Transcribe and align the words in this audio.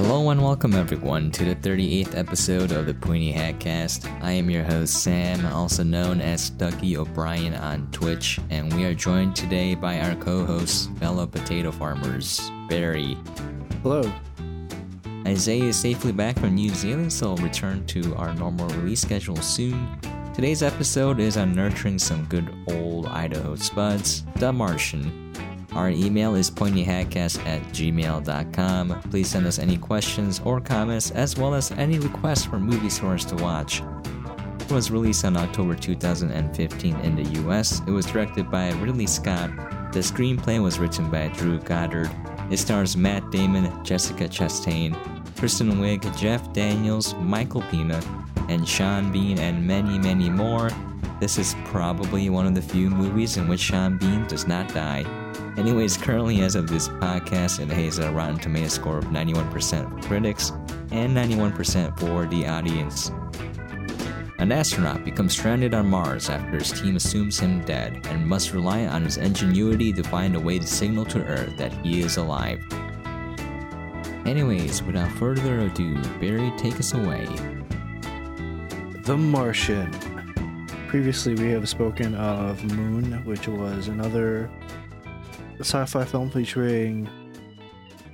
Hello 0.00 0.30
and 0.30 0.40
welcome 0.40 0.74
everyone 0.74 1.32
to 1.32 1.44
the 1.44 1.56
38th 1.56 2.16
episode 2.16 2.70
of 2.70 2.86
the 2.86 2.94
Pointy 2.94 3.32
Hat 3.32 3.58
Cast. 3.58 4.06
I 4.22 4.30
am 4.30 4.48
your 4.48 4.62
host 4.62 5.02
Sam, 5.02 5.44
also 5.46 5.82
known 5.82 6.20
as 6.20 6.52
Dougie 6.52 6.96
O'Brien 6.96 7.52
on 7.54 7.90
Twitch, 7.90 8.38
and 8.48 8.72
we 8.74 8.84
are 8.84 8.94
joined 8.94 9.34
today 9.34 9.74
by 9.74 9.98
our 9.98 10.14
co-hosts, 10.14 10.88
fellow 11.00 11.26
potato 11.26 11.72
farmers, 11.72 12.48
Barry. 12.68 13.16
Hello. 13.82 14.08
Isaiah 15.26 15.64
is 15.64 15.76
safely 15.76 16.12
back 16.12 16.38
from 16.38 16.54
New 16.54 16.70
Zealand, 16.70 17.12
so 17.12 17.32
we'll 17.32 17.42
return 17.42 17.84
to 17.86 18.14
our 18.14 18.32
normal 18.34 18.68
release 18.68 19.00
schedule 19.00 19.36
soon. 19.36 19.98
Today's 20.32 20.62
episode 20.62 21.18
is 21.18 21.36
on 21.36 21.56
nurturing 21.56 21.98
some 21.98 22.24
good 22.26 22.48
old 22.68 23.06
Idaho 23.06 23.56
spuds, 23.56 24.22
The 24.36 24.52
Martian. 24.52 25.27
Our 25.78 25.90
email 25.90 26.34
is 26.34 26.50
pointyhatcast 26.50 27.46
at 27.46 27.62
gmail.com. 27.68 29.00
Please 29.12 29.28
send 29.28 29.46
us 29.46 29.60
any 29.60 29.76
questions 29.76 30.40
or 30.44 30.60
comments, 30.60 31.12
as 31.12 31.38
well 31.38 31.54
as 31.54 31.70
any 31.70 32.00
requests 32.00 32.46
for 32.46 32.58
movie 32.58 32.90
stores 32.90 33.24
to 33.26 33.36
watch. 33.36 33.80
It 34.58 34.72
was 34.72 34.90
released 34.90 35.24
on 35.24 35.36
October 35.36 35.76
2015 35.76 36.96
in 36.96 37.14
the 37.14 37.22
US. 37.42 37.80
It 37.86 37.92
was 37.92 38.06
directed 38.06 38.50
by 38.50 38.72
Ridley 38.72 39.06
Scott. 39.06 39.50
The 39.92 40.00
screenplay 40.00 40.60
was 40.60 40.80
written 40.80 41.12
by 41.12 41.28
Drew 41.28 41.60
Goddard. 41.60 42.10
It 42.50 42.58
stars 42.58 42.96
Matt 42.96 43.30
Damon, 43.30 43.84
Jessica 43.84 44.24
Chastain, 44.24 44.96
Kristen 45.36 45.74
Wiig, 45.74 46.02
Jeff 46.18 46.52
Daniels, 46.52 47.14
Michael 47.20 47.62
Pena, 47.70 48.02
and 48.48 48.68
Sean 48.68 49.12
Bean, 49.12 49.38
and 49.38 49.64
many, 49.64 49.96
many 49.96 50.28
more. 50.28 50.70
This 51.20 51.38
is 51.38 51.54
probably 51.66 52.30
one 52.30 52.48
of 52.48 52.56
the 52.56 52.62
few 52.62 52.90
movies 52.90 53.36
in 53.36 53.46
which 53.46 53.60
Sean 53.60 53.96
Bean 53.96 54.26
does 54.26 54.48
not 54.48 54.74
die. 54.74 55.04
Anyways, 55.58 55.96
currently, 55.96 56.42
as 56.42 56.54
of 56.54 56.68
this 56.68 56.88
podcast, 56.88 57.58
it 57.58 57.68
has 57.68 57.98
a 57.98 58.12
Rotten 58.12 58.38
Tomato 58.38 58.68
score 58.68 58.98
of 58.98 59.06
91% 59.06 59.90
for 59.90 60.08
critics 60.08 60.52
and 60.92 61.16
91% 61.16 61.98
for 61.98 62.26
the 62.26 62.46
audience. 62.46 63.10
An 64.38 64.52
astronaut 64.52 65.04
becomes 65.04 65.32
stranded 65.32 65.74
on 65.74 65.90
Mars 65.90 66.30
after 66.30 66.58
his 66.58 66.70
team 66.70 66.94
assumes 66.94 67.40
him 67.40 67.64
dead 67.64 68.06
and 68.06 68.24
must 68.24 68.52
rely 68.52 68.86
on 68.86 69.02
his 69.02 69.16
ingenuity 69.16 69.92
to 69.94 70.04
find 70.04 70.36
a 70.36 70.40
way 70.40 70.60
to 70.60 70.66
signal 70.66 71.04
to 71.06 71.24
Earth 71.24 71.56
that 71.56 71.72
he 71.84 72.02
is 72.02 72.18
alive. 72.18 72.60
Anyways, 74.26 74.84
without 74.84 75.10
further 75.18 75.58
ado, 75.58 76.00
Barry, 76.20 76.52
take 76.56 76.78
us 76.78 76.94
away. 76.94 77.26
The 79.02 79.16
Martian. 79.16 79.90
Previously, 80.86 81.34
we 81.34 81.50
have 81.50 81.68
spoken 81.68 82.14
of 82.14 82.62
Moon, 82.76 83.24
which 83.24 83.48
was 83.48 83.88
another 83.88 84.48
sci 85.60 85.84
fi 85.86 86.04
film 86.04 86.30
featuring 86.30 87.08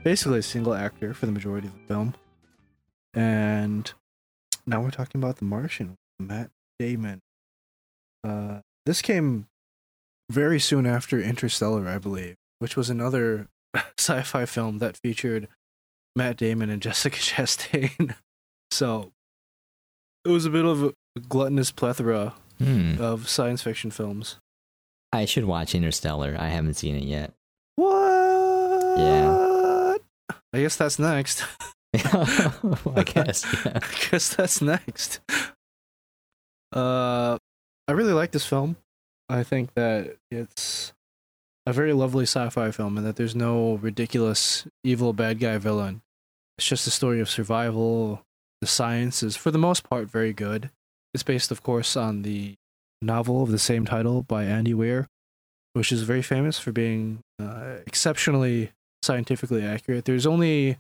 basically 0.03 0.39
a 0.39 0.43
single 0.43 0.75
actor 0.75 1.15
for 1.15 1.27
the 1.27 1.33
majority 1.33 1.69
of 1.69 1.75
the 1.75 1.87
film. 1.87 2.15
And 3.15 3.91
now 4.67 4.81
we're 4.83 4.91
talking 4.91 5.21
about 5.23 5.37
The 5.37 5.45
Martian, 5.45 5.95
Matt 6.19 6.51
Damon. 6.79 7.21
Uh, 8.27 8.61
this 8.87 9.03
came 9.03 9.47
very 10.31 10.59
soon 10.59 10.87
after 10.87 11.21
Interstellar, 11.21 11.87
I 11.89 11.99
believe, 11.99 12.37
which 12.59 12.77
was 12.77 12.91
another 12.91 13.49
sci 13.99 14.23
fi 14.23 14.47
film 14.47 14.79
that 14.79 14.97
featured 15.03 15.49
Matt 16.17 16.37
Damon 16.37 16.71
and 16.71 16.83
Jessica 16.83 17.19
Chastain. 17.19 18.15
so 18.71 19.13
it 20.25 20.31
was 20.31 20.45
a 20.47 20.51
bit 20.51 20.65
of 20.65 20.83
a 20.83 20.93
gluttonous 21.29 21.71
plethora 21.71 22.35
Hmm. 22.59 22.95
of 23.01 23.29
science 23.29 23.63
fiction 23.63 23.91
films. 23.91 24.37
I 25.15 25.25
should 25.27 25.45
watch 25.45 25.75
Interstellar. 25.75 26.37
I 26.39 26.49
haven't 26.49 26.75
seen 26.75 26.97
it 26.97 27.05
yet. 27.05 27.33
What? 27.77 28.99
Yeah. 28.99 29.95
I 30.53 30.61
guess 30.61 30.77
that's 30.77 30.99
next. 30.99 31.45
I 31.95 33.05
guess. 33.07 33.47
Yeah. 33.65 33.79
I 33.81 34.11
guess 34.11 34.35
that's 34.35 34.61
next. 34.61 35.21
Uh, 36.73 37.39
I 37.87 37.93
really 37.93 38.13
like 38.13 38.33
this 38.33 38.45
film. 38.45 38.77
I 39.29 39.45
think 39.45 39.75
that 39.75 40.17
it's 40.31 40.93
a 41.67 41.73
very 41.73 41.93
lovely 41.93 42.25
sci-fi 42.25 42.73
film, 42.73 42.99
and 42.99 43.07
that 43.07 43.15
there's 43.15 43.37
no 43.37 43.75
ridiculous 43.77 44.67
evil 44.83 45.13
bad 45.13 45.39
guy 45.39 45.57
villain. 45.59 46.03
It's 46.59 46.67
just 46.67 46.89
a 46.89 46.91
story 46.91 47.21
of 47.21 47.31
survival. 47.31 48.23
The 48.61 48.67
science 48.67 49.23
is, 49.23 49.37
for 49.37 49.53
the 49.53 49.59
most 49.59 49.89
part, 49.89 50.11
very 50.11 50.33
good. 50.33 50.71
It's 51.13 51.23
based, 51.23 51.53
of 51.53 51.63
course, 51.63 51.97
on 51.97 52.23
the 52.23 52.57
novel 53.05 53.43
of 53.43 53.51
the 53.51 53.59
same 53.59 53.85
title 53.85 54.23
by 54.23 54.45
Andy 54.45 54.75
Weir, 54.75 55.09
which 55.75 55.93
is 55.93 56.03
very 56.03 56.23
famous 56.23 56.59
for 56.59 56.73
being 56.73 57.21
uh, 57.41 57.77
exceptionally 57.87 58.73
scientifically 59.03 59.65
accurate. 59.65 60.05
There's 60.07 60.27
only, 60.27 60.79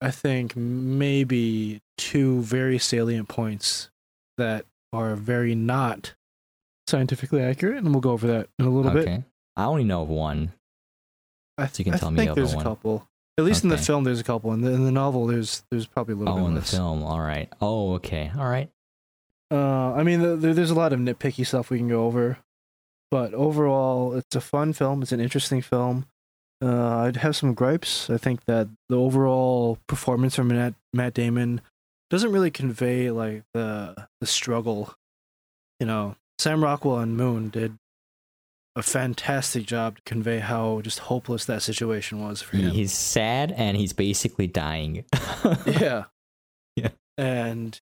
I 0.00 0.10
think, 0.10 0.54
maybe 0.56 1.80
two 1.98 2.42
very 2.42 2.78
salient 2.78 3.28
points 3.28 3.90
that 4.38 4.66
are 4.92 5.14
very 5.16 5.54
not 5.54 6.14
scientifically 6.88 7.40
accurate, 7.42 7.78
and 7.78 7.92
we'll 7.92 8.00
go 8.00 8.10
over 8.12 8.26
that 8.26 8.48
in 8.58 8.66
a 8.66 8.70
little 8.70 8.90
bit. 8.92 9.02
okay. 9.08 9.24
I 9.56 9.64
only 9.64 9.84
know 9.84 10.02
of 10.02 10.08
one. 10.08 10.52
I, 11.58 11.66
So 11.66 11.80
you 11.80 11.84
can 11.84 11.94
I 11.94 11.98
tell 11.98 12.10
me 12.10 12.16
think 12.18 12.30
the 12.30 12.34
there's 12.34 12.54
one. 12.54 12.64
a 12.66 12.68
couple. 12.68 13.08
At 13.38 13.44
least 13.44 13.64
in 13.64 13.70
the 13.70 13.78
film, 13.78 14.04
there's 14.04 14.20
a 14.20 14.24
couple. 14.24 14.52
In 14.52 14.60
the, 14.60 14.72
in 14.72 14.84
the 14.84 14.92
novel, 14.92 15.26
there's 15.26 15.64
there's 15.70 15.86
probably 15.86 16.14
a 16.14 16.16
little 16.18 16.34
Oh, 16.34 16.38
bit 16.38 16.46
in 16.48 16.54
the 16.54 16.62
film. 16.62 17.02
All 17.02 17.20
right. 17.20 17.50
Oh, 17.62 17.94
okay. 17.94 18.30
All 18.36 18.46
right. 18.48 18.70
Uh, 19.52 19.92
I 19.92 20.02
mean, 20.02 20.20
the, 20.22 20.36
there, 20.36 20.54
there's 20.54 20.70
a 20.70 20.74
lot 20.74 20.92
of 20.92 21.00
nitpicky 21.00 21.46
stuff 21.46 21.68
we 21.68 21.78
can 21.78 21.88
go 21.88 22.04
over, 22.06 22.38
but 23.10 23.34
overall, 23.34 24.14
it's 24.14 24.34
a 24.34 24.40
fun 24.40 24.72
film. 24.72 25.02
It's 25.02 25.12
an 25.12 25.20
interesting 25.20 25.60
film. 25.60 26.06
Uh, 26.62 26.98
I'd 26.98 27.16
have 27.16 27.36
some 27.36 27.54
gripes. 27.54 28.08
I 28.08 28.16
think 28.16 28.44
that 28.46 28.68
the 28.88 28.96
overall 28.96 29.78
performance 29.88 30.36
from 30.36 30.48
Matt, 30.48 30.74
Matt 30.94 31.12
Damon 31.14 31.60
doesn't 32.08 32.32
really 32.32 32.50
convey 32.50 33.10
like 33.10 33.42
the 33.52 34.06
the 34.20 34.26
struggle. 34.26 34.94
You 35.80 35.86
know, 35.86 36.16
Sam 36.38 36.62
Rockwell 36.62 36.98
and 37.00 37.16
Moon 37.16 37.50
did 37.50 37.76
a 38.76 38.82
fantastic 38.82 39.66
job 39.66 39.96
to 39.96 40.02
convey 40.06 40.38
how 40.38 40.80
just 40.80 41.00
hopeless 41.00 41.44
that 41.46 41.62
situation 41.62 42.20
was 42.22 42.40
for 42.40 42.56
him. 42.56 42.70
He's 42.70 42.92
sad 42.92 43.52
and 43.52 43.76
he's 43.76 43.92
basically 43.92 44.46
dying. 44.46 45.04
yeah 45.66 46.04
Yeah. 46.76 46.88
and 47.18 47.78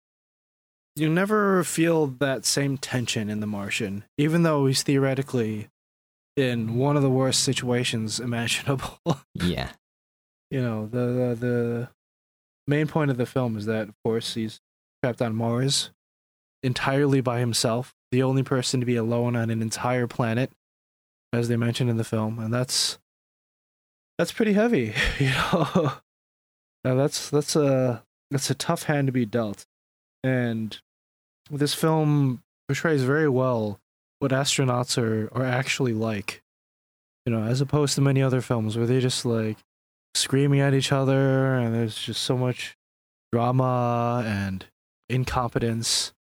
you 0.95 1.09
never 1.09 1.63
feel 1.63 2.07
that 2.07 2.45
same 2.45 2.77
tension 2.77 3.29
in 3.29 3.39
the 3.39 3.47
martian 3.47 4.03
even 4.17 4.43
though 4.43 4.65
he's 4.65 4.83
theoretically 4.83 5.69
in 6.35 6.75
one 6.75 6.95
of 6.95 7.03
the 7.03 7.09
worst 7.09 7.43
situations 7.43 8.19
imaginable. 8.19 8.99
Yeah. 9.33 9.71
you 10.51 10.61
know 10.61 10.87
the, 10.87 10.97
the 10.97 11.35
the 11.39 11.89
main 12.67 12.87
point 12.87 13.11
of 13.11 13.17
the 13.17 13.25
film 13.25 13.57
is 13.57 13.65
that 13.65 13.89
of 13.89 13.95
course 14.03 14.33
he's 14.35 14.59
trapped 15.03 15.21
on 15.21 15.35
mars 15.35 15.91
entirely 16.63 17.21
by 17.21 17.39
himself 17.39 17.93
the 18.11 18.21
only 18.23 18.43
person 18.43 18.79
to 18.79 18.85
be 18.85 18.95
alone 18.95 19.35
on 19.35 19.49
an 19.49 19.61
entire 19.61 20.07
planet 20.07 20.51
as 21.33 21.47
they 21.47 21.55
mentioned 21.55 21.89
in 21.89 21.97
the 21.97 22.03
film 22.03 22.39
and 22.39 22.53
that's 22.53 22.99
that's 24.17 24.31
pretty 24.31 24.53
heavy 24.53 24.93
you 25.19 25.29
know? 25.29 25.93
Now 26.83 26.95
that's 26.95 27.29
that's 27.29 27.55
a 27.55 28.03
that's 28.31 28.49
a 28.49 28.55
tough 28.55 28.83
hand 28.83 29.07
to 29.07 29.11
be 29.11 29.25
dealt 29.25 29.65
and 30.23 30.79
this 31.49 31.73
film 31.73 32.41
portrays 32.67 33.03
very 33.03 33.29
well 33.29 33.79
what 34.19 34.31
astronauts 34.31 34.97
are 34.97 35.29
are 35.33 35.45
actually 35.45 35.93
like 35.93 36.41
you 37.25 37.31
know 37.31 37.43
as 37.43 37.61
opposed 37.61 37.95
to 37.95 38.01
many 38.01 38.21
other 38.21 38.41
films 38.41 38.77
where 38.77 38.85
they're 38.85 38.99
just 39.01 39.25
like 39.25 39.57
screaming 40.15 40.59
at 40.59 40.73
each 40.73 40.91
other 40.91 41.55
and 41.55 41.73
there's 41.73 41.97
just 41.97 42.21
so 42.23 42.37
much 42.37 42.75
drama 43.31 44.23
and 44.25 44.65
incompetence 45.09 46.13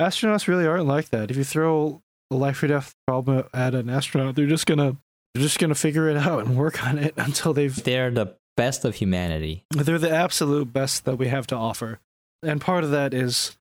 astronauts 0.00 0.46
really 0.48 0.66
aren't 0.66 0.86
like 0.86 1.10
that 1.10 1.30
if 1.30 1.36
you 1.36 1.44
throw 1.44 2.00
a 2.30 2.36
life 2.36 2.62
or 2.62 2.66
death 2.66 2.94
problem 3.06 3.44
at 3.52 3.74
an 3.74 3.90
astronaut 3.90 4.34
they're 4.34 4.46
just 4.46 4.66
gonna 4.66 4.96
they're 5.34 5.42
just 5.42 5.58
gonna 5.58 5.74
figure 5.74 6.08
it 6.08 6.16
out 6.16 6.44
and 6.44 6.56
work 6.56 6.84
on 6.86 6.98
it 6.98 7.14
until 7.16 7.52
they've 7.52 7.82
They're 7.82 8.10
the 8.10 8.36
best 8.56 8.84
of 8.84 8.96
humanity. 8.96 9.64
they're 9.70 9.98
the 9.98 10.10
absolute 10.10 10.72
best 10.72 11.04
that 11.06 11.16
we 11.16 11.28
have 11.28 11.46
to 11.48 11.56
offer. 11.56 12.00
And 12.42 12.60
part 12.60 12.84
of 12.84 12.90
that 12.90 13.14
is 13.14 13.56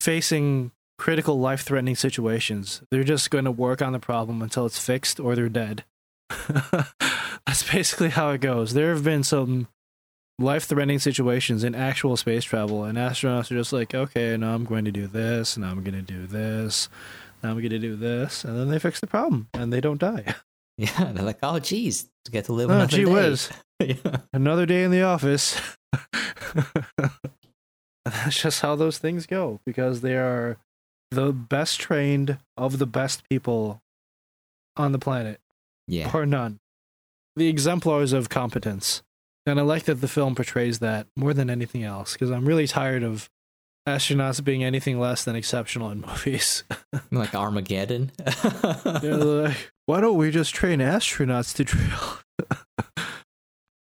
facing 0.00 0.72
critical 0.98 1.38
life 1.38 1.62
threatening 1.62 1.94
situations. 1.96 2.82
They're 2.90 3.04
just 3.04 3.30
going 3.30 3.44
to 3.44 3.50
work 3.52 3.80
on 3.80 3.92
the 3.92 3.98
problem 3.98 4.42
until 4.42 4.66
it's 4.66 4.78
fixed 4.84 5.18
or 5.20 5.34
they're 5.34 5.48
dead. 5.48 5.84
That's 7.46 7.70
basically 7.70 8.10
how 8.10 8.30
it 8.30 8.40
goes. 8.40 8.74
There 8.74 8.92
have 8.92 9.04
been 9.04 9.22
some 9.24 9.68
life 10.38 10.64
threatening 10.64 10.98
situations 10.98 11.64
in 11.64 11.74
actual 11.74 12.16
space 12.16 12.44
travel, 12.44 12.84
and 12.84 12.98
astronauts 12.98 13.50
are 13.50 13.56
just 13.56 13.72
like, 13.72 13.94
okay, 13.94 14.36
now 14.36 14.54
I'm 14.54 14.64
going 14.64 14.84
to 14.84 14.92
do 14.92 15.06
this, 15.06 15.56
now 15.56 15.70
I'm 15.70 15.82
going 15.82 15.94
to 15.96 16.02
do 16.02 16.26
this, 16.26 16.88
now 17.42 17.50
I'm 17.50 17.58
going 17.58 17.70
to 17.70 17.78
do 17.78 17.96
this. 17.96 18.44
And 18.44 18.58
then 18.58 18.68
they 18.68 18.78
fix 18.78 19.00
the 19.00 19.06
problem 19.06 19.48
and 19.54 19.72
they 19.72 19.80
don't 19.80 20.00
die. 20.00 20.34
Yeah. 20.80 21.10
They're 21.12 21.24
like, 21.24 21.40
oh, 21.42 21.58
geez, 21.58 22.08
to 22.24 22.30
get 22.30 22.44
to 22.44 22.52
live 22.52 22.70
Oh, 22.70 22.74
another 22.74 22.96
gee 22.96 23.04
day. 23.04 23.10
whiz. 23.10 23.50
yeah. 23.80 23.96
another 24.32 24.64
day 24.64 24.84
in 24.84 24.92
the 24.92 25.02
office. 25.02 25.60
That's 28.04 28.40
just 28.42 28.60
how 28.62 28.74
those 28.76 28.98
things 28.98 29.26
go 29.26 29.60
because 29.66 30.00
they 30.00 30.16
are 30.16 30.56
the 31.10 31.32
best 31.32 31.80
trained 31.80 32.38
of 32.56 32.78
the 32.78 32.86
best 32.86 33.28
people 33.28 33.80
on 34.76 34.92
the 34.92 34.98
planet, 34.98 35.40
Yeah. 35.86 36.10
bar 36.10 36.26
none. 36.26 36.58
The 37.36 37.48
exemplars 37.48 38.12
of 38.12 38.28
competence. 38.28 39.02
And 39.46 39.58
I 39.58 39.62
like 39.62 39.84
that 39.84 39.96
the 40.02 40.08
film 40.08 40.34
portrays 40.34 40.78
that 40.80 41.06
more 41.16 41.32
than 41.32 41.48
anything 41.48 41.82
else 41.82 42.12
because 42.12 42.30
I'm 42.30 42.46
really 42.46 42.66
tired 42.66 43.02
of 43.02 43.28
astronauts 43.88 44.44
being 44.44 44.62
anything 44.62 45.00
less 45.00 45.24
than 45.24 45.34
exceptional 45.36 45.90
in 45.90 46.00
movies. 46.06 46.64
like 47.10 47.34
Armageddon. 47.34 48.10
Like, 48.84 49.70
why 49.86 50.00
don't 50.02 50.18
we 50.18 50.30
just 50.30 50.54
train 50.54 50.80
astronauts 50.80 51.54
to 51.56 51.64
drill? 51.64 52.18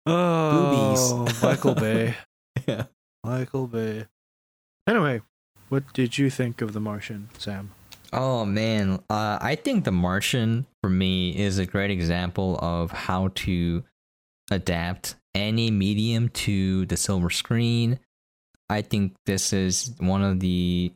oh, 0.05 1.25
Boobies. 1.25 1.41
Michael 1.43 1.73
Bay. 1.75 2.15
yeah. 2.67 2.83
Michael 3.25 3.65
Bay. 3.65 4.05
Anyway, 4.87 5.19
what 5.69 5.91
did 5.93 6.15
you 6.19 6.29
think 6.29 6.61
of 6.61 6.73
The 6.73 6.79
Martian, 6.79 7.29
Sam? 7.39 7.71
Oh 8.13 8.45
man, 8.45 8.99
uh, 9.09 9.39
I 9.41 9.55
think 9.55 9.83
The 9.83 9.91
Martian 9.91 10.67
for 10.81 10.91
me 10.91 11.35
is 11.35 11.57
a 11.57 11.65
great 11.65 11.89
example 11.89 12.59
of 12.61 12.91
how 12.91 13.29
to 13.29 13.83
adapt 14.51 15.15
any 15.33 15.71
medium 15.71 16.29
to 16.29 16.85
the 16.85 16.95
silver 16.95 17.31
screen. 17.31 17.99
I 18.69 18.83
think 18.83 19.15
this 19.25 19.53
is 19.53 19.95
one 19.97 20.23
of 20.23 20.39
the 20.39 20.93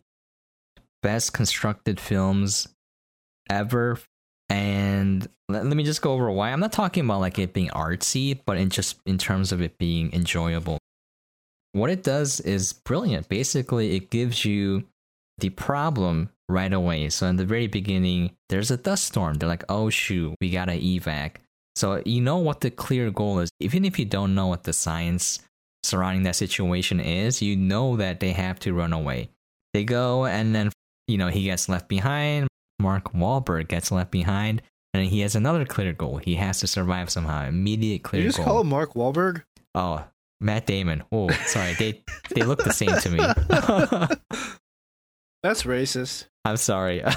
best 1.01 1.33
constructed 1.33 1.99
films 1.99 2.67
ever. 3.49 3.99
And 4.49 5.27
let, 5.47 5.65
let 5.65 5.75
me 5.75 5.83
just 5.83 6.03
go 6.03 6.13
over 6.13 6.29
why. 6.29 6.51
I'm 6.51 6.59
not 6.59 6.71
talking 6.71 7.05
about 7.05 7.21
like 7.21 7.39
it 7.39 7.53
being 7.53 7.69
artsy, 7.69 8.39
but 8.45 8.57
in 8.57 8.69
just 8.69 8.99
in 9.07 9.17
terms 9.17 9.51
of 9.51 9.61
it 9.61 9.79
being 9.79 10.13
enjoyable. 10.13 10.77
What 11.73 11.89
it 11.89 12.03
does 12.03 12.39
is 12.39 12.73
brilliant. 12.73 13.29
Basically, 13.29 13.95
it 13.95 14.09
gives 14.09 14.43
you 14.43 14.85
the 15.37 15.49
problem 15.49 16.29
right 16.47 16.73
away. 16.73 17.09
So 17.09 17.27
in 17.27 17.35
the 17.35 17.45
very 17.45 17.67
beginning, 17.67 18.31
there's 18.49 18.71
a 18.71 18.77
dust 18.77 19.05
storm. 19.05 19.35
They're 19.35 19.47
like, 19.49 19.63
"Oh 19.69 19.89
shoot, 19.89 20.35
we 20.41 20.49
gotta 20.49 20.73
evac." 20.73 21.35
So 21.75 22.01
you 22.05 22.21
know 22.21 22.37
what 22.37 22.61
the 22.61 22.71
clear 22.71 23.11
goal 23.11 23.39
is, 23.39 23.49
even 23.59 23.85
if 23.85 23.99
you 23.99 24.05
don't 24.05 24.35
know 24.35 24.47
what 24.47 24.63
the 24.63 24.73
science 24.73 25.39
surrounding 25.83 26.23
that 26.23 26.35
situation 26.35 26.99
is. 26.99 27.41
You 27.41 27.55
know 27.55 27.95
that 27.97 28.19
they 28.19 28.31
have 28.31 28.59
to 28.61 28.73
run 28.73 28.91
away. 28.93 29.29
They 29.73 29.83
go, 29.83 30.25
and 30.25 30.53
then 30.55 30.71
you 31.07 31.17
know 31.17 31.27
he 31.27 31.43
gets 31.43 31.69
left 31.69 31.87
behind. 31.87 32.47
Mark 32.79 33.13
Wahlberg 33.13 33.67
gets 33.67 33.91
left 33.91 34.09
behind, 34.09 34.61
and 34.93 35.05
he 35.05 35.19
has 35.21 35.35
another 35.35 35.65
clear 35.65 35.93
goal. 35.93 36.17
He 36.17 36.35
has 36.35 36.59
to 36.61 36.67
survive 36.67 37.09
somehow. 37.09 37.45
Immediate 37.45 38.03
clear 38.03 38.21
Did 38.21 38.25
you 38.25 38.29
just 38.29 38.37
goal. 38.37 38.45
call 38.45 38.61
him 38.61 38.69
Mark 38.69 38.93
Wahlberg? 38.95 39.43
Oh, 39.75 40.05
Matt 40.41 40.65
Damon. 40.65 41.03
Oh, 41.11 41.29
sorry. 41.45 41.73
They 41.73 42.03
they 42.33 42.43
look 42.43 42.63
the 42.63 42.71
same 42.73 42.95
to 42.95 43.09
me. 43.09 43.17
That's 45.43 45.63
racist. 45.63 46.25
I'm 46.45 46.57
sorry. 46.57 47.01
uh, 47.03 47.11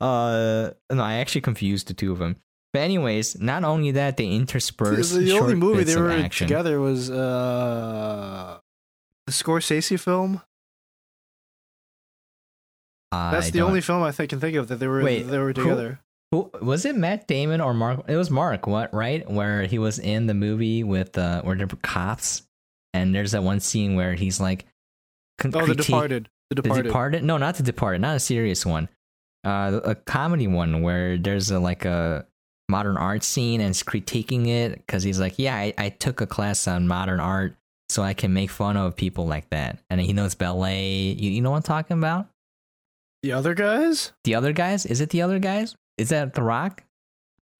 no, 0.00 1.02
I 1.02 1.14
actually 1.14 1.40
confused 1.42 1.88
the 1.88 1.94
two 1.94 2.12
of 2.12 2.18
them. 2.18 2.36
But 2.72 2.80
anyways, 2.80 3.40
not 3.40 3.64
only 3.64 3.92
that, 3.92 4.16
they 4.18 4.26
intersperse 4.26 5.10
the 5.14 5.26
short 5.26 5.42
only 5.44 5.54
movie 5.54 5.84
they 5.84 5.96
were 5.96 6.10
action. 6.10 6.46
together 6.46 6.80
was 6.80 7.10
uh, 7.10 8.58
the 9.26 9.32
Scorsese 9.32 9.98
film. 9.98 10.42
That's 13.10 13.46
I 13.46 13.50
the 13.50 13.58
don't- 13.60 13.68
only 13.68 13.80
film 13.80 14.02
I 14.02 14.12
think 14.12 14.28
can 14.30 14.40
think 14.40 14.56
of 14.56 14.68
that 14.68 14.76
they 14.76 14.86
were 14.86 15.02
Wait, 15.02 15.22
they 15.22 15.38
were 15.38 15.54
together. 15.54 16.00
Who, 16.30 16.50
was 16.60 16.84
it 16.84 16.94
Matt 16.94 17.26
Damon 17.26 17.60
or 17.60 17.72
Mark? 17.72 18.04
It 18.08 18.16
was 18.16 18.30
Mark. 18.30 18.66
What 18.66 18.92
right? 18.92 19.28
Where 19.30 19.62
he 19.62 19.78
was 19.78 19.98
in 19.98 20.26
the 20.26 20.34
movie 20.34 20.84
with 20.84 21.16
uh, 21.16 21.42
where 21.42 21.56
were 21.56 21.66
cops, 21.82 22.42
and 22.92 23.14
there's 23.14 23.32
that 23.32 23.42
one 23.42 23.60
scene 23.60 23.96
where 23.96 24.14
he's 24.14 24.38
like, 24.40 24.66
con- 25.38 25.52
Oh, 25.54 25.66
The 25.66 25.74
Departed. 25.74 26.28
The 26.50 26.56
The 26.56 26.62
Departed. 26.62 26.82
Departed? 26.84 27.24
No, 27.24 27.38
not 27.38 27.56
The 27.56 27.62
Departed. 27.62 28.00
Not 28.00 28.16
a 28.16 28.20
serious 28.20 28.66
one. 28.66 28.88
Uh, 29.44 29.80
a 29.84 29.94
comedy 29.94 30.46
one 30.46 30.82
where 30.82 31.16
there's 31.16 31.50
a 31.50 31.58
like 31.58 31.84
a 31.84 32.26
modern 32.68 32.96
art 32.98 33.22
scene 33.22 33.60
and 33.60 33.70
it's 33.70 33.82
critiquing 33.82 34.48
it 34.48 34.74
because 34.76 35.02
he's 35.02 35.20
like, 35.20 35.38
yeah, 35.38 35.56
I, 35.56 35.72
I 35.78 35.88
took 35.88 36.20
a 36.20 36.26
class 36.26 36.68
on 36.68 36.86
modern 36.88 37.20
art 37.20 37.56
so 37.88 38.02
I 38.02 38.12
can 38.12 38.34
make 38.34 38.50
fun 38.50 38.76
of 38.76 38.96
people 38.96 39.26
like 39.26 39.48
that. 39.50 39.78
And 39.88 40.00
he 40.00 40.12
knows 40.12 40.34
ballet. 40.34 40.90
You, 41.12 41.30
you 41.30 41.40
know 41.40 41.50
what 41.52 41.58
I'm 41.58 41.62
talking 41.62 41.96
about? 41.96 42.26
The 43.22 43.32
other 43.32 43.54
guys? 43.54 44.12
The 44.24 44.34
other 44.34 44.52
guys? 44.52 44.84
Is 44.84 45.00
it 45.00 45.10
the 45.10 45.22
other 45.22 45.38
guys? 45.38 45.74
Is 45.98 46.10
that 46.10 46.34
The 46.34 46.42
Rock? 46.42 46.84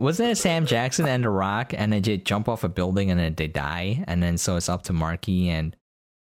Was 0.01 0.19
that 0.19 0.39
Sam 0.39 0.65
Jackson 0.65 1.07
and 1.09 1.25
The 1.25 1.31
Rock 1.31 1.75
and 1.77 1.93
they 1.93 2.01
jump 2.01 2.49
off 2.49 2.63
a 2.65 2.69
building 2.69 3.11
and 3.11 3.19
then 3.19 3.35
they 3.35 3.49
die? 3.49 4.05
And 4.07 4.23
then 4.23 4.39
so 4.39 4.57
it's 4.57 4.69
up 4.69 4.85
to 4.85 4.93
Marky 4.93 5.49
and 5.49 5.77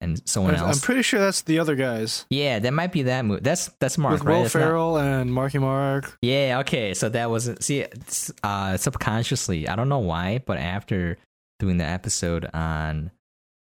and 0.02 0.20
someone 0.28 0.56
else. 0.56 0.78
I'm 0.78 0.82
pretty 0.82 1.04
sure 1.04 1.20
that's 1.20 1.44
the 1.44 1.60
other 1.60 1.76
guys. 1.76 2.26
yeah, 2.32 2.58
that 2.58 2.74
might 2.74 2.92
be 2.92 3.04
that 3.04 3.24
movie. 3.24 3.42
That's 3.42 3.68
that's 3.80 4.00
Mark, 4.00 4.14
With 4.14 4.24
right? 4.24 4.38
Will 4.40 4.46
It's 4.46 4.56
not- 4.56 4.62
Ferrell 4.62 4.98
and 4.98 5.32
Marky 5.32 5.60
Mark. 5.60 6.18
Yeah, 6.24 6.58
okay. 6.62 6.96
So 6.96 7.08
that 7.10 7.30
was 7.30 7.52
see 7.60 7.86
uh 8.42 8.78
subconsciously, 8.78 9.68
I 9.68 9.76
don't 9.76 9.90
know 9.90 10.00
why, 10.00 10.42
but 10.44 10.58
after 10.58 11.18
doing 11.60 11.78
the 11.78 11.86
episode 11.86 12.50
on 12.52 13.12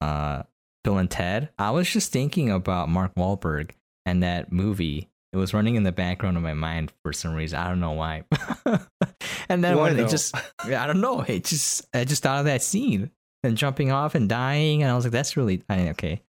uh 0.00 0.44
Bill 0.84 0.98
and 0.98 1.10
Ted, 1.10 1.48
I 1.58 1.72
was 1.72 1.90
just 1.90 2.12
thinking 2.12 2.52
about 2.52 2.88
Mark 2.88 3.16
Wahlberg 3.16 3.72
and 4.06 4.22
that 4.22 4.52
movie. 4.52 5.08
It 5.32 5.36
was 5.36 5.52
running 5.52 5.74
in 5.74 5.82
the 5.82 5.92
background 5.92 6.36
of 6.36 6.42
my 6.42 6.54
mind 6.54 6.92
for 7.02 7.12
some 7.12 7.34
reason. 7.34 7.58
I 7.58 7.68
don't 7.68 7.80
know 7.80 7.92
why. 7.92 8.24
and 9.48 9.62
then 9.62 9.76
when 9.76 9.98
it 9.98 10.08
just 10.08 10.34
I 10.64 10.86
don't 10.86 11.00
know, 11.00 11.20
it 11.20 11.44
just 11.44 11.86
I 11.94 12.04
just 12.04 12.22
thought 12.22 12.40
of 12.40 12.44
that 12.46 12.62
scene 12.62 13.10
and 13.42 13.56
jumping 13.56 13.92
off 13.92 14.14
and 14.14 14.28
dying 14.28 14.82
and 14.82 14.90
I 14.90 14.94
was 14.94 15.04
like 15.04 15.12
that's 15.12 15.36
really 15.36 15.62
I 15.68 15.90
okay. 15.90 16.22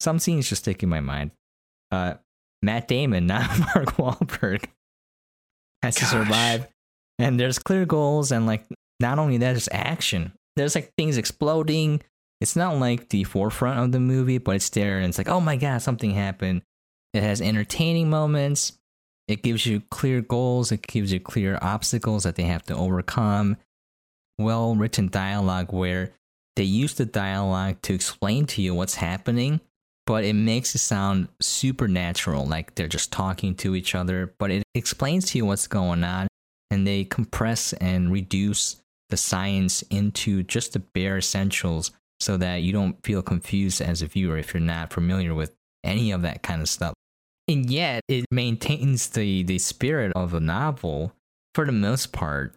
Some 0.00 0.18
scenes 0.18 0.48
just 0.48 0.62
stick 0.62 0.82
in 0.82 0.88
my 0.88 1.00
mind. 1.00 1.32
Uh 1.90 2.14
Matt 2.62 2.88
Damon, 2.88 3.26
not 3.26 3.58
Mark 3.58 3.96
Wahlberg 3.96 4.64
has 5.82 5.96
to 5.96 6.04
survive. 6.04 6.66
And 7.18 7.38
there's 7.38 7.58
clear 7.58 7.84
goals, 7.84 8.32
and 8.32 8.46
like 8.46 8.64
not 8.98 9.18
only 9.18 9.38
that, 9.38 9.52
there's 9.52 9.68
action. 9.72 10.32
There's 10.56 10.74
like 10.74 10.92
things 10.96 11.16
exploding. 11.16 12.02
It's 12.40 12.56
not 12.56 12.78
like 12.78 13.10
the 13.10 13.24
forefront 13.24 13.78
of 13.78 13.92
the 13.92 14.00
movie, 14.00 14.38
but 14.38 14.56
it's 14.56 14.70
there, 14.70 14.98
and 14.98 15.06
it's 15.06 15.18
like, 15.18 15.28
oh 15.28 15.40
my 15.40 15.56
god, 15.56 15.82
something 15.82 16.12
happened. 16.12 16.62
It 17.12 17.22
has 17.22 17.40
entertaining 17.40 18.08
moments. 18.08 18.78
It 19.28 19.42
gives 19.42 19.66
you 19.66 19.82
clear 19.90 20.20
goals. 20.20 20.72
It 20.72 20.82
gives 20.86 21.12
you 21.12 21.20
clear 21.20 21.58
obstacles 21.60 22.24
that 22.24 22.36
they 22.36 22.44
have 22.44 22.64
to 22.64 22.76
overcome. 22.76 23.56
Well 24.38 24.74
written 24.74 25.08
dialogue 25.08 25.72
where 25.72 26.12
they 26.56 26.64
use 26.64 26.94
the 26.94 27.04
dialogue 27.06 27.80
to 27.82 27.94
explain 27.94 28.46
to 28.46 28.62
you 28.62 28.74
what's 28.74 28.96
happening, 28.96 29.60
but 30.06 30.24
it 30.24 30.34
makes 30.34 30.74
it 30.74 30.78
sound 30.78 31.28
supernatural, 31.40 32.46
like 32.46 32.74
they're 32.74 32.88
just 32.88 33.12
talking 33.12 33.54
to 33.56 33.74
each 33.74 33.94
other. 33.94 34.34
But 34.38 34.50
it 34.50 34.62
explains 34.74 35.26
to 35.26 35.38
you 35.38 35.46
what's 35.46 35.66
going 35.66 36.04
on, 36.04 36.26
and 36.70 36.86
they 36.86 37.04
compress 37.04 37.72
and 37.74 38.12
reduce 38.12 38.82
the 39.10 39.16
science 39.16 39.82
into 39.82 40.42
just 40.42 40.72
the 40.72 40.80
bare 40.80 41.18
essentials 41.18 41.92
so 42.18 42.36
that 42.36 42.62
you 42.62 42.72
don't 42.72 43.02
feel 43.04 43.22
confused 43.22 43.80
as 43.80 44.02
a 44.02 44.06
viewer 44.06 44.36
if 44.36 44.52
you're 44.52 44.60
not 44.60 44.92
familiar 44.92 45.34
with 45.34 45.54
any 45.84 46.10
of 46.10 46.22
that 46.22 46.42
kind 46.42 46.60
of 46.60 46.68
stuff. 46.68 46.94
And 47.50 47.68
yet, 47.70 48.02
it 48.08 48.26
maintains 48.30 49.08
the, 49.08 49.42
the 49.42 49.58
spirit 49.58 50.12
of 50.14 50.34
a 50.34 50.40
novel 50.40 51.12
for 51.54 51.64
the 51.66 51.72
most 51.72 52.12
part. 52.12 52.54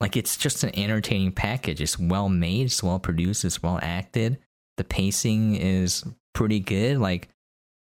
Like, 0.00 0.16
it's 0.16 0.36
just 0.36 0.62
an 0.64 0.78
entertaining 0.78 1.32
package. 1.32 1.80
It's 1.80 1.98
well 1.98 2.28
made, 2.28 2.66
it's 2.66 2.82
well 2.82 2.98
produced, 2.98 3.44
it's 3.44 3.62
well 3.62 3.78
acted. 3.82 4.38
The 4.76 4.84
pacing 4.84 5.56
is 5.56 6.04
pretty 6.34 6.60
good. 6.60 6.98
Like, 6.98 7.28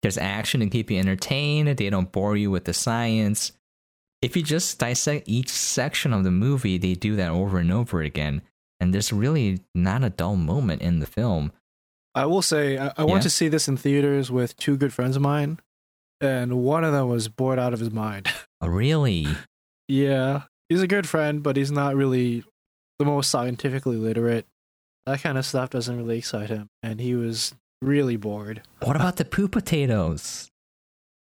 there's 0.01 0.17
action 0.17 0.61
to 0.61 0.67
keep 0.67 0.89
you 0.89 0.99
entertained, 0.99 1.77
they 1.77 1.89
don't 1.89 2.11
bore 2.11 2.37
you 2.37 2.49
with 2.49 2.65
the 2.65 2.73
science. 2.73 3.51
If 4.21 4.35
you 4.35 4.41
just 4.41 4.79
dissect 4.79 5.27
each 5.27 5.49
section 5.49 6.13
of 6.13 6.23
the 6.23 6.31
movie, 6.31 6.77
they 6.77 6.93
do 6.95 7.15
that 7.17 7.29
over 7.29 7.59
and 7.59 7.71
over 7.71 8.01
again. 8.01 8.41
And 8.79 8.93
there's 8.93 9.11
really 9.13 9.59
not 9.75 10.03
a 10.03 10.09
dull 10.09 10.35
moment 10.35 10.81
in 10.81 10.99
the 10.99 11.05
film. 11.05 11.51
I 12.15 12.25
will 12.25 12.41
say, 12.41 12.77
I, 12.77 12.87
I 12.87 12.93
Yeah? 12.99 13.03
went 13.05 13.23
to 13.23 13.29
see 13.29 13.47
this 13.47 13.67
in 13.67 13.77
theaters 13.77 14.31
with 14.31 14.57
two 14.57 14.75
good 14.77 14.93
friends 14.93 15.15
of 15.15 15.21
mine, 15.21 15.59
and 16.21 16.63
one 16.63 16.83
of 16.83 16.93
them 16.93 17.09
was 17.09 17.27
bored 17.27 17.59
out 17.59 17.73
of 17.73 17.79
his 17.79 17.91
mind. 17.91 18.27
Oh, 18.59 18.67
really? 18.69 19.27
yeah, 19.87 20.41
he's 20.67 20.81
a 20.81 20.87
good 20.87 21.07
friend, 21.07 21.43
but 21.43 21.55
he's 21.57 21.69
not 21.71 21.95
really 21.95 22.43
the 22.97 23.05
most 23.05 23.29
scientifically 23.29 23.97
literate. 23.97 24.47
That 25.05 25.21
kind 25.21 25.37
of 25.37 25.45
stuff 25.45 25.69
doesn't 25.69 25.95
really 25.95 26.17
excite 26.17 26.49
him, 26.49 26.65
and 26.81 26.99
he 26.99 27.13
was 27.13 27.53
really 27.83 28.15
bored. 28.17 28.63
What 28.81 28.95
about 28.95 29.17
the 29.17 29.25
poo 29.25 29.47
potatoes? 29.47 30.47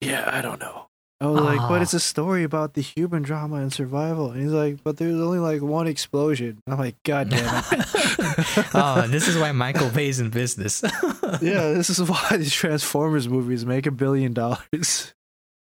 Yeah, 0.01 0.29
I 0.33 0.43
don't 0.43 0.59
know. 0.61 0.87
I 1.23 1.27
was 1.27 1.43
like, 1.43 1.59
but 1.61 1.79
Ah. 1.81 1.83
it's 1.83 1.93
a 1.93 2.01
story 2.01 2.45
about 2.45 2.73
the 2.75 2.81
human 2.81 3.23
drama 3.23 3.57
and 3.57 3.71
survival. 3.73 4.31
And 4.31 4.41
he's 4.43 4.53
like, 4.53 4.83
but 4.83 4.97
there's 4.97 5.21
only 5.21 5.39
like 5.39 5.61
one 5.61 5.87
explosion. 5.87 6.63
I'm 6.67 6.79
like, 6.79 6.97
God 7.05 7.29
damn 7.29 7.63
it. 7.73 8.67
oh, 8.75 9.07
this 9.07 9.29
is 9.29 9.37
why 9.37 9.53
Michael 9.53 9.91
Bay's 9.91 10.19
in 10.21 10.31
business. 10.31 10.83
yeah, 11.43 11.73
this 11.73 11.91
is 11.91 12.01
why 12.09 12.27
these 12.39 12.53
Transformers 12.55 13.29
movies 13.29 13.67
make 13.67 13.87
a 13.87 13.91
billion 13.91 14.33
dollars. 14.33 15.13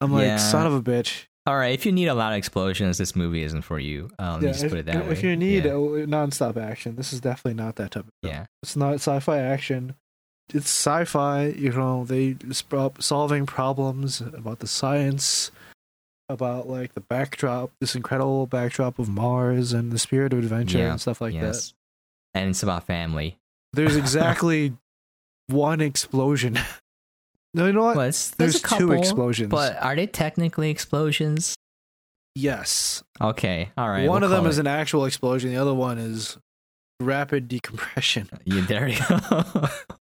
I'm 0.01 0.13
like, 0.13 0.23
Yeah. 0.23 0.37
son 0.37 0.65
of 0.65 0.73
a 0.73 0.81
bitch. 0.81 1.25
All 1.45 1.57
right, 1.57 1.73
if 1.73 1.85
you 1.85 1.91
need 1.91 2.07
a 2.07 2.13
lot 2.13 2.31
of 2.31 2.37
explosions, 2.37 2.97
this 2.97 3.15
movie 3.15 3.43
isn't 3.43 3.63
for 3.63 3.79
you. 3.79 4.09
Uh, 4.19 4.33
let 4.33 4.41
me 4.41 4.47
Yeah, 4.47 4.51
just 4.53 4.63
if, 4.65 4.69
put 4.71 4.79
it 4.79 4.85
that 4.85 5.05
way. 5.07 5.11
if 5.11 5.23
you 5.23 5.35
need 5.35 5.65
yeah. 5.65 5.71
nonstop 5.71 6.57
action, 6.57 6.95
this 6.95 7.11
is 7.11 7.19
definitely 7.21 7.55
not 7.61 7.75
that 7.77 7.91
type 7.91 8.05
of 8.05 8.13
film. 8.21 8.33
yeah. 8.33 8.45
It's 8.63 8.75
not 8.75 8.93
sci-fi 8.95 9.39
action. 9.39 9.95
It's 10.53 10.69
sci-fi. 10.69 11.47
You 11.47 11.71
know, 11.71 12.05
they 12.05 12.35
solving 12.99 13.45
problems 13.45 14.21
about 14.21 14.59
the 14.59 14.67
science, 14.67 15.51
about 16.27 16.67
like 16.67 16.93
the 16.93 17.01
backdrop, 17.01 17.71
this 17.79 17.95
incredible 17.95 18.47
backdrop 18.47 18.99
of 18.99 19.09
Mars 19.09 19.73
and 19.73 19.91
the 19.91 19.99
spirit 19.99 20.33
of 20.33 20.39
adventure 20.39 20.77
Yeah, 20.79 20.91
and 20.91 21.01
stuff 21.01 21.21
like 21.21 21.33
that. 21.33 21.41
yes. 21.41 21.73
and 22.33 22.49
it's 22.49 22.63
about 22.63 22.85
family. 22.85 23.37
There's 23.73 23.95
exactly 24.05 24.73
one 25.47 25.81
explosion. 25.81 26.57
no, 27.53 27.65
you 27.67 27.73
know 27.73 27.83
what? 27.83 27.95
Well, 27.95 28.05
there's, 28.05 28.31
There's 28.31 28.55
a 28.55 28.61
couple, 28.61 28.87
two 28.87 28.93
explosions. 28.93 29.49
but 29.49 29.81
are 29.81 29.95
they 29.95 30.07
technically 30.07 30.69
explosions? 30.71 31.55
yes. 32.35 33.03
Okay, 33.21 33.69
all 33.77 33.89
right. 33.89 34.07
one 34.07 34.21
we'll 34.21 34.25
of 34.25 34.29
them 34.31 34.41
call 34.43 34.49
is 34.49 34.57
an 34.59 34.67
actual 34.67 35.05
explosion. 35.05 35.49
The 35.51 35.57
other 35.57 35.73
one 35.73 35.97
is 35.97 36.37
rapid 37.01 37.47
decompression. 37.47 38.29
Yeah, 38.45 38.65
there 38.65 38.87
you 38.87 38.99
go. 39.07 39.43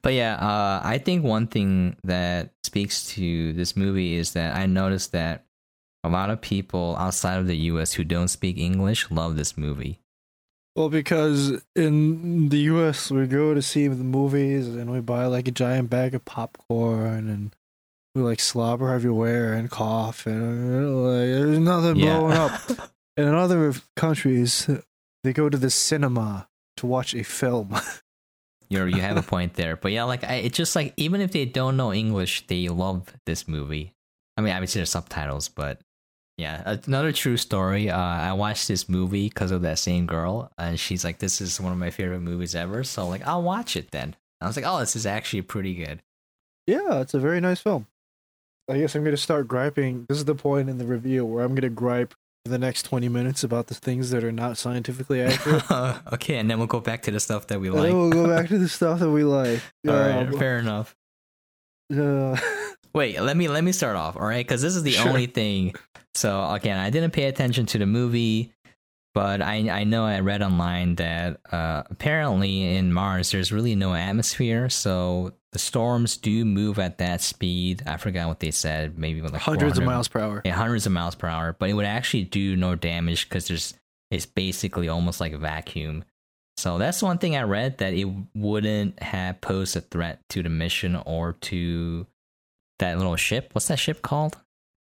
but 0.00 0.14
yeah, 0.14 0.34
uh, 0.36 0.80
I 0.82 0.98
think 0.98 1.24
one 1.24 1.46
thing 1.46 1.96
that 2.04 2.54
speaks 2.64 3.08
to 3.14 3.52
this 3.52 3.76
movie 3.76 4.14
is 4.14 4.32
that 4.32 4.56
I 4.56 4.66
noticed 4.66 5.12
that 5.12 5.44
a 6.04 6.08
lot 6.08 6.30
of 6.30 6.40
people 6.40 6.96
outside 6.98 7.38
of 7.38 7.46
the 7.46 7.56
U.S. 7.56 7.92
who 7.92 8.04
don't 8.04 8.28
speak 8.28 8.58
English 8.58 9.10
love 9.10 9.36
this 9.36 9.56
movie. 9.56 10.00
Well, 10.74 10.88
because 10.88 11.62
in 11.76 12.48
the 12.48 12.58
U.S. 12.58 13.10
we 13.10 13.26
go 13.26 13.52
to 13.52 13.60
see 13.60 13.88
the 13.88 13.96
movies 13.96 14.68
and 14.68 14.90
we 14.90 15.00
buy 15.00 15.26
like 15.26 15.46
a 15.46 15.52
giant 15.52 15.90
bag 15.90 16.14
of 16.14 16.24
popcorn 16.24 17.28
and 17.28 17.54
we 18.14 18.22
like 18.22 18.40
slobber 18.40 18.92
everywhere 18.92 19.52
and 19.52 19.70
cough 19.70 20.26
and 20.26 20.84
uh, 20.84 20.88
like 20.88 21.28
there's 21.28 21.58
nothing 21.58 21.94
blowing 21.94 22.36
up. 22.36 22.52
In 23.16 23.28
other 23.28 23.74
countries, 23.96 24.68
they 25.22 25.34
go 25.34 25.50
to 25.50 25.58
the 25.58 25.70
cinema 25.70 26.48
to 26.78 26.86
watch 26.86 27.14
a 27.14 27.22
film. 27.22 27.76
You're, 28.72 28.88
you 28.88 29.00
have 29.00 29.16
a 29.16 29.22
point 29.34 29.54
there, 29.54 29.76
but 29.76 29.92
yeah, 29.92 30.04
like 30.04 30.24
I, 30.24 30.36
it's 30.36 30.56
just 30.56 30.74
like 30.74 30.94
even 30.96 31.20
if 31.20 31.32
they 31.32 31.44
don't 31.44 31.76
know 31.76 31.92
English, 31.92 32.46
they 32.46 32.68
love 32.68 33.12
this 33.26 33.46
movie. 33.46 33.94
I 34.36 34.40
mean, 34.40 34.52
obviously 34.52 34.78
there's 34.78 34.90
subtitles, 34.90 35.48
but 35.48 35.80
yeah, 36.38 36.78
another 36.86 37.12
true 37.12 37.36
story. 37.36 37.90
Uh, 37.90 37.98
I 37.98 38.32
watched 38.32 38.66
this 38.66 38.88
movie 38.88 39.28
because 39.28 39.50
of 39.50 39.62
that 39.62 39.78
same 39.78 40.06
girl, 40.06 40.50
and 40.56 40.80
she's 40.80 41.04
like, 41.04 41.18
"This 41.18 41.40
is 41.40 41.60
one 41.60 41.72
of 41.72 41.78
my 41.78 41.90
favorite 41.90 42.20
movies 42.20 42.54
ever." 42.54 42.82
So 42.84 43.06
like, 43.06 43.26
I'll 43.26 43.42
watch 43.42 43.76
it 43.76 43.90
then. 43.90 44.16
I 44.40 44.46
was 44.46 44.56
like, 44.56 44.64
"Oh, 44.66 44.80
this 44.80 44.96
is 44.96 45.06
actually 45.06 45.42
pretty 45.42 45.74
good." 45.74 46.02
yeah, 46.66 47.00
it's 47.00 47.14
a 47.14 47.18
very 47.18 47.40
nice 47.40 47.60
film. 47.60 47.86
I 48.68 48.78
guess 48.78 48.94
I'm 48.94 49.02
going 49.02 49.16
to 49.16 49.20
start 49.20 49.48
griping. 49.48 50.06
This 50.08 50.18
is 50.18 50.24
the 50.24 50.34
point 50.34 50.70
in 50.70 50.78
the 50.78 50.86
review 50.86 51.24
where 51.24 51.44
I'm 51.44 51.50
going 51.50 51.62
to 51.62 51.68
gripe 51.68 52.14
the 52.44 52.58
next 52.58 52.82
20 52.84 53.08
minutes 53.08 53.44
about 53.44 53.68
the 53.68 53.74
things 53.74 54.10
that 54.10 54.24
are 54.24 54.32
not 54.32 54.58
scientifically 54.58 55.22
accurate. 55.22 55.62
okay, 56.12 56.38
and 56.38 56.50
then 56.50 56.58
we'll 56.58 56.66
go 56.66 56.80
back 56.80 57.02
to 57.02 57.10
the 57.10 57.20
stuff 57.20 57.46
that 57.48 57.60
we 57.60 57.68
and 57.68 57.76
like. 57.76 57.86
then 57.86 57.96
we'll 57.96 58.10
go 58.10 58.26
back 58.26 58.48
to 58.48 58.58
the 58.58 58.68
stuff 58.78 58.98
that 59.00 59.10
we 59.10 59.22
like. 59.24 59.60
All 59.86 59.94
right, 59.94 60.26
Um, 60.26 60.38
fair 60.38 60.58
enough. 60.58 60.96
uh, 61.96 62.36
Wait, 62.94 63.20
let 63.20 63.36
me 63.36 63.48
let 63.48 63.64
me 63.64 63.72
start 63.72 63.96
off, 63.96 64.16
all 64.16 64.26
right? 64.26 64.44
Because 64.46 64.60
this 64.62 64.76
is 64.76 64.82
the 64.82 64.92
Sure. 64.92 65.08
only 65.08 65.26
thing. 65.26 65.74
So 66.14 66.50
again, 66.50 66.78
I 66.78 66.90
didn't 66.90 67.12
pay 67.12 67.24
attention 67.24 67.64
to 67.66 67.78
the 67.78 67.86
movie, 67.86 68.52
but 69.14 69.40
I 69.40 69.70
I 69.70 69.84
know 69.84 70.04
I 70.04 70.20
read 70.20 70.42
online 70.42 70.96
that 70.96 71.40
uh, 71.52 71.84
apparently 71.90 72.76
in 72.76 72.92
Mars 72.92 73.30
there's 73.30 73.50
really 73.52 73.74
no 73.76 73.94
atmosphere, 73.94 74.68
so 74.68 75.32
the 75.52 75.58
storms 75.58 76.16
do 76.16 76.44
move 76.44 76.78
at 76.78 76.98
that 76.98 77.20
speed. 77.20 77.82
I 77.86 77.98
forgot 77.98 78.28
what 78.28 78.40
they 78.40 78.50
said, 78.50 78.98
maybe 78.98 79.20
like 79.20 79.34
hundreds 79.34 79.78
of 79.78 79.84
miles 79.84 80.08
per 80.08 80.20
hour. 80.20 80.42
yeah, 80.44 80.54
hundreds 80.54 80.86
of 80.86 80.92
miles 80.92 81.14
per 81.14 81.28
hour, 81.28 81.54
but 81.58 81.68
it 81.68 81.74
would 81.74 81.84
actually 81.84 82.24
do 82.24 82.56
no 82.56 82.74
damage 82.74 83.28
because 83.28 83.48
there's 83.48 83.74
it's 84.10 84.26
basically 84.26 84.88
almost 84.88 85.20
like 85.20 85.32
a 85.32 85.38
vacuum. 85.38 86.04
So 86.58 86.78
that's 86.78 87.02
one 87.02 87.18
thing 87.18 87.34
I 87.36 87.42
read 87.42 87.78
that 87.78 87.94
it 87.94 88.06
wouldn't 88.34 89.02
have 89.02 89.40
posed 89.40 89.74
a 89.76 89.80
threat 89.80 90.20
to 90.30 90.42
the 90.42 90.50
mission 90.50 90.96
or 90.96 91.32
to 91.42 92.06
that 92.78 92.98
little 92.98 93.16
ship. 93.16 93.50
What's 93.52 93.68
that 93.68 93.78
ship 93.78 94.02
called? 94.02 94.36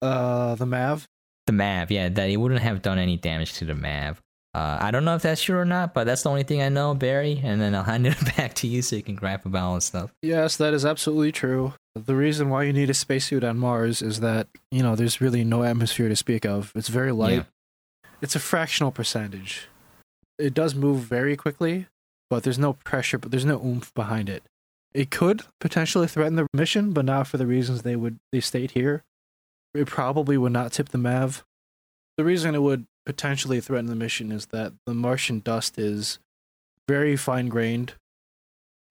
Uh, 0.03 0.55
the 0.57 0.67
Mav. 0.67 1.09
The 1.47 1.53
Mav. 1.53 1.91
Yeah, 1.91 2.09
that 2.11 2.29
it 2.29 2.37
wouldn't 2.37 2.61
have 2.61 2.83
done 2.83 2.99
any 2.99 3.17
damage 3.17 3.55
to 3.55 3.65
the 3.65 3.75
Mav. 3.75 4.21
Uh, 4.55 4.79
I 4.81 4.93
don't 4.93 5.05
know 5.05 5.17
if 5.17 5.23
that's 5.23 5.43
true 5.43 5.59
or 5.59 5.65
not, 5.65 5.95
but 5.95 6.05
that's 6.05 6.23
the 6.23 6.31
only 6.31 6.45
thing 6.45 6.63
I 6.63 6.69
know, 6.69 6.95
Barry. 6.95 7.41
And 7.43 7.61
then 7.61 7.75
I'll 7.75 7.83
hand 7.93 8.07
it 8.07 8.17
back 8.37 8.55
to 8.55 8.69
you 8.69 8.83
so 8.83 8.97
you 8.97 9.03
can 9.03 9.17
gripe 9.17 9.45
about 9.45 9.65
all 9.65 9.75
this 9.75 9.87
stuff. 9.87 10.13
Yes, 10.23 10.57
that 10.59 10.73
is 10.73 10.85
absolutely 10.87 11.33
true. 11.33 11.75
The 11.97 12.15
reason 12.15 12.51
why 12.51 12.63
you 12.65 12.73
need 12.73 12.91
a 12.91 12.95
spacesuit 12.95 13.43
on 13.43 13.59
Mars 13.59 14.01
is 14.01 14.21
that, 14.21 14.49
you 14.71 14.83
know, 14.83 14.95
there's 14.95 15.21
really 15.21 15.45
no 15.45 15.65
atmosphere 15.65 16.09
to 16.09 16.17
speak 16.17 16.45
of. 16.45 16.73
It's 16.75 16.89
very 16.89 17.13
light. 17.13 17.33
Yeah. 17.33 18.11
It's 18.23 18.37
a 18.37 18.41
fractional 18.41 18.93
percentage. 18.93 19.69
It 20.39 20.55
does 20.55 20.75
move 20.75 21.01
very 21.01 21.37
quickly, 21.37 21.87
but 22.31 22.43
there's 22.43 22.59
no 22.59 22.73
pressure, 22.73 23.19
but 23.19 23.31
there's 23.31 23.45
no 23.45 23.61
oomph 23.61 23.93
behind 23.95 24.29
it. 24.29 24.45
It 24.93 25.11
could 25.11 25.43
potentially 25.61 26.07
threaten 26.07 26.37
the 26.37 26.47
mission, 26.53 26.93
but 26.93 27.05
not 27.05 27.27
for 27.27 27.37
the 27.37 27.47
reasons 27.47 27.83
they 27.83 27.97
would 27.97 28.19
they 28.33 28.41
state 28.41 28.73
here. 28.73 29.03
It 29.75 29.89
probably 29.89 30.39
would 30.39 30.53
not 30.53 30.73
tip 30.73 30.91
the 30.91 30.99
Mav. 30.99 31.45
The 32.17 32.25
reason 32.25 32.55
it 32.55 32.63
would 32.63 32.87
potentially 33.07 33.61
threaten 33.61 33.87
the 33.87 33.95
mission 33.95 34.33
is 34.33 34.47
that 34.47 34.73
the 34.87 34.95
Martian 34.95 35.41
dust 35.41 35.79
is 35.79 36.19
very 36.89 37.17
fine 37.17 37.49
grained 37.49 37.95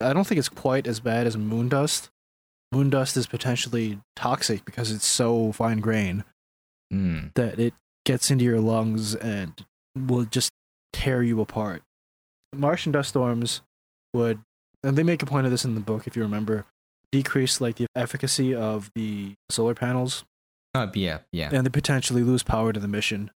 I 0.02 0.12
don't 0.12 0.26
think 0.28 0.40
it's 0.40 0.50
quite 0.50 0.86
as 0.86 1.00
bad 1.00 1.28
as 1.28 1.38
moon 1.38 1.70
dust. 1.70 2.10
Moon 2.74 2.90
dust 2.90 3.16
is 3.16 3.26
potentially 3.26 4.00
toxic 4.18 4.66
because 4.66 4.92
it's 4.92 5.06
so 5.06 5.52
fine 5.54 5.80
grained 5.80 6.24
Mm. 6.92 7.34
that 7.36 7.58
it 7.60 7.74
gets 8.06 8.30
into 8.30 8.44
your 8.44 8.60
lungs 8.60 9.16
and 9.16 9.66
will 9.96 10.26
just 10.26 10.52
tear 10.92 11.24
you 11.24 11.40
apart. 11.42 11.82
Martian 12.54 12.92
dust 12.92 13.10
storms 13.10 13.62
would, 14.14 14.42
and 14.84 14.96
they 14.98 15.04
make 15.04 15.24
a 15.24 15.26
point 15.26 15.46
of 15.46 15.52
this 15.52 15.64
in 15.66 15.74
the 15.76 15.82
book 15.82 16.06
if 16.06 16.16
you 16.16 16.22
remember, 16.22 16.66
decrease 17.12 17.62
like 17.62 17.78
the 17.78 17.88
efficacy 17.96 18.54
of 18.54 18.92
the 18.96 19.34
solar 19.50 19.74
panels, 19.74 20.24
Oh, 20.76 20.92
yeah, 20.94 21.20
yeah. 21.32 21.50
and 21.54 21.66
they 21.66 21.70
potentially 21.72 22.22
lose 22.24 22.44
power 22.44 22.74
to 22.74 22.80
the 22.80 22.88
mission 22.88 23.32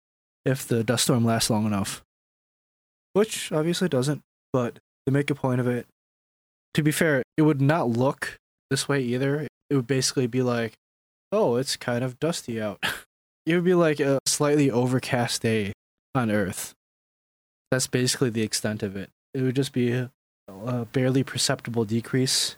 if 0.45 0.67
the 0.67 0.85
dust 0.85 1.05
storm 1.05 1.25
lasts 1.25 1.51
long 1.51 1.67
enough. 1.67 2.03
Which 3.13 3.53
obviously 3.53 3.89
doesn't, 3.89 4.23
but 4.53 4.79
they 5.07 5.13
make 5.13 5.31
a 5.31 5.35
point 5.35 5.61
of 5.61 5.69
it. 5.69 5.87
To 6.75 6.83
be 6.83 6.91
fair, 6.91 7.23
it 7.37 7.43
would 7.43 7.61
not 7.61 7.89
look 7.89 8.39
this 8.71 8.89
way 8.89 9.01
either. 9.01 9.47
It 9.71 9.77
would 9.77 9.87
basically 9.87 10.27
be 10.27 10.43
like, 10.43 10.75
oh, 11.31 11.57
it's 11.57 11.77
kind 11.77 12.03
of 12.03 12.19
dusty 12.19 12.61
out. 12.61 12.79
it 13.47 13.55
would 13.55 13.65
be 13.65 13.75
like 13.75 14.01
a 14.01 14.19
slightly 14.27 14.71
overcast 14.71 15.43
day 15.43 15.73
on 16.15 16.31
Earth. 16.31 16.75
That's 17.71 17.87
basically 17.87 18.31
the 18.31 18.43
extent 18.43 18.83
of 18.83 18.97
it. 18.97 19.11
It 19.33 19.43
would 19.43 19.57
just 19.57 19.73
be 19.73 19.93
a, 19.93 20.11
a 20.49 20.85
barely 20.87 21.23
perceptible 21.25 21.85
decrease 21.85 22.57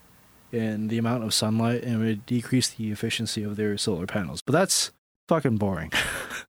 in 0.52 0.88
the 0.88 0.98
amount 0.98 1.24
of 1.24 1.34
sunlight 1.34 1.82
and 1.82 2.00
would 2.00 2.26
decrease 2.26 2.68
the 2.68 2.90
efficiency 2.90 3.42
of 3.42 3.56
their 3.56 3.76
solar 3.76 4.06
panels. 4.06 4.40
But 4.46 4.52
that's 4.52 4.92
fucking 5.28 5.56
boring. 5.56 5.92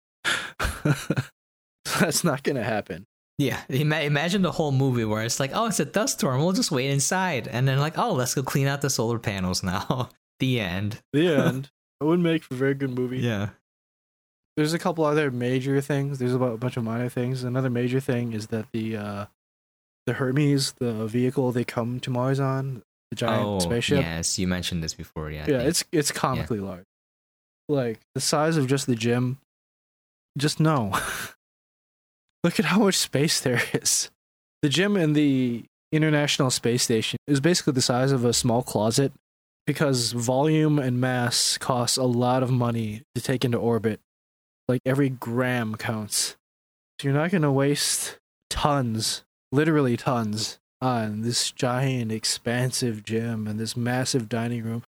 that's 1.99 2.23
not 2.23 2.43
going 2.43 2.55
to 2.55 2.63
happen. 2.63 3.05
Yeah, 3.37 3.61
imagine 3.69 4.41
the 4.41 4.51
whole 4.51 4.71
movie 4.71 5.05
where 5.05 5.23
it's 5.23 5.39
like, 5.39 5.51
oh, 5.53 5.67
it's 5.67 5.79
a 5.79 5.85
dust 5.85 6.19
storm. 6.19 6.41
We'll 6.41 6.53
just 6.53 6.71
wait 6.71 6.89
inside, 6.89 7.47
and 7.47 7.67
then 7.67 7.79
like, 7.79 7.97
oh, 7.97 8.13
let's 8.13 8.33
go 8.33 8.41
clean 8.41 8.65
out 8.65 8.81
the 8.81 8.89
solar 8.89 9.19
panels 9.19 9.61
now. 9.61 10.09
the 10.39 10.59
end. 10.59 11.01
The 11.13 11.27
end. 11.35 11.69
it 12.01 12.03
would 12.03 12.19
make 12.19 12.43
for 12.43 12.55
a 12.55 12.57
very 12.57 12.73
good 12.73 12.97
movie. 12.97 13.19
Yeah. 13.19 13.49
There's 14.55 14.73
a 14.73 14.79
couple 14.79 15.05
other 15.05 15.29
major 15.29 15.79
things. 15.81 16.17
There's 16.17 16.33
about 16.33 16.53
a 16.53 16.57
bunch 16.57 16.77
of 16.77 16.83
minor 16.83 17.09
things. 17.09 17.43
Another 17.43 17.69
major 17.69 17.99
thing 17.99 18.33
is 18.33 18.47
that 18.47 18.65
the 18.73 18.97
uh, 18.97 19.25
the 20.07 20.13
Hermes, 20.13 20.71
the 20.79 21.05
vehicle 21.05 21.51
they 21.51 21.63
come 21.63 21.99
to 21.99 22.09
Mars 22.09 22.39
on, 22.39 22.81
the 23.11 23.15
giant 23.15 23.45
oh, 23.45 23.59
spaceship. 23.59 24.01
yes, 24.01 24.39
you 24.39 24.47
mentioned 24.47 24.83
this 24.83 24.95
before. 24.95 25.29
Yeah. 25.29 25.45
Yeah, 25.47 25.59
it's 25.59 25.83
it's 25.91 26.11
comically 26.11 26.59
large. 26.59 26.85
Like 27.69 27.99
the 28.15 28.21
size 28.21 28.57
of 28.57 28.65
just 28.65 28.87
the 28.87 28.95
gym. 28.95 29.37
Just 30.37 30.59
no. 30.59 30.93
Look 32.43 32.59
at 32.59 32.65
how 32.65 32.79
much 32.79 32.95
space 32.95 33.41
there 33.41 33.61
is. 33.73 34.09
The 34.61 34.69
gym 34.69 34.95
in 34.95 35.13
the 35.13 35.65
International 35.91 36.49
Space 36.49 36.83
Station 36.83 37.17
is 37.27 37.39
basically 37.39 37.73
the 37.73 37.81
size 37.81 38.11
of 38.11 38.23
a 38.23 38.33
small 38.33 38.61
closet 38.61 39.11
because 39.65 40.11
volume 40.13 40.79
and 40.79 41.01
mass 41.01 41.57
costs 41.57 41.97
a 41.97 42.03
lot 42.03 42.43
of 42.43 42.49
money 42.51 43.01
to 43.15 43.21
take 43.21 43.43
into 43.43 43.57
orbit. 43.57 43.99
Like 44.67 44.81
every 44.85 45.09
gram 45.09 45.75
counts. 45.75 46.35
So 46.99 47.07
you're 47.07 47.17
not 47.17 47.31
going 47.31 47.41
to 47.43 47.51
waste 47.51 48.17
tons, 48.49 49.23
literally 49.51 49.97
tons, 49.97 50.59
on 50.81 51.21
this 51.21 51.51
giant, 51.51 52.11
expansive 52.11 53.03
gym 53.03 53.47
and 53.47 53.59
this 53.59 53.75
massive 53.75 54.29
dining 54.29 54.63
room. 54.63 54.83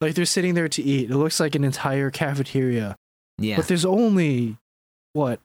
Like 0.00 0.14
they're 0.14 0.24
sitting 0.24 0.54
there 0.54 0.68
to 0.68 0.82
eat. 0.82 1.10
It 1.10 1.16
looks 1.16 1.40
like 1.40 1.54
an 1.54 1.64
entire 1.64 2.10
cafeteria. 2.10 2.96
yeah. 3.38 3.56
But 3.56 3.68
there's 3.68 3.84
only, 3.84 4.56
what, 5.14 5.40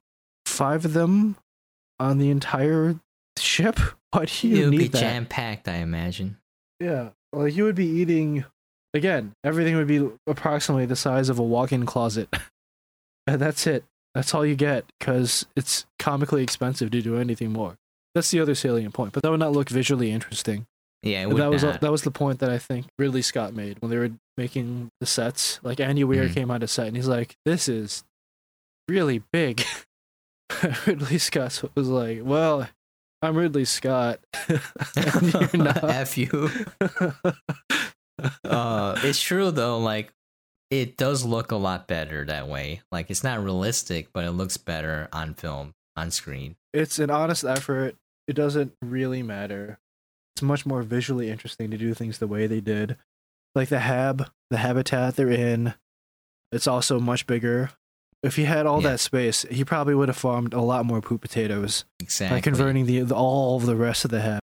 five 0.45 0.83
of 0.83 0.91
them 0.93 1.37
on 1.99 2.17
the 2.17 2.29
entire 2.29 2.99
ship? 3.37 3.79
Why 4.11 4.25
do 4.25 4.47
you 4.47 4.63
it 4.63 4.69
would 4.69 4.77
be 4.77 4.87
that? 4.89 4.99
jam 4.99 5.25
packed, 5.25 5.67
I 5.67 5.75
imagine. 5.75 6.37
Yeah. 6.79 7.09
Like 7.31 7.55
you 7.55 7.63
would 7.63 7.75
be 7.75 7.85
eating, 7.85 8.43
again, 8.93 9.33
everything 9.43 9.75
would 9.75 9.87
be 9.87 10.09
approximately 10.27 10.85
the 10.87 10.95
size 10.95 11.29
of 11.29 11.37
a 11.39 11.43
walk 11.43 11.71
in 11.71 11.85
closet. 11.85 12.27
and 13.27 13.39
that's 13.39 13.65
it. 13.67 13.83
That's 14.15 14.33
all 14.33 14.43
you 14.45 14.55
get 14.55 14.85
because 14.99 15.45
it's 15.55 15.85
comically 15.99 16.41
expensive 16.41 16.89
to 16.91 17.01
do 17.01 17.17
anything 17.17 17.51
more. 17.53 17.75
That's 18.15 18.31
the 18.31 18.39
other 18.39 18.55
salient 18.55 18.95
point. 18.95 19.13
But 19.13 19.21
that 19.21 19.29
would 19.29 19.39
not 19.39 19.51
look 19.51 19.69
visually 19.69 20.09
interesting. 20.11 20.65
Yeah, 21.03 21.19
it 21.19 21.23
And 21.25 21.33
would 21.33 21.41
that 21.43 21.51
was 21.51 21.63
not. 21.63 21.79
that 21.81 21.91
was 21.91 22.01
the 22.01 22.09
point 22.11 22.39
that 22.39 22.49
I 22.49 22.57
think 22.57 22.87
Ridley 22.97 23.21
Scott 23.21 23.53
made 23.53 23.79
when 23.81 23.91
they 23.91 23.97
were 23.97 24.09
making 24.35 24.89
the 24.99 25.05
sets. 25.05 25.59
Like 25.61 25.79
Andy 25.79 26.03
Weir 26.03 26.27
Mhm. 26.27 26.33
came 26.33 26.49
on 26.51 26.63
a 26.63 26.67
set 26.67 26.87
and 26.87 26.95
he's 26.97 27.07
like, 27.07 27.35
"This 27.45 27.69
is 27.69 28.03
really 28.89 29.23
big." 29.31 29.63
Ridley 30.85 31.17
Scott 31.19 31.61
was 31.75 31.87
like, 31.87 32.19
"Well, 32.23 32.67
I'm 33.21 33.35
Ridley 33.37 33.65
Scott. 33.65 34.19
You're 34.49 35.49
not. 35.53 35.83
F 35.83 36.17
you. 36.17 36.49
uh, 38.43 38.99
it's 39.03 39.21
true 39.21 39.51
though. 39.51 39.77
Like, 39.79 40.11
it 40.71 40.97
does 40.97 41.25
look 41.25 41.51
a 41.51 41.55
lot 41.57 41.87
better 41.87 42.25
that 42.25 42.47
way. 42.47 42.81
Like, 42.91 43.09
it's 43.09 43.23
not 43.23 43.43
realistic, 43.43 44.09
but 44.13 44.23
it 44.25 44.31
looks 44.31 44.57
better 44.57 45.09
on 45.11 45.33
film, 45.33 45.73
on 45.95 46.11
screen. 46.11 46.55
it's 46.73 46.99
an 46.99 47.09
honest 47.09 47.43
effort. 47.43 47.95
It 48.27 48.33
doesn't 48.35 48.73
really 48.81 49.23
matter. 49.23 49.79
It's 50.35 50.43
much 50.43 50.65
more 50.65 50.83
visually 50.83 51.29
interesting 51.29 51.71
to 51.71 51.77
do 51.77 51.93
things 51.93 52.19
the 52.19 52.27
way 52.27 52.47
they 52.47 52.61
did. 52.61 52.95
Like 53.55 53.69
the 53.69 53.79
hab, 53.79 54.29
the 54.51 54.57
habitat 54.57 55.15
they're 55.15 55.31
in, 55.31 55.73
it's 56.51 56.67
also 56.67 56.99
much 56.99 57.25
bigger. 57.25 57.71
If 58.21 58.35
he 58.35 58.43
had 58.45 58.65
all 58.65 58.81
Yeah. 58.81 58.91
that 58.91 58.99
space, 58.99 59.45
he 59.49 59.63
probably 59.63 59.95
would 59.95 60.09
have 60.09 60.17
farmed 60.17 60.53
a 60.53 60.61
lot 60.61 60.85
more 60.85 61.01
poop 61.01 61.21
potatoes 61.21 61.85
Exactly. 61.99 62.37
by 62.37 62.41
converting 62.41 62.85
the, 62.85 62.99
the 63.01 63.15
all 63.15 63.55
of 63.57 63.65
the 63.65 63.75
rest 63.75 64.03
of 64.05 64.11
the 64.11 64.21
hab. 64.21 64.39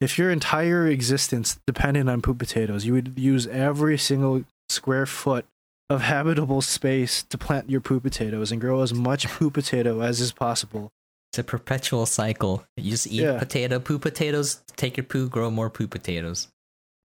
If 0.00 0.18
your 0.18 0.30
entire 0.30 0.86
existence 0.86 1.58
depended 1.66 2.08
on 2.08 2.20
poop 2.20 2.38
potatoes, 2.38 2.84
you 2.84 2.92
would 2.92 3.18
use 3.18 3.46
every 3.46 3.96
single 3.96 4.44
square 4.68 5.06
foot 5.06 5.46
of 5.88 6.02
habitable 6.02 6.60
space 6.60 7.22
to 7.22 7.38
plant 7.38 7.70
your 7.70 7.80
poop 7.80 8.02
potatoes 8.02 8.50
and 8.52 8.60
grow 8.60 8.82
as 8.82 8.92
much 8.92 9.26
poop 9.28 9.54
potato 9.54 10.00
as 10.00 10.20
is 10.20 10.32
possible. 10.32 10.90
It's 11.32 11.38
a 11.38 11.44
perpetual 11.44 12.06
cycle. 12.06 12.64
You 12.76 12.90
just 12.90 13.06
eat 13.06 13.22
Yeah. 13.22 13.38
potato, 13.38 13.78
poo 13.80 13.98
potatoes, 13.98 14.62
take 14.76 14.96
your 14.96 15.04
poo, 15.04 15.28
grow 15.28 15.50
more 15.50 15.70
poo 15.70 15.86
potatoes. 15.88 16.48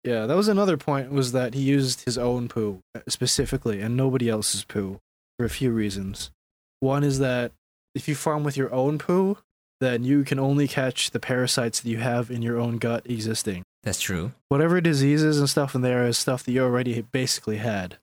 Yeah, 0.03 0.25
that 0.25 0.35
was 0.35 0.47
another 0.47 0.77
point 0.77 1.11
was 1.11 1.31
that 1.33 1.53
he 1.53 1.61
used 1.61 2.05
his 2.05 2.17
own 2.17 2.47
poo 2.47 2.79
specifically 3.07 3.81
and 3.81 3.95
nobody 3.97 4.29
else's 4.29 4.63
poo 4.63 4.99
for 5.37 5.45
a 5.45 5.49
few 5.49 5.71
reasons. 5.71 6.31
One 6.79 7.03
is 7.03 7.19
that 7.19 7.51
if 7.95 8.07
you 8.07 8.15
farm 8.15 8.43
with 8.43 8.57
your 8.57 8.73
own 8.73 8.97
poo, 8.97 9.37
then 9.79 10.03
you 10.03 10.23
can 10.23 10.39
only 10.39 10.67
catch 10.67 11.11
the 11.11 11.19
parasites 11.19 11.79
that 11.79 11.89
you 11.89 11.97
have 11.97 12.31
in 12.31 12.41
your 12.41 12.59
own 12.59 12.77
gut 12.77 13.05
existing. 13.05 13.63
That's 13.83 14.01
true. 14.01 14.33
Whatever 14.49 14.81
diseases 14.81 15.39
and 15.39 15.49
stuff 15.49 15.75
in 15.75 15.81
there 15.81 16.05
is 16.05 16.17
stuff 16.17 16.43
that 16.43 16.51
you 16.51 16.63
already 16.63 17.01
basically 17.11 17.57
had. 17.57 17.97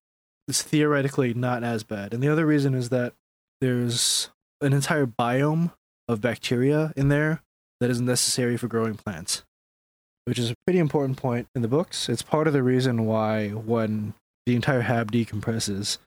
It's 0.47 0.63
theoretically 0.63 1.35
not 1.35 1.65
as 1.65 1.83
bad. 1.83 2.15
And 2.15 2.23
the 2.23 2.29
other 2.29 2.47
reason 2.47 2.75
is 2.75 2.91
that 2.91 3.15
there's 3.61 4.31
an 4.61 4.73
entire 4.73 5.07
biome 5.07 5.73
of 6.09 6.21
bacteria 6.21 6.93
in 6.97 7.09
there 7.09 7.43
that 7.81 7.91
is 7.91 8.01
necessary 8.01 8.57
for 8.57 8.69
growing 8.69 8.95
plants, 8.95 9.43
which 10.25 10.39
is 10.39 10.51
a 10.51 10.55
pretty 10.67 10.79
important 10.79 11.19
point 11.19 11.49
in 11.55 11.63
the 11.63 11.69
books. 11.69 12.09
It's 12.09 12.23
part 12.23 12.47
of 12.47 12.53
the 12.53 12.63
reason 12.63 13.07
why 13.07 13.49
when 13.49 14.15
the 14.47 14.55
entire 14.55 14.83
hab 14.83 15.11
decompresses, 15.11 15.99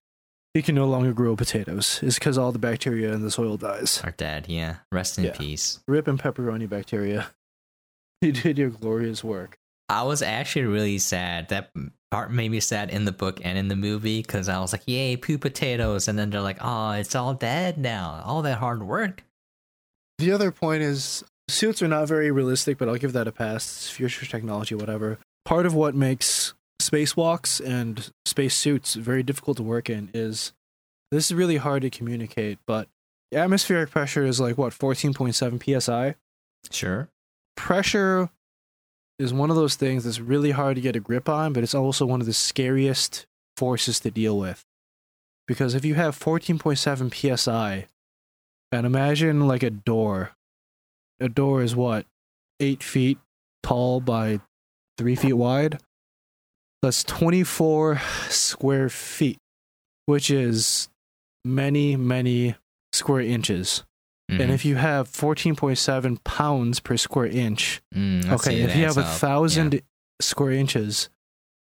you 0.57 0.63
can 0.63 0.75
no 0.75 0.85
longer 0.87 1.13
grow 1.13 1.35
potatoes, 1.35 2.01
is 2.03 2.15
because 2.15 2.37
all 2.37 2.51
the 2.51 2.59
bacteria 2.59 3.13
in 3.13 3.21
the 3.21 3.31
soil 3.31 3.55
dies. 3.57 4.01
Our 4.03 4.11
dad, 4.11 4.47
yeah. 4.49 4.77
Rest 4.91 5.17
in 5.17 5.25
Yeah. 5.25 5.31
peace. 5.37 5.79
Rip 5.87 6.07
and 6.07 6.19
pepperoni 6.19 6.67
bacteria. 6.67 7.29
You 8.21 8.31
did 8.31 8.57
your 8.57 8.71
glorious 8.71 9.23
work. 9.23 9.59
I 9.89 10.01
was 10.01 10.23
actually 10.23 10.65
really 10.65 10.97
sad. 10.97 11.49
That 11.49 11.69
part 12.09 12.31
made 12.31 12.49
me 12.49 12.59
sad 12.59 12.89
in 12.89 13.05
the 13.05 13.11
book 13.11 13.39
and 13.43 13.59
in 13.59 13.67
the 13.67 13.75
movie 13.75 14.23
because 14.23 14.49
I 14.49 14.59
was 14.59 14.71
like, 14.73 14.81
yay, 14.87 15.15
poo 15.17 15.37
potatoes. 15.37 16.07
And 16.07 16.17
then 16.17 16.31
they're 16.31 16.41
like, 16.41 16.57
oh, 16.59 16.91
it's 16.93 17.13
all 17.13 17.35
dead 17.35 17.77
now. 17.77 18.23
All 18.25 18.41
that 18.41 18.57
hard 18.57 18.81
work. 18.81 19.23
The 20.17 20.31
other 20.31 20.51
point 20.51 20.81
is 20.81 21.23
suits 21.47 21.83
are 21.83 21.87
not 21.87 22.07
very 22.07 22.31
realistic, 22.31 22.79
but 22.79 22.89
I'll 22.89 22.95
give 22.95 23.13
that 23.13 23.27
a 23.27 23.31
pass. 23.31 23.63
It's 23.67 23.89
future 23.91 24.25
technology, 24.25 24.73
whatever. 24.73 25.19
Part 25.45 25.67
of 25.67 25.75
what 25.75 25.93
makes 25.93 26.55
spacewalks 26.87 27.63
and 27.63 28.11
spacesuits 28.25 28.95
very 28.95 29.23
difficult 29.23 29.57
to 29.57 29.63
work 29.63 29.89
in 29.89 30.09
is 30.13 30.53
this 31.11 31.25
is 31.25 31.33
really 31.33 31.57
hard 31.57 31.81
to 31.81 31.89
communicate, 31.89 32.59
but 32.65 32.87
atmospheric 33.33 33.89
pressure 33.89 34.25
is 34.25 34.39
like 34.39 34.57
what 34.57 34.73
14.7 34.73 35.81
psi. 35.81 36.15
Sure. 36.71 37.09
Pressure 37.55 38.29
is 39.19 39.33
one 39.33 39.49
of 39.49 39.55
those 39.55 39.75
things 39.75 40.03
that's 40.03 40.19
really 40.19 40.51
hard 40.51 40.75
to 40.75 40.81
get 40.81 40.95
a 40.95 40.99
grip 40.99 41.27
on, 41.27 41.53
but 41.53 41.63
it's 41.63 41.75
also 41.75 42.05
one 42.05 42.21
of 42.21 42.27
the 42.27 42.33
scariest 42.33 43.25
forces 43.55 43.99
to 44.01 44.11
deal 44.11 44.37
with. 44.37 44.63
Because 45.47 45.73
if 45.73 45.85
you 45.85 45.95
have 45.95 46.17
14.7 46.17 47.37
psi, 47.37 47.87
and 48.71 48.85
imagine 48.85 49.47
like 49.47 49.63
a 49.63 49.69
door, 49.69 50.31
a 51.19 51.29
door 51.29 51.63
is 51.63 51.75
what, 51.75 52.05
eight 52.59 52.83
feet 52.83 53.17
tall 53.63 54.01
by 54.01 54.41
three 54.97 55.15
feet 55.15 55.33
wide? 55.33 55.79
That's 56.81 57.03
24 57.03 57.99
square 58.29 58.89
feet, 58.89 59.37
which 60.05 60.29
is 60.29 60.89
many, 61.43 61.95
many 61.95 62.55
square 62.93 63.21
inches. 63.21 63.83
And 64.29 64.39
Mhm. 64.41 64.49
if 64.53 64.65
you 64.65 64.75
have 64.75 65.07
14.7 65.07 66.17
pounds 66.17 66.79
per 66.81 66.97
square 66.97 67.27
inch, 67.27 67.81
Mm, 67.95 68.29
okay, 68.33 68.61
if 68.61 68.75
you 68.75 68.83
have 68.85 68.97
a 68.97 69.03
thousand 69.05 69.81
square 70.21 70.51
inches, 70.51 71.09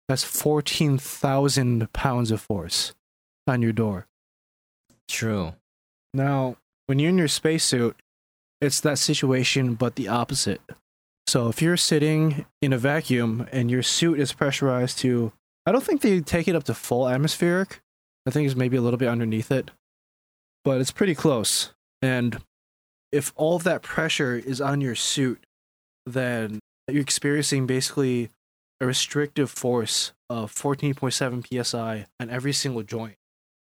that's 0.07 0.23
14,000 0.23 1.91
pounds 1.93 2.31
of 2.31 2.41
force 2.41 2.93
on 3.47 3.61
your 3.61 3.73
door. 3.73 4.07
True. 5.07 5.53
Now, 6.13 6.57
when 6.87 6.99
you're 6.99 7.09
in 7.09 7.17
your 7.17 7.27
spacesuit, 7.27 7.95
it's 8.59 8.79
that 8.81 8.97
situation, 8.97 9.75
but 9.75 9.95
the 9.95 10.07
opposite. 10.07 10.61
So 11.27 11.49
if 11.49 11.61
you're 11.61 11.77
sitting 11.77 12.45
in 12.61 12.73
a 12.73 12.77
vacuum 12.77 13.47
and 13.51 13.69
your 13.69 13.83
suit 13.83 14.19
is 14.19 14.33
pressurized 14.33 14.97
to, 14.99 15.33
I 15.65 15.71
don't 15.71 15.83
think 15.83 16.01
they 16.01 16.21
take 16.21 16.47
it 16.47 16.55
up 16.55 16.63
to 16.65 16.73
full 16.73 17.07
atmospheric. 17.07 17.81
I 18.25 18.31
think 18.31 18.45
it's 18.45 18.55
maybe 18.55 18.77
a 18.77 18.81
little 18.81 18.97
bit 18.97 19.09
underneath 19.09 19.51
it, 19.51 19.71
but 20.63 20.79
it's 20.79 20.91
pretty 20.91 21.15
close. 21.15 21.73
And 22.01 22.41
if 23.11 23.33
all 23.35 23.55
of 23.55 23.63
that 23.63 23.81
pressure 23.81 24.35
is 24.35 24.61
on 24.61 24.81
your 24.81 24.95
suit, 24.95 25.45
then 26.05 26.59
you're 26.87 27.01
experiencing 27.01 27.67
basically 27.67 28.29
a 28.79 28.85
restrictive 28.85 29.49
force 29.49 30.13
of 30.29 30.53
14.7 30.53 31.65
psi 31.65 32.05
on 32.19 32.29
every 32.29 32.53
single 32.53 32.83
joint 32.83 33.17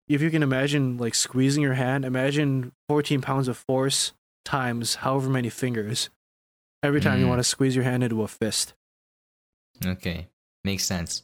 if 0.07 0.21
you 0.21 0.29
can 0.29 0.43
imagine 0.43 0.97
like 0.97 1.15
squeezing 1.15 1.63
your 1.63 1.73
hand, 1.73 2.05
imagine 2.05 2.71
14 2.89 3.21
pounds 3.21 3.47
of 3.47 3.57
force 3.57 4.13
times 4.45 4.95
however 4.95 5.29
many 5.29 5.49
fingers 5.49 6.09
every 6.83 7.01
time 7.01 7.19
you 7.19 7.25
Mm. 7.25 7.29
want 7.29 7.39
to 7.39 7.43
squeeze 7.43 7.75
your 7.75 7.83
hand 7.85 8.03
into 8.03 8.21
a 8.21 8.27
fist. 8.27 8.73
Okay. 9.85 10.27
Makes 10.63 10.85
sense. 10.85 11.23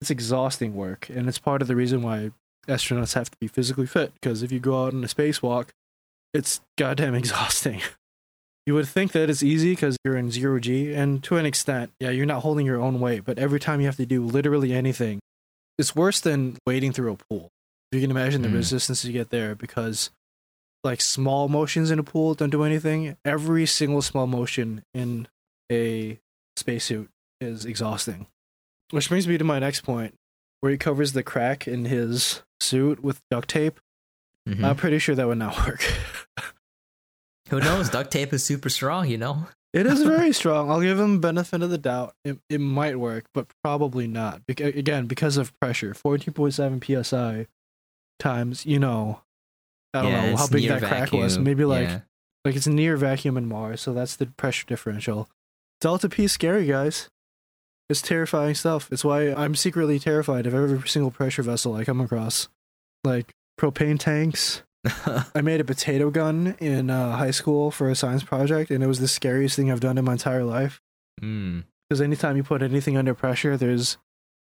It's 0.00 0.10
exhausting 0.10 0.74
work, 0.74 1.08
and 1.08 1.28
it's 1.28 1.38
part 1.38 1.62
of 1.62 1.68
the 1.68 1.76
reason 1.76 2.02
why 2.02 2.32
astronauts 2.68 3.14
have 3.14 3.30
to 3.30 3.36
be 3.38 3.46
physically 3.46 3.86
fit 3.86 4.12
because 4.14 4.42
if 4.42 4.50
you 4.52 4.58
go 4.58 4.84
out 4.84 4.92
on 4.92 5.04
a 5.04 5.06
spacewalk, 5.06 5.68
it's 6.34 6.60
goddamn 6.76 7.14
exhausting. 7.22 7.80
You 8.66 8.74
would 8.74 8.88
think 8.88 9.12
that 9.12 9.30
it's 9.30 9.42
easy 9.44 9.72
because 9.72 9.96
you're 10.04 10.16
in 10.16 10.30
zero 10.30 10.58
G, 10.58 10.92
and 10.92 11.22
to 11.24 11.36
an 11.36 11.46
extent, 11.46 11.92
yeah, 12.00 12.10
you're 12.10 12.26
not 12.26 12.42
holding 12.42 12.66
your 12.66 12.80
own 12.80 12.98
weight, 13.00 13.24
but 13.24 13.38
every 13.38 13.60
time 13.60 13.80
you 13.80 13.86
have 13.86 13.96
to 13.96 14.06
do 14.06 14.24
literally 14.24 14.72
anything, 14.72 15.20
it's 15.78 15.94
worse 15.94 16.20
than 16.20 16.58
wading 16.66 16.92
through 16.92 17.12
a 17.12 17.16
pool. 17.16 17.50
You 17.92 18.00
can 18.00 18.10
imagine 18.10 18.42
the 18.42 18.48
Mm. 18.48 18.54
resistance 18.54 19.04
you 19.04 19.12
get 19.12 19.30
there, 19.30 19.54
because 19.54 20.10
like 20.86 21.00
small 21.02 21.48
motions 21.48 21.90
in 21.90 21.98
a 21.98 22.02
pool 22.02 22.32
don't 22.34 22.48
do 22.50 22.62
anything. 22.62 23.16
Every 23.24 23.66
single 23.66 24.00
small 24.00 24.26
motion 24.26 24.82
in 24.94 25.28
a 25.70 26.18
spacesuit 26.56 27.10
is 27.40 27.64
exhausting. 27.66 28.26
Which 28.92 29.08
brings 29.10 29.28
me 29.28 29.36
to 29.36 29.44
my 29.44 29.58
next 29.58 29.82
point, 29.82 30.14
where 30.60 30.72
he 30.72 30.78
covers 30.78 31.12
the 31.12 31.22
crack 31.22 31.68
in 31.68 31.84
his 31.84 32.42
suit 32.60 33.02
with 33.02 33.20
duct 33.30 33.48
tape. 33.50 33.78
Mhm. 34.48 34.64
I'm 34.64 34.76
pretty 34.76 34.98
sure 34.98 35.14
that 35.14 35.26
would 35.26 35.38
not 35.38 35.56
work. 35.66 35.82
Who 37.50 37.60
knows? 37.60 37.90
Duct 37.90 38.10
tape 38.10 38.32
is 38.32 38.42
super 38.44 38.68
strong, 38.68 39.08
you 39.08 39.18
know? 39.18 39.46
It 39.72 39.86
is 39.86 40.02
very 40.14 40.32
strong. 40.32 40.70
I'll 40.70 40.80
give 40.80 40.98
him 40.98 41.20
benefit 41.20 41.62
of 41.62 41.70
the 41.70 41.78
doubt. 41.78 42.14
It, 42.24 42.38
it 42.48 42.60
might 42.60 42.98
work, 42.98 43.26
but 43.34 43.46
probably 43.62 44.06
not. 44.06 44.42
Beca- 44.46 44.76
again, 44.76 45.06
because 45.06 45.36
of 45.36 45.52
pressure. 45.60 45.92
14.7 45.94 47.04
psi 47.04 47.46
times, 48.18 48.64
you 48.66 48.78
know, 48.78 49.20
I 49.94 50.02
don't 50.02 50.12
Yeah, 50.12 50.30
know 50.30 50.36
how 50.36 50.46
big 50.48 50.68
that 50.68 50.82
crack 50.82 51.12
was. 51.12 51.38
Maybe 51.38 51.64
like 51.64 51.88
Yeah. 51.88 52.00
like 52.44 52.56
it's 52.56 52.66
near 52.66 52.96
vacuum 52.96 53.36
in 53.36 53.48
Mars, 53.48 53.80
so 53.80 53.92
that's 53.94 54.16
the 54.16 54.26
pressure 54.26 54.64
differential. 54.66 55.28
Delta 55.80 56.08
P 56.08 56.24
is 56.24 56.32
scary, 56.32 56.66
guys. 56.66 57.08
It's 57.88 58.02
terrifying 58.02 58.54
stuff. 58.54 58.88
It's 58.90 59.04
why 59.04 59.32
I'm 59.32 59.54
secretly 59.54 59.98
terrified 59.98 60.46
of 60.46 60.54
every 60.54 60.86
single 60.88 61.10
pressure 61.10 61.42
vessel 61.42 61.74
I 61.74 61.84
come 61.84 62.00
across. 62.00 62.48
Like 63.04 63.32
propane 63.60 63.98
tanks, 63.98 64.62
I 65.34 65.40
made 65.40 65.60
a 65.60 65.64
potato 65.64 66.10
gun 66.10 66.56
in 66.58 66.90
uh, 66.90 67.16
high 67.16 67.30
school 67.30 67.70
for 67.70 67.88
a 67.88 67.94
science 67.94 68.24
project, 68.24 68.70
and 68.70 68.82
it 68.82 68.86
was 68.88 68.98
the 69.00 69.06
scariest 69.08 69.54
thing 69.56 69.70
I've 69.70 69.80
done 69.80 69.98
in 69.98 70.04
my 70.04 70.12
entire 70.12 70.44
life. 70.44 70.80
mm. 71.22 71.64
Because 71.88 72.00
anytime 72.00 72.36
you 72.36 72.42
put 72.42 72.62
anything 72.62 72.96
under 72.96 73.14
pressure, 73.14 73.56
there's 73.56 73.96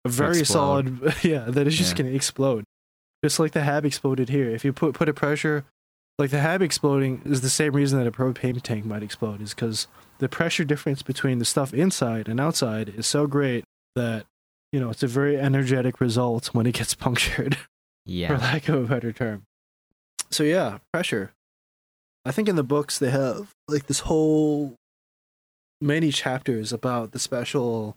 a 0.07 0.09
very 0.09 0.41
explode. 0.41 0.99
solid, 1.01 1.15
yeah, 1.23 1.45
that 1.51 1.67
is 1.67 1.77
just 1.77 1.91
Yeah. 1.93 1.99
going 1.99 2.11
to 2.11 2.17
explode. 2.17 2.65
Just 3.25 3.39
like 3.39 3.53
the 3.53 3.63
hab 3.63 3.85
exploded 3.85 4.29
here. 4.29 4.49
If 4.49 4.65
you 4.65 4.73
put 4.73 4.95
put 4.95 5.09
a 5.09 5.15
pressure, 5.15 5.65
like 6.19 6.31
the 6.31 6.41
hab 6.41 6.63
exploding 6.63 7.23
is 7.25 7.41
the 7.41 7.51
same 7.51 7.75
reason 7.75 7.99
that 7.99 8.07
a 8.07 8.13
propane 8.13 8.63
tank 8.63 8.85
might 8.85 9.03
explode, 9.03 9.41
is 9.41 9.55
because 9.55 9.89
the 10.19 10.29
pressure 10.29 10.65
difference 10.65 11.03
between 11.03 11.39
the 11.39 11.45
stuff 11.45 11.75
inside 11.75 12.29
and 12.29 12.41
outside 12.41 12.89
is 12.89 13.07
so 13.07 13.27
great 13.27 13.65
that 13.95 14.27
you 14.73 14.81
know 14.81 14.91
it's 14.91 15.03
a 15.03 15.09
very 15.09 15.39
energetic 15.39 16.01
result 16.01 16.49
when 16.49 16.67
it 16.67 16.75
gets 16.75 16.95
punctured 17.07 17.57
Yeah, 18.05 18.29
for 18.29 18.39
lack 18.39 18.69
of 18.69 18.85
a 18.85 18.87
better 18.87 19.13
term. 19.13 19.43
So 20.31 20.45
yeah, 20.45 20.79
pressure. 20.93 21.33
I 22.25 22.31
think 22.31 22.49
in 22.49 22.57
the 22.57 22.65
books 22.65 22.99
they 22.99 23.11
have 23.11 23.51
like 23.69 23.87
this 23.87 24.01
whole 24.01 24.75
many 25.81 26.11
chapters 26.11 26.73
about 26.73 27.13
the 27.13 27.19
special 27.19 27.97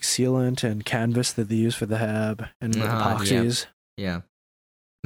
sealant 0.00 0.62
and 0.62 0.84
canvas 0.84 1.32
that 1.32 1.48
they 1.48 1.56
use 1.56 1.74
for 1.74 1.86
the 1.86 1.98
hab 1.98 2.48
and 2.60 2.76
uh-huh, 2.76 2.84
yeah. 2.84 3.16
epoxies. 3.16 3.66
Yeah. 3.96 4.20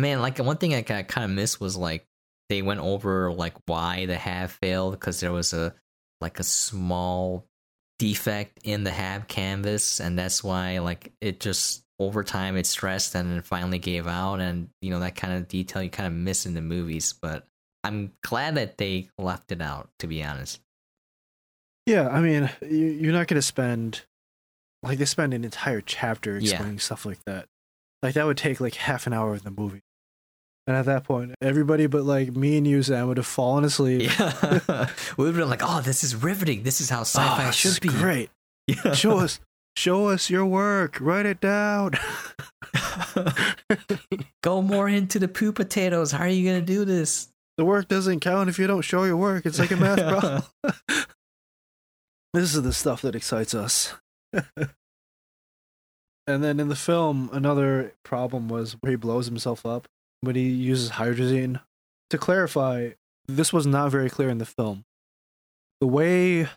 Man, 0.00 0.20
like 0.20 0.38
one 0.38 0.56
thing 0.56 0.74
I 0.74 0.82
kind 0.82 1.24
of 1.24 1.30
missed 1.30 1.60
was 1.60 1.76
like 1.76 2.06
they 2.48 2.62
went 2.62 2.80
over 2.80 3.32
like 3.32 3.54
why 3.66 4.06
the 4.06 4.16
hab 4.16 4.50
failed 4.50 4.92
because 4.94 5.20
there 5.20 5.32
was 5.32 5.52
a 5.52 5.74
like 6.20 6.40
a 6.40 6.44
small 6.44 7.46
defect 7.98 8.60
in 8.64 8.82
the 8.82 8.90
hab 8.90 9.28
canvas 9.28 10.00
and 10.00 10.18
that's 10.18 10.42
why 10.42 10.78
like 10.78 11.12
it 11.20 11.38
just 11.38 11.84
over 11.98 12.24
time 12.24 12.56
it 12.56 12.64
stressed 12.66 13.14
and 13.14 13.36
it 13.36 13.44
finally 13.44 13.78
gave 13.78 14.06
out 14.06 14.40
and 14.40 14.70
you 14.80 14.90
know 14.90 15.00
that 15.00 15.14
kind 15.14 15.34
of 15.34 15.46
detail 15.48 15.82
you 15.82 15.90
kind 15.90 16.06
of 16.06 16.12
miss 16.14 16.46
in 16.46 16.54
the 16.54 16.62
movies 16.62 17.12
but 17.12 17.46
I'm 17.84 18.12
glad 18.22 18.54
that 18.54 18.78
they 18.78 19.10
left 19.18 19.52
it 19.52 19.60
out 19.60 19.90
to 19.98 20.06
be 20.06 20.22
honest. 20.24 20.60
Yeah, 21.86 22.08
I 22.08 22.20
mean, 22.20 22.50
you, 22.62 22.86
you're 22.86 23.12
not 23.12 23.26
going 23.26 23.38
to 23.38 23.42
spend 23.42 24.02
like 24.82 24.98
they 24.98 25.04
spend 25.04 25.34
an 25.34 25.44
entire 25.44 25.80
chapter 25.80 26.38
Yeah. 26.38 26.52
explaining 26.52 26.78
stuff 26.78 27.04
like 27.04 27.22
that. 27.26 27.46
Like 28.02 28.14
that 28.14 28.26
would 28.26 28.36
take 28.38 28.60
like 28.60 28.74
half 28.76 29.06
an 29.06 29.12
hour 29.12 29.34
of 29.34 29.42
the 29.44 29.50
movie. 29.50 29.82
And 30.66 30.76
at 30.76 30.84
that 30.86 31.04
point, 31.04 31.34
everybody 31.40 31.86
but 31.86 32.04
like 32.04 32.36
me 32.36 32.58
and 32.58 32.66
you, 32.66 32.82
Sam, 32.82 33.08
would 33.08 33.16
have 33.16 33.26
fallen 33.26 33.64
asleep. 33.64 34.02
Yeah. 34.02 34.32
we 35.16 35.24
would 35.24 35.34
have 35.34 35.36
been 35.36 35.48
like, 35.48 35.62
"Oh, 35.64 35.80
this 35.80 36.04
is 36.04 36.14
riveting. 36.14 36.62
This 36.62 36.80
is 36.80 36.90
how 36.90 37.00
oh, 37.00 37.04
sci-fi 37.04 37.48
Oh, 37.48 37.50
should 37.50 37.80
be." 37.80 37.88
great. 37.88 38.30
Yeah. 38.66 38.92
Show 38.92 39.18
us, 39.18 39.40
show 39.76 40.08
us 40.08 40.30
your 40.30 40.46
work. 40.46 40.98
Write 41.00 41.26
it 41.26 41.40
down. 41.40 41.92
Go 44.42 44.62
more 44.62 44.88
into 44.88 45.18
the 45.18 45.28
poo 45.28 45.52
potatoes. 45.52 46.12
How 46.12 46.24
are 46.24 46.28
you 46.28 46.48
gonna 46.48 46.64
do 46.64 46.84
this? 46.84 47.28
the 47.56 47.64
work 47.64 47.88
doesn't 47.88 48.20
count 48.20 48.48
if 48.48 48.58
you 48.58 48.66
don't 48.66 48.80
show 48.82 49.04
your 49.04 49.18
work. 49.18 49.44
It's 49.44 49.58
like 49.58 49.70
a 49.70 49.76
math 49.76 49.98
problem. 49.98 50.42
this 52.32 52.54
is 52.54 52.62
the 52.62 52.72
stuff 52.72 53.02
that 53.02 53.14
excites 53.14 53.54
us. 53.54 53.94
and 54.32 54.70
then 56.26 56.58
in 56.58 56.68
the 56.68 56.76
film, 56.76 57.28
another 57.34 57.92
problem 58.02 58.48
was 58.48 58.72
where 58.80 58.92
he 58.92 58.96
blows 58.96 59.26
himself 59.26 59.66
up 59.66 59.88
when 60.22 60.36
he 60.36 60.48
uses 60.48 60.90
hydrazine. 60.92 61.60
To 62.10 62.18
clarify, 62.18 62.90
this 63.28 63.52
was 63.52 63.66
not 63.66 63.90
very 63.90 64.10
clear 64.10 64.28
in 64.28 64.38
the 64.38 64.46
film. 64.46 64.84
The 65.80 65.86
way 65.86 66.48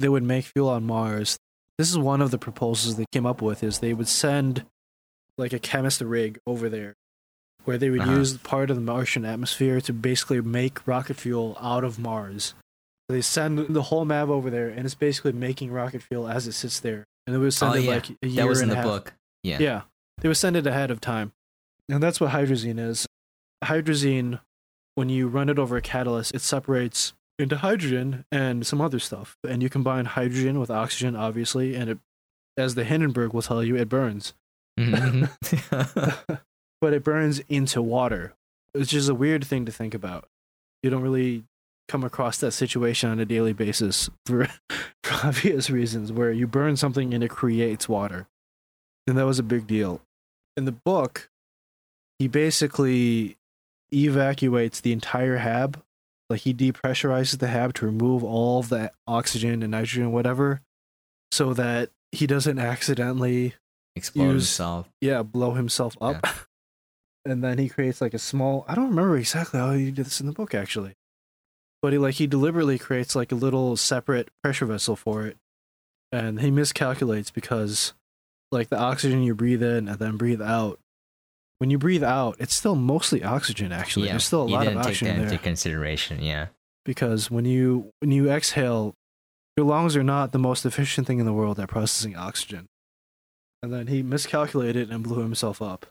they 0.00 0.08
would 0.08 0.22
make 0.24 0.44
fuel 0.46 0.68
on 0.68 0.84
Mars, 0.84 1.38
this 1.78 1.88
is 1.90 1.98
one 1.98 2.20
of 2.20 2.30
the 2.30 2.38
proposals 2.38 2.96
they 2.96 3.06
came 3.12 3.26
up 3.26 3.40
with, 3.40 3.62
is 3.62 3.78
they 3.78 3.94
would 3.94 4.08
send 4.08 4.66
like 5.38 5.52
a 5.52 5.58
chemist 5.58 6.00
rig 6.00 6.38
over 6.46 6.68
there 6.68 6.94
where 7.64 7.78
they 7.78 7.90
would 7.90 8.00
Uh-huh. 8.00 8.12
use 8.16 8.36
part 8.38 8.70
of 8.70 8.76
the 8.76 8.82
Martian 8.82 9.24
atmosphere 9.24 9.80
to 9.80 9.92
basically 9.92 10.40
make 10.40 10.86
rocket 10.86 11.14
fuel 11.16 11.56
out 11.60 11.84
of 11.84 11.98
Mars. 11.98 12.54
They 13.08 13.20
send 13.20 13.58
the 13.74 13.82
whole 13.82 14.04
Mav 14.04 14.30
over 14.30 14.50
there, 14.50 14.68
and 14.68 14.84
it's 14.84 14.94
basically 14.94 15.32
making 15.32 15.70
rocket 15.72 16.02
fuel 16.02 16.28
as 16.28 16.46
it 16.46 16.52
sits 16.52 16.80
there. 16.80 17.04
And 17.26 17.34
they 17.34 17.38
would 17.38 17.54
send 17.54 17.72
Oh, 17.72 17.76
it 17.76 17.84
yeah. 17.84 17.90
like 17.90 18.10
a 18.22 18.26
year 18.26 18.36
That 18.44 18.48
was 18.48 18.60
in 18.60 18.68
the 18.68 18.76
half. 18.76 18.84
book. 18.84 19.14
Yeah. 19.42 19.58
Yeah, 19.60 19.82
they 20.18 20.28
would 20.28 20.36
send 20.36 20.56
it 20.56 20.66
ahead 20.66 20.90
of 20.90 21.00
time, 21.00 21.32
and 21.88 22.02
that's 22.02 22.20
what 22.20 22.32
hydrazine 22.32 22.78
is. 22.78 23.06
Hydrazine, 23.64 24.40
when 24.94 25.08
you 25.08 25.28
run 25.28 25.48
it 25.48 25.58
over 25.58 25.76
a 25.76 25.82
catalyst, 25.82 26.34
it 26.34 26.40
separates 26.40 27.12
into 27.38 27.58
hydrogen 27.58 28.24
and 28.32 28.66
some 28.66 28.80
other 28.80 28.98
stuff, 28.98 29.36
and 29.46 29.62
you 29.62 29.68
combine 29.68 30.04
hydrogen 30.06 30.58
with 30.58 30.70
oxygen, 30.70 31.14
obviously, 31.14 31.74
and 31.74 31.90
it, 31.90 31.98
as 32.56 32.74
the 32.74 32.84
Hindenburg 32.84 33.32
will 33.32 33.42
tell 33.42 33.62
you, 33.62 33.76
it 33.76 33.88
burns. 33.88 34.34
Mhm. 34.78 35.28
but 36.80 36.92
it 36.92 37.04
burns 37.04 37.40
into 37.48 37.82
water, 37.82 38.34
which 38.72 38.94
is 38.94 39.08
a 39.08 39.14
weird 39.14 39.44
thing 39.44 39.66
to 39.66 39.72
think 39.72 39.94
about. 39.94 40.26
You 40.82 40.90
don't 40.90 41.02
really 41.02 41.44
come 41.88 42.04
across 42.04 42.38
that 42.38 42.52
situation 42.52 43.10
on 43.10 43.20
a 43.20 43.24
daily 43.24 43.52
basis 43.52 44.10
for, 44.24 44.46
for 45.02 45.26
obvious 45.26 45.70
reasons, 45.70 46.12
where 46.12 46.32
you 46.32 46.46
burn 46.46 46.76
something 46.76 47.14
and 47.14 47.22
it 47.22 47.30
creates 47.30 47.88
water. 47.88 48.26
And 49.06 49.16
that 49.16 49.26
was 49.26 49.38
a 49.38 49.44
big 49.44 49.66
deal. 49.66 50.00
In 50.56 50.64
the 50.64 50.72
book, 50.72 51.28
he 52.18 52.28
basically 52.28 53.36
evacuates 53.92 54.80
the 54.80 54.92
entire 54.92 55.36
hab. 55.38 55.82
Like 56.28 56.40
he 56.40 56.52
depressurizes 56.52 57.38
the 57.38 57.46
hab 57.48 57.74
to 57.74 57.86
remove 57.86 58.24
all 58.24 58.62
the 58.62 58.90
oxygen 59.06 59.62
and 59.62 59.70
nitrogen, 59.70 60.10
whatever, 60.12 60.60
so 61.30 61.54
that 61.54 61.90
he 62.12 62.26
doesn't 62.26 62.58
accidentally 62.58 63.54
Explode 63.94 64.24
Use- 64.24 64.32
himself. 64.34 64.88
yeah, 65.00 65.22
blow 65.22 65.52
himself 65.54 65.96
up. 66.00 66.26
And 67.24 67.42
then 67.42 67.58
he 67.58 67.68
creates 67.68 68.00
like 68.00 68.14
a 68.14 68.20
small 68.20 68.64
I 68.68 68.76
don't 68.76 68.90
remember 68.90 69.16
exactly 69.16 69.58
how 69.58 69.72
he 69.72 69.90
did 69.90 70.06
this 70.06 70.20
in 70.20 70.26
the 70.28 70.32
book 70.32 70.54
actually. 70.54 70.92
But 71.82 71.92
he 71.92 71.98
like 71.98 72.14
he 72.14 72.28
deliberately 72.28 72.78
creates 72.78 73.16
like 73.16 73.32
a 73.32 73.34
little 73.34 73.76
separate 73.76 74.28
pressure 74.44 74.66
vessel 74.66 74.94
for 74.94 75.26
it. 75.26 75.36
And 76.12 76.40
he 76.40 76.52
miscalculates 76.52 77.32
because 77.32 77.94
like 78.52 78.68
the 78.68 78.78
oxygen 78.78 79.24
you 79.24 79.34
breathe 79.34 79.60
in 79.64 79.88
and 79.88 79.98
then 79.98 80.16
breathe 80.16 80.40
out. 80.40 80.78
When 81.58 81.70
you 81.70 81.78
breathe 81.78 82.04
out, 82.04 82.36
it's 82.38 82.54
still 82.54 82.74
mostly 82.74 83.24
oxygen 83.24 83.72
actually. 83.72 84.06
yeah. 84.06 84.12
There's 84.12 84.24
still 84.24 84.42
a 84.42 84.46
you 84.48 84.52
lot 84.54 84.66
of 84.66 84.72
didn't 84.74 84.82
take 84.82 84.90
oxygen 84.90 85.08
that 85.08 85.22
there 85.22 85.32
into 85.32 85.38
consideration. 85.42 86.22
Yeah. 86.22 86.46
because 86.84 87.30
when 87.30 87.44
you 87.44 87.90
when 88.00 88.10
you 88.12 88.30
exhale, 88.30 88.94
your 89.56 89.66
lungs 89.66 89.96
are 89.96 90.02
not 90.04 90.32
the 90.32 90.38
most 90.38 90.66
efficient 90.66 91.06
thing 91.06 91.18
in 91.18 91.24
the 91.26 91.32
world 91.32 91.58
at 91.58 91.68
processing 91.68 92.14
oxygen. 92.16 92.66
And 93.62 93.72
then 93.72 93.86
he 93.86 94.02
miscalculated 94.02 94.90
and 94.90 95.02
blew 95.02 95.20
himself 95.22 95.62
up. 95.62 95.86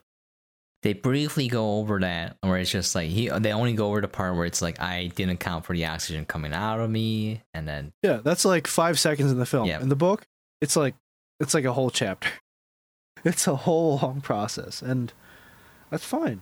They 0.84 0.94
briefly 0.94 1.48
go 1.48 1.80
over 1.80 2.00
that, 2.00 2.38
where 2.42 2.58
it's 2.58 2.70
just 2.70 2.94
like 2.94 3.10
he. 3.10 3.28
They 3.28 3.52
only 3.52 3.74
go 3.74 3.88
over 3.88 4.02
the 4.02 4.08
part 4.08 4.36
where 4.36 4.46
it's 4.46 4.62
like 4.62 4.80
I 4.80 5.08
didn't 5.08 5.32
account 5.34 5.66
for 5.66 5.74
the 5.74 5.84
oxygen 5.88 6.26
coming 6.26 6.54
out 6.54 6.80
of 6.80 6.92
me, 6.92 7.42
and 7.56 7.68
then 7.68 7.92
Yeah, 8.04 8.18
that's 8.24 8.46
like 8.46 8.68
five 8.68 9.00
seconds 9.00 9.32
in 9.32 9.40
the 9.40 9.48
film. 9.48 9.68
In 9.68 9.90
the 9.90 9.96
book, 9.96 10.28
it's 10.62 10.76
like 10.76 10.94
it's 11.40 11.56
like 11.56 11.66
a 11.66 11.74
whole 11.74 11.90
chapter. 11.90 12.30
It's 13.24 13.48
a 13.48 13.56
whole 13.56 13.98
long 14.04 14.22
process, 14.22 14.84
and 14.84 15.12
that's 15.90 16.06
fine. 16.06 16.42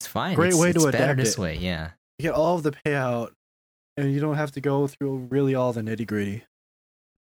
it's 0.00 0.06
fine. 0.06 0.34
Great 0.34 0.48
It's- 0.48 0.60
way 0.60 0.72
to 0.72 0.76
it's 0.78 0.84
better 0.86 0.96
adapt 0.98 1.18
this 1.18 1.34
it. 1.34 1.38
way. 1.40 1.56
Yeah. 1.56 1.90
You 2.18 2.24
get 2.24 2.34
all 2.34 2.56
of 2.56 2.62
the 2.62 2.72
payout, 2.72 3.32
and 3.96 4.12
you 4.12 4.20
don't 4.20 4.36
have 4.36 4.52
to 4.52 4.60
go 4.60 4.86
through 4.86 5.28
really 5.30 5.54
all 5.54 5.72
the 5.72 5.82
nitty 5.82 6.06
gritty. 6.06 6.44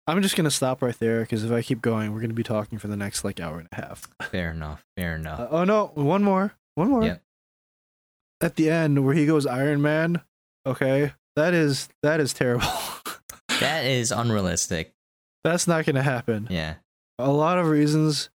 I'm 0.06 0.20
just 0.22 0.36
gonna 0.36 0.50
stop 0.50 0.82
right 0.82 0.98
there 0.98 1.20
because 1.20 1.44
if 1.44 1.50
I 1.50 1.62
keep 1.62 1.80
going, 1.80 2.12
we're 2.12 2.20
gonna 2.20 2.34
be 2.34 2.42
talking 2.42 2.78
for 2.78 2.88
the 2.88 2.96
next 2.96 3.24
like 3.24 3.40
hour 3.40 3.58
and 3.58 3.68
a 3.72 3.76
half. 3.76 4.08
Fair 4.30 4.50
enough. 4.50 4.84
Fair 4.96 5.16
enough. 5.16 5.40
Uh, 5.40 5.48
oh 5.50 5.64
no, 5.64 5.86
one 5.94 6.22
more, 6.22 6.54
one 6.74 6.90
more. 6.90 7.02
Yeah. 7.04 7.16
At 8.40 8.56
the 8.56 8.68
end, 8.70 9.04
where 9.04 9.14
he 9.14 9.24
goes 9.26 9.46
Iron 9.46 9.80
Man. 9.80 10.20
Okay, 10.66 11.12
that 11.36 11.54
is 11.54 11.88
that 12.02 12.20
is 12.20 12.32
terrible. 12.34 12.66
that 13.60 13.84
is 13.86 14.12
unrealistic. 14.12 14.92
That's 15.42 15.66
not 15.66 15.86
gonna 15.86 16.02
happen. 16.02 16.48
Yeah. 16.50 16.74
a 17.18 17.30
lot 17.30 17.58
of 17.58 17.66
reasons 17.68 18.28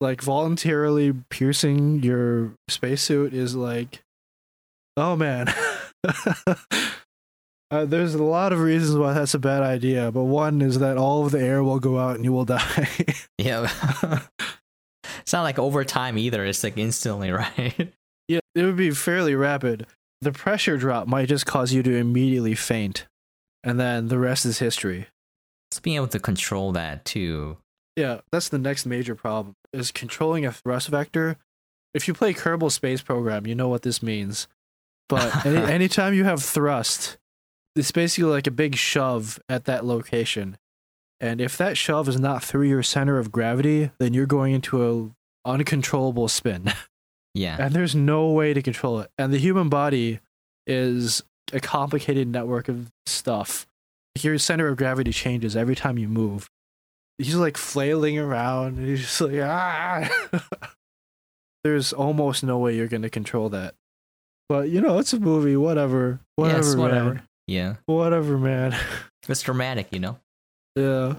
like 0.00 0.22
voluntarily 0.22 1.12
piercing 1.30 2.02
your 2.02 2.52
spacesuit 2.68 3.32
is 3.34 3.54
like 3.56 4.00
oh 4.96 5.16
man 5.16 5.48
uh, 7.70 7.84
there's 7.84 8.14
a 8.14 8.22
lot 8.22 8.52
of 8.52 8.60
reasons 8.60 8.96
why 8.96 9.12
that's 9.12 9.34
a 9.34 9.38
bad 9.38 9.62
idea 9.62 10.10
but 10.12 10.24
one 10.24 10.62
is 10.62 10.78
that 10.78 10.96
all 10.96 11.24
of 11.26 11.32
the 11.32 11.40
air 11.40 11.62
will 11.62 11.78
go 11.80 11.98
out 11.98 12.16
and 12.16 12.24
you 12.24 12.32
will 12.32 12.44
die 12.44 12.88
Yeah. 13.38 13.68
it's 15.20 15.32
not 15.32 15.42
like 15.42 15.58
over 15.58 15.84
time 15.84 16.18
either. 16.18 16.44
It's 16.44 16.64
like 16.64 16.76
instantly, 16.76 17.30
right? 17.32 17.92
yeah 18.28 18.40
it 18.54 18.62
would 18.62 18.76
be 18.76 18.90
fairly 18.90 19.34
rapid 19.34 19.86
the 20.20 20.32
pressure 20.32 20.76
drop 20.76 21.06
might 21.06 21.28
just 21.28 21.46
cause 21.46 21.72
you 21.72 21.82
to 21.82 21.94
immediately 21.96 22.54
faint 22.54 23.06
and 23.64 23.78
then 23.78 24.08
the 24.08 24.18
rest 24.18 24.44
is 24.44 24.58
history 24.58 25.06
Just 25.70 25.82
being 25.82 25.96
able 25.96 26.08
to 26.08 26.18
control 26.20 26.72
that 26.72 27.04
too. 27.04 27.56
Yeah, 27.98 28.20
that's 28.30 28.48
the 28.48 28.58
next 28.60 28.86
major 28.86 29.16
problem 29.16 29.56
is 29.72 29.90
controlling 29.90 30.46
a 30.46 30.52
thrust 30.52 30.88
vector. 30.88 31.36
If 31.94 32.06
you 32.06 32.14
play 32.14 32.32
Kerbal 32.32 32.70
Space 32.70 33.02
Program, 33.02 33.44
you 33.44 33.56
know 33.56 33.68
what 33.68 33.82
this 33.82 34.04
means. 34.04 34.46
But 35.08 35.44
any, 35.46 35.56
anytime 35.56 36.14
you 36.14 36.22
have 36.22 36.40
thrust, 36.40 37.18
it's 37.74 37.90
basically 37.90 38.30
like 38.30 38.46
a 38.46 38.52
big 38.52 38.76
shove 38.76 39.40
at 39.48 39.64
that 39.64 39.84
location. 39.84 40.58
And 41.20 41.40
if 41.40 41.56
that 41.58 41.76
shove 41.76 42.08
is 42.08 42.20
not 42.20 42.44
through 42.44 42.68
your 42.68 42.84
center 42.84 43.18
of 43.18 43.32
gravity, 43.32 43.90
then 43.98 44.14
you're 44.14 44.26
going 44.26 44.54
into 44.54 45.12
a 45.44 45.48
uncontrollable 45.48 46.28
spin. 46.28 46.72
Yeah. 47.34 47.56
and 47.60 47.72
there's 47.72 47.94
no 47.94 48.30
way 48.30 48.52
to 48.52 48.62
control 48.62 48.98
it. 48.98 49.10
And 49.16 49.32
the 49.32 49.38
human 49.38 49.68
body 49.68 50.18
is 50.66 51.22
a 51.52 51.60
complicated 51.60 52.26
network 52.26 52.68
of 52.68 52.90
stuff. 53.06 53.64
Your 54.18 54.38
center 54.38 54.66
of 54.66 54.76
gravity 54.76 55.12
changes 55.12 55.54
every 55.54 55.76
time 55.76 55.98
you 55.98 56.08
move. 56.08 56.50
He's 57.18 57.34
like 57.34 57.56
flailing 57.56 58.18
around, 58.18 58.78
and 58.78 58.86
he's 58.86 59.00
just 59.00 59.20
like 59.20 59.40
ah. 59.42 60.08
there's 61.64 61.92
almost 61.92 62.44
no 62.44 62.58
way 62.58 62.76
you're 62.76 62.86
gonna 62.88 63.10
control 63.10 63.48
that. 63.50 63.74
But 64.48 64.70
you 64.70 64.80
know, 64.80 64.98
it's 64.98 65.12
a 65.12 65.20
movie. 65.20 65.56
Whatever. 65.56 66.20
Whatever, 66.36 66.58
Yes, 66.58 66.76
whatever. 66.76 67.14
man. 67.14 67.22
Yeah. 67.46 67.74
Whatever, 67.86 68.38
man. 68.38 68.76
It's 69.28 69.42
dramatic, 69.42 69.88
you 69.92 69.98
know? 69.98 70.18
yeah. 70.74 71.16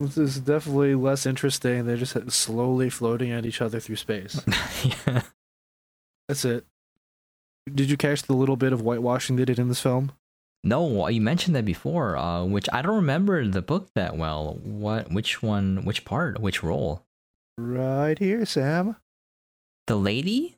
This 0.00 0.18
is 0.18 0.40
definitely 0.40 0.96
less 0.96 1.26
interesting. 1.26 1.86
They're 1.86 1.96
just 1.96 2.16
slowly 2.32 2.90
floating 2.90 3.30
at 3.30 3.46
each 3.46 3.62
other 3.62 3.78
through 3.78 3.96
space. 3.96 4.42
yeah. 5.06 5.22
That's 6.26 6.44
it. 6.44 6.66
Did 7.72 7.88
you 7.88 7.96
catch 7.96 8.22
the 8.24 8.32
little 8.34 8.56
bit 8.56 8.72
of 8.72 8.80
whitewashing 8.80 9.36
they 9.36 9.44
did 9.44 9.60
in 9.60 9.68
this 9.68 9.80
film? 9.80 10.10
No, 10.66 11.06
you 11.06 11.20
mentioned 11.20 11.54
that 11.54 11.64
before, 11.64 12.16
uh, 12.16 12.44
which 12.44 12.66
I 12.72 12.82
don't 12.82 12.96
remember 12.96 13.46
the 13.46 13.62
book 13.62 13.88
that 13.94 14.16
well. 14.16 14.58
What, 14.64 15.12
which 15.12 15.40
one, 15.40 15.84
which 15.84 16.04
part, 16.04 16.40
which 16.40 16.64
role? 16.64 17.04
Right 17.56 18.18
here, 18.18 18.44
Sam. 18.44 18.96
The 19.86 19.94
lady? 19.94 20.56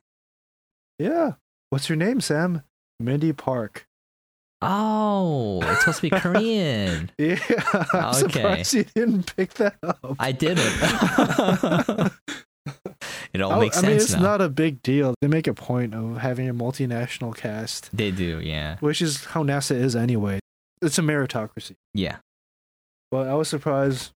Yeah. 0.97 1.33
What's 1.69 1.89
your 1.89 1.95
name, 1.95 2.21
Sam? 2.21 2.63
Mindy 2.99 3.33
Park. 3.33 3.85
Oh, 4.63 5.61
it's 5.63 5.81
supposed 5.81 6.01
to 6.01 6.09
be 6.09 6.09
Korean. 6.09 7.11
Yeah. 7.19 7.37
I'm 7.93 8.15
Okay. 8.15 8.17
surprised 8.19 8.73
you 8.73 8.83
didn't 8.95 9.35
pick 9.35 9.53
that 9.53 9.75
up. 9.83 10.15
I 10.19 10.31
didn't. 10.31 10.65
it 13.33 13.41
all 13.41 13.53
Oh, 13.53 13.59
makes 13.59 13.77
I 13.77 13.81
sense 13.81 13.87
mean, 13.89 13.97
it's 13.97 14.13
now. 14.13 14.21
not 14.21 14.41
a 14.41 14.49
big 14.49 14.81
deal. 14.83 15.13
They 15.21 15.27
make 15.27 15.47
a 15.47 15.53
point 15.53 15.93
of 15.93 16.17
having 16.17 16.49
a 16.49 16.53
multinational 16.53 17.35
cast, 17.35 17.89
They 17.95 18.11
do, 18.11 18.39
yeah, 18.41 18.77
which 18.79 19.01
is 19.01 19.25
how 19.25 19.43
NASA 19.43 19.75
is 19.75 19.95
anyway. 19.95 20.39
It's 20.81 20.97
a 20.97 21.01
meritocracy. 21.01 21.73
yeah. 21.93 22.17
But 23.11 23.27
I 23.27 23.33
was 23.33 23.47
surprised 23.49 24.11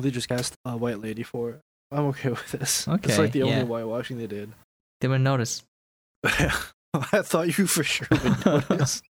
they 0.00 0.10
just 0.10 0.28
cast 0.28 0.54
a 0.64 0.76
white 0.76 1.00
lady 1.00 1.22
for 1.22 1.50
it. 1.50 1.60
I'm 1.92 2.06
okay 2.06 2.30
with 2.30 2.50
this. 2.52 2.88
Okay. 2.88 3.08
it's 3.10 3.18
like 3.18 3.32
the 3.32 3.40
yeah. 3.40 3.44
only 3.46 3.64
whitewashing 3.66 4.16
they 4.18 4.26
did. 4.26 4.50
They 5.00 5.08
would 5.08 5.20
notice. 5.20 5.62
I 6.24 7.22
thought 7.22 7.58
you 7.58 7.66
for 7.66 7.84
sure 7.84 8.06
would 8.10 8.46
notice. 8.70 9.02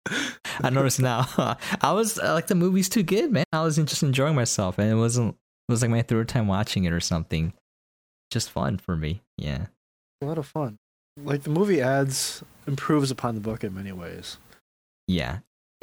I 0.61 0.69
noticed 0.69 0.99
now. 0.99 1.27
I 1.81 1.91
was 1.93 2.17
like 2.17 2.47
the 2.47 2.55
movie's 2.55 2.89
too 2.89 3.03
good, 3.03 3.31
man. 3.31 3.43
I 3.53 3.61
was 3.61 3.75
just 3.75 4.03
enjoying 4.03 4.35
myself, 4.35 4.77
and 4.79 4.89
it 4.89 4.95
wasn't. 4.95 5.35
It 5.69 5.71
was 5.71 5.81
like 5.81 5.91
my 5.91 6.01
third 6.01 6.27
time 6.27 6.47
watching 6.47 6.83
it 6.85 6.91
or 6.93 6.99
something. 6.99 7.53
Just 8.31 8.49
fun 8.49 8.77
for 8.77 8.95
me. 8.95 9.21
Yeah. 9.37 9.67
a 10.21 10.25
lot 10.25 10.37
of 10.37 10.45
fun. 10.47 10.77
Like 11.17 11.43
the 11.43 11.49
movie 11.49 11.81
adds 11.81 12.43
improves 12.65 13.11
upon 13.11 13.35
the 13.35 13.41
book 13.41 13.63
in 13.63 13.73
many 13.75 13.91
ways. 13.91 14.37
Yeah. 15.07 15.39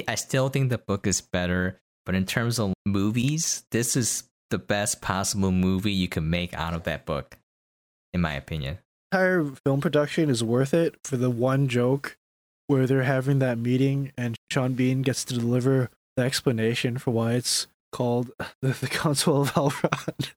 I 0.08 0.14
still 0.14 0.48
think 0.48 0.70
the 0.70 0.78
book 0.78 1.06
is 1.06 1.20
better, 1.20 1.78
but 2.06 2.14
in 2.14 2.24
terms 2.26 2.58
of 2.58 2.72
movies, 2.86 3.64
this 3.70 3.96
is 3.96 4.24
the 4.50 4.58
best 4.58 5.00
possible 5.00 5.52
movie 5.52 5.92
you 5.92 6.08
can 6.08 6.28
make 6.28 6.54
out 6.54 6.74
of 6.74 6.84
that 6.84 7.06
book, 7.06 7.36
in 8.12 8.20
my 8.20 8.32
opinion. 8.32 8.78
Entire 9.12 9.44
film 9.64 9.80
production 9.80 10.30
is 10.30 10.42
worth 10.42 10.72
it 10.74 10.96
for 11.04 11.16
the 11.16 11.30
one 11.30 11.68
joke 11.68 12.16
where 12.66 12.86
they're 12.86 13.02
having 13.02 13.40
that 13.40 13.58
meeting 13.58 14.12
and 14.16 14.36
Sean 14.50 14.72
Bean 14.74 15.02
gets 15.02 15.24
to 15.24 15.34
deliver 15.34 15.90
the 16.16 16.22
explanation 16.22 16.98
for 16.98 17.10
why 17.10 17.34
it's 17.34 17.66
called 17.92 18.30
the, 18.62 18.68
the 18.80 18.86
Council 18.86 19.42
of 19.42 19.52
Elrond. 19.54 20.32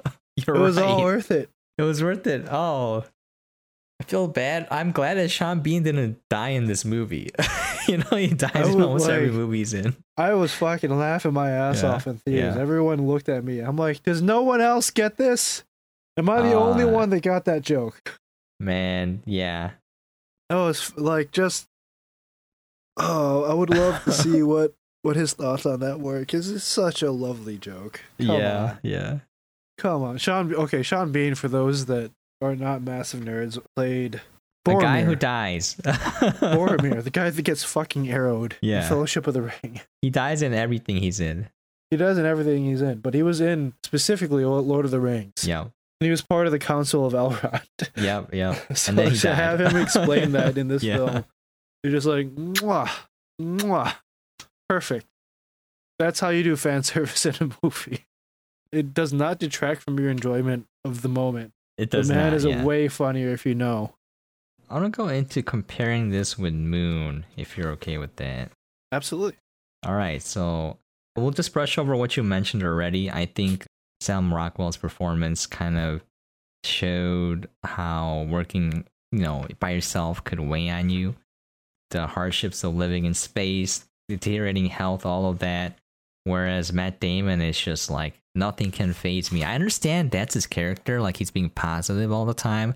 You're 0.36 0.56
it 0.56 0.60
was 0.60 0.76
right. 0.76 0.84
all 0.84 1.02
worth 1.04 1.30
it. 1.30 1.50
It 1.78 1.82
was 1.82 2.02
worth 2.02 2.26
it. 2.26 2.46
Oh, 2.50 3.04
I 4.00 4.04
feel 4.04 4.28
bad. 4.28 4.66
I'm 4.70 4.92
glad 4.92 5.14
that 5.14 5.30
Sean 5.30 5.60
Bean 5.60 5.82
didn't 5.84 6.18
die 6.28 6.50
in 6.50 6.66
this 6.66 6.84
movie. 6.84 7.30
you 7.88 7.98
know, 7.98 8.16
he 8.16 8.28
dies 8.28 8.68
in 8.68 8.82
almost 8.82 9.08
every 9.08 9.30
movie 9.30 9.58
he's 9.58 9.74
in. 9.74 9.94
I 10.16 10.34
was 10.34 10.52
fucking 10.54 10.96
laughing 10.96 11.32
my 11.34 11.50
ass 11.50 11.82
Yeah, 11.82 11.90
off 11.92 12.06
in 12.06 12.18
theaters. 12.18 12.56
yeah. 12.56 12.60
Everyone 12.60 13.06
looked 13.06 13.28
at 13.28 13.44
me. 13.44 13.60
I'm 13.60 13.76
like, 13.76 14.02
does 14.02 14.20
no 14.22 14.42
one 14.42 14.60
else 14.60 14.90
get 14.90 15.16
this? 15.18 15.62
Am 16.16 16.28
I 16.28 16.42
the 16.42 16.54
only 16.54 16.84
Uh, 16.84 16.88
one 16.88 17.10
that 17.10 17.22
got 17.22 17.44
that 17.46 17.62
joke? 17.62 18.18
Man, 18.60 19.22
yeah. 19.24 19.70
I 20.50 20.56
was 20.56 20.96
like, 20.96 21.30
just 21.30 21.66
oh, 22.98 23.44
I 23.44 23.54
would 23.54 23.70
love 23.70 24.02
to 24.04 24.12
see 24.12 24.42
what 24.42 24.74
what 25.02 25.16
his 25.16 25.32
thoughts 25.32 25.66
on 25.66 25.80
that 25.80 26.00
were 26.00 26.20
because 26.20 26.50
it's 26.50 26.64
such 26.64 27.02
a 27.02 27.10
lovely 27.10 27.58
joke. 27.58 28.00
Come 28.18 28.26
yeah, 28.38 28.62
on. 28.64 28.78
yeah. 28.82 29.18
Come 29.78 30.02
on, 30.02 30.18
Sean. 30.18 30.54
Okay, 30.54 30.82
Sean 30.82 31.12
Bean. 31.12 31.34
For 31.34 31.48
those 31.48 31.86
that 31.86 32.10
are 32.40 32.56
not 32.56 32.82
massive 32.82 33.20
nerds, 33.20 33.58
played 33.76 34.20
The 34.64 34.74
guy 34.74 35.02
who 35.02 35.12
Boromir. 35.16 35.18
dies. 35.18 35.74
Boromir, 35.84 37.02
the 37.02 37.10
guy 37.10 37.30
that 37.30 37.42
gets 37.42 37.64
fucking 37.64 38.10
arrowed. 38.12 38.56
in 38.62 38.68
Yeah. 38.70 38.88
Fellowship 38.88 39.26
of 39.26 39.34
the 39.34 39.42
Ring. 39.42 39.80
he 40.00 40.10
dies 40.10 40.42
in 40.42 40.52
everything 40.54 40.96
he's 40.96 41.20
in. 41.20 41.48
He 41.90 41.96
does 41.96 42.16
in 42.18 42.24
everything 42.24 42.64
he's 42.64 42.80
in, 42.80 43.00
but 43.00 43.12
he 43.14 43.22
was 43.22 43.40
in 43.40 43.74
specifically 43.84 44.44
Lord 44.44 44.84
of 44.86 44.90
the 44.90 45.00
Rings. 45.00 45.44
Yeah. 45.46 45.60
And 45.62 46.06
he 46.06 46.10
was 46.10 46.22
part 46.22 46.46
of 46.46 46.52
the 46.52 46.58
Council 46.58 47.04
of 47.06 47.12
Elrond. 47.12 47.62
Yep, 47.96 48.32
yep. 48.34 48.56
so 48.76 48.92
then 48.92 49.10
he 49.10 49.16
to 49.18 49.22
died. 49.28 49.34
have 49.36 49.60
him 49.60 49.76
explain 49.80 50.32
that 50.38 50.56
in 50.58 50.68
this 50.68 50.82
Yeah. 50.82 50.96
film, 50.96 51.24
you're 51.84 51.92
just 51.92 52.06
like, 52.06 52.34
mwah, 52.34 52.88
mwah, 53.40 53.94
perfect. 54.68 55.06
That's 55.98 56.18
how 56.18 56.30
you 56.30 56.42
do 56.42 56.56
fan 56.56 56.82
service 56.82 57.26
in 57.26 57.34
a 57.40 57.50
movie. 57.62 58.04
It 58.72 58.94
does 58.94 59.12
not 59.12 59.38
detract 59.38 59.82
from 59.82 59.98
your 59.98 60.10
enjoyment 60.10 60.66
of 60.84 61.02
the 61.02 61.08
moment. 61.08 61.52
It 61.76 61.90
does. 61.90 62.08
The 62.08 62.14
man 62.14 62.30
not. 62.30 62.36
is 62.36 62.44
yeah. 62.44 62.64
way 62.64 62.88
funnier 62.88 63.30
if 63.30 63.44
you 63.46 63.54
know. 63.54 63.94
I 64.70 64.80
want 64.80 64.94
to 64.94 64.96
go 64.96 65.08
into 65.08 65.42
comparing 65.42 66.10
this 66.10 66.38
with 66.38 66.54
Moon, 66.54 67.26
if 67.36 67.58
you're 67.58 67.70
okay 67.72 67.98
with 67.98 68.16
that. 68.16 68.50
Absolutely. 68.90 69.36
All 69.84 69.94
right, 69.94 70.22
so 70.22 70.78
we'll 71.14 71.30
just 71.30 71.52
brush 71.52 71.76
over 71.76 71.94
what 71.94 72.16
you 72.16 72.22
mentioned 72.22 72.62
already. 72.62 73.10
I 73.10 73.26
think 73.26 73.66
Sam 74.00 74.32
Rockwell's 74.32 74.78
performance 74.78 75.46
kind 75.46 75.76
of 75.76 76.02
showed 76.64 77.48
how 77.64 78.26
working, 78.30 78.86
you 79.10 79.18
know, 79.18 79.46
by 79.60 79.70
yourself 79.70 80.24
could 80.24 80.40
weigh 80.40 80.70
on 80.70 80.88
you. 80.88 81.16
The 81.90 82.06
hardships 82.06 82.64
of 82.64 82.74
living 82.74 83.04
in 83.04 83.12
space, 83.12 83.84
deteriorating 84.08 84.66
health, 84.66 85.04
all 85.04 85.28
of 85.28 85.40
that. 85.40 85.76
Whereas 86.24 86.72
Matt 86.72 87.00
Damon 87.00 87.40
is 87.40 87.60
just 87.60 87.90
like 87.90 88.20
nothing 88.34 88.70
can 88.70 88.92
phase 88.92 89.32
me. 89.32 89.42
I 89.44 89.54
understand 89.54 90.10
that's 90.10 90.34
his 90.34 90.46
character, 90.46 91.00
like 91.00 91.16
he's 91.16 91.30
being 91.30 91.50
positive 91.50 92.12
all 92.12 92.24
the 92.24 92.34
time, 92.34 92.74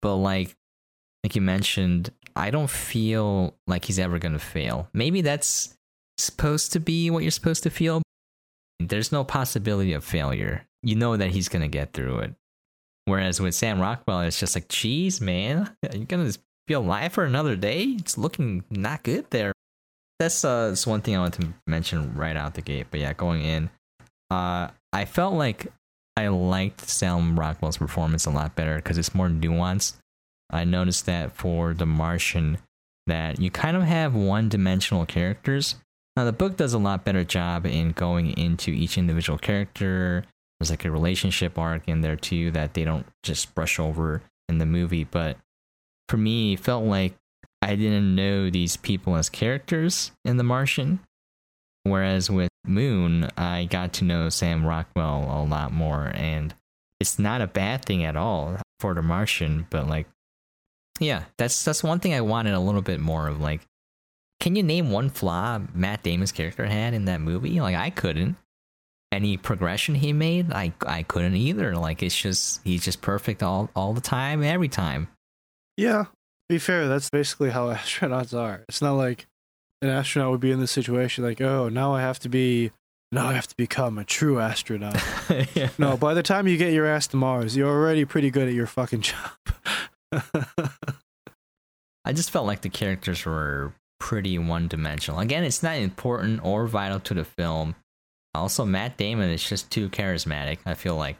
but 0.00 0.16
like 0.16 0.54
like 1.24 1.34
you 1.34 1.42
mentioned, 1.42 2.10
I 2.36 2.50
don't 2.50 2.70
feel 2.70 3.56
like 3.66 3.84
he's 3.84 3.98
ever 3.98 4.18
gonna 4.18 4.38
fail. 4.38 4.88
Maybe 4.94 5.20
that's 5.20 5.76
supposed 6.16 6.72
to 6.72 6.80
be 6.80 7.10
what 7.10 7.22
you're 7.22 7.30
supposed 7.30 7.62
to 7.64 7.70
feel. 7.70 8.02
There's 8.78 9.12
no 9.12 9.24
possibility 9.24 9.92
of 9.92 10.04
failure. 10.04 10.66
You 10.82 10.96
know 10.96 11.16
that 11.16 11.30
he's 11.30 11.48
gonna 11.48 11.68
get 11.68 11.92
through 11.92 12.20
it. 12.20 12.34
Whereas 13.04 13.40
with 13.40 13.54
Sam 13.54 13.80
Rockwell, 13.80 14.20
it's 14.20 14.38
just 14.38 14.54
like, 14.54 14.68
geez, 14.68 15.20
man, 15.20 15.74
you're 15.92 16.04
gonna 16.04 16.32
be 16.66 16.74
alive 16.74 17.12
for 17.12 17.24
another 17.24 17.56
day. 17.56 17.84
It's 17.98 18.16
looking 18.16 18.64
not 18.70 19.02
good 19.02 19.30
there. 19.30 19.52
That's 20.18 20.44
uh, 20.44 20.68
that's 20.68 20.86
one 20.86 21.00
thing 21.00 21.16
I 21.16 21.20
want 21.20 21.34
to 21.34 21.54
mention 21.66 22.14
right 22.14 22.36
out 22.36 22.54
the 22.54 22.62
gate. 22.62 22.88
But 22.90 23.00
yeah, 23.00 23.12
going 23.12 23.42
in, 23.42 23.70
uh, 24.30 24.68
I 24.92 25.04
felt 25.04 25.34
like 25.34 25.68
I 26.16 26.28
liked 26.28 26.88
Sam 26.88 27.38
Rockwell's 27.38 27.78
performance 27.78 28.26
a 28.26 28.30
lot 28.30 28.56
better 28.56 28.76
because 28.76 28.98
it's 28.98 29.14
more 29.14 29.28
nuanced. 29.28 29.96
I 30.50 30.64
noticed 30.64 31.06
that 31.06 31.32
for 31.32 31.74
The 31.74 31.86
Martian, 31.86 32.58
that 33.06 33.38
you 33.40 33.50
kind 33.50 33.76
of 33.76 33.84
have 33.84 34.14
one-dimensional 34.14 35.06
characters. 35.06 35.76
Now 36.16 36.24
the 36.24 36.32
book 36.32 36.56
does 36.56 36.74
a 36.74 36.78
lot 36.78 37.04
better 37.04 37.22
job 37.22 37.66
in 37.66 37.92
going 37.92 38.36
into 38.36 38.72
each 38.72 38.98
individual 38.98 39.38
character. 39.38 40.24
There's 40.58 40.70
like 40.70 40.84
a 40.84 40.90
relationship 40.90 41.56
arc 41.56 41.86
in 41.86 42.00
there 42.00 42.16
too 42.16 42.50
that 42.50 42.74
they 42.74 42.82
don't 42.82 43.06
just 43.22 43.54
brush 43.54 43.78
over 43.78 44.22
in 44.48 44.58
the 44.58 44.66
movie. 44.66 45.04
But 45.04 45.36
for 46.08 46.16
me, 46.16 46.54
it 46.54 46.60
felt 46.60 46.84
like 46.84 47.14
I 47.62 47.74
didn't 47.74 48.14
know 48.14 48.50
these 48.50 48.76
people 48.76 49.16
as 49.16 49.28
characters 49.28 50.12
in 50.24 50.36
The 50.36 50.44
Martian. 50.44 51.00
Whereas 51.84 52.30
with 52.30 52.50
Moon, 52.66 53.28
I 53.36 53.64
got 53.64 53.94
to 53.94 54.04
know 54.04 54.28
Sam 54.28 54.64
Rockwell 54.66 55.24
a 55.24 55.44
lot 55.44 55.72
more, 55.72 56.12
and 56.14 56.54
it's 57.00 57.18
not 57.18 57.40
a 57.40 57.46
bad 57.46 57.84
thing 57.84 58.04
at 58.04 58.16
all 58.16 58.58
for 58.80 58.94
The 58.94 59.02
Martian. 59.02 59.66
But 59.70 59.88
like, 59.88 60.06
yeah, 61.00 61.24
that's 61.38 61.64
that's 61.64 61.82
one 61.82 62.00
thing 62.00 62.14
I 62.14 62.20
wanted 62.20 62.54
a 62.54 62.60
little 62.60 62.82
bit 62.82 63.00
more 63.00 63.28
of. 63.28 63.40
Like, 63.40 63.62
can 64.40 64.54
you 64.54 64.62
name 64.62 64.90
one 64.90 65.08
flaw 65.08 65.60
Matt 65.72 66.02
Damon's 66.02 66.32
character 66.32 66.66
had 66.66 66.94
in 66.94 67.06
that 67.06 67.20
movie? 67.20 67.60
Like, 67.60 67.76
I 67.76 67.90
couldn't. 67.90 68.36
Any 69.10 69.38
progression 69.38 69.94
he 69.94 70.12
made, 70.12 70.52
I 70.52 70.74
I 70.86 71.04
couldn't 71.04 71.36
either. 71.36 71.74
Like, 71.74 72.02
it's 72.02 72.20
just 72.20 72.60
he's 72.64 72.84
just 72.84 73.00
perfect 73.00 73.42
all 73.42 73.70
all 73.74 73.94
the 73.94 74.02
time, 74.02 74.42
every 74.42 74.68
time. 74.68 75.08
Yeah. 75.78 76.06
Be 76.48 76.58
fair, 76.58 76.88
that's 76.88 77.10
basically 77.10 77.50
how 77.50 77.66
astronauts 77.74 78.36
are. 78.36 78.64
It's 78.68 78.80
not 78.82 78.94
like 78.94 79.26
an 79.82 79.88
astronaut 79.90 80.30
would 80.30 80.40
be 80.40 80.50
in 80.50 80.60
this 80.60 80.70
situation 80.72 81.24
like, 81.24 81.40
oh, 81.40 81.68
now 81.68 81.94
I 81.94 82.00
have 82.00 82.18
to 82.20 82.28
be, 82.28 82.72
now 83.12 83.28
I 83.28 83.34
have 83.34 83.46
to 83.48 83.56
become 83.56 83.98
a 83.98 84.04
true 84.04 84.40
astronaut. 84.40 85.00
Yeah. 85.54 85.68
no, 85.78 85.96
by 85.98 86.14
the 86.14 86.22
time 86.22 86.48
you 86.48 86.56
get 86.56 86.72
your 86.72 86.86
ass 86.86 87.06
to 87.08 87.16
Mars, 87.16 87.54
you're 87.54 87.68
already 87.68 88.04
pretty 88.06 88.30
good 88.30 88.48
at 88.48 88.54
your 88.54 88.66
fucking 88.66 89.00
job. 89.02 89.30
I 92.04 92.12
just 92.12 92.30
felt 92.30 92.46
like 92.46 92.62
the 92.62 92.70
characters 92.70 93.26
were 93.26 93.74
pretty 94.00 94.38
one 94.38 94.68
dimensional. 94.68 95.20
Again, 95.20 95.44
it's 95.44 95.62
not 95.62 95.76
important 95.76 96.40
or 96.42 96.66
vital 96.66 96.98
to 97.00 97.14
the 97.14 97.24
film. 97.24 97.74
Also, 98.34 98.64
Matt 98.64 98.96
Damon 98.96 99.28
is 99.30 99.46
just 99.46 99.70
too 99.70 99.90
charismatic. 99.90 100.58
I 100.64 100.72
feel 100.74 100.96
like 100.96 101.16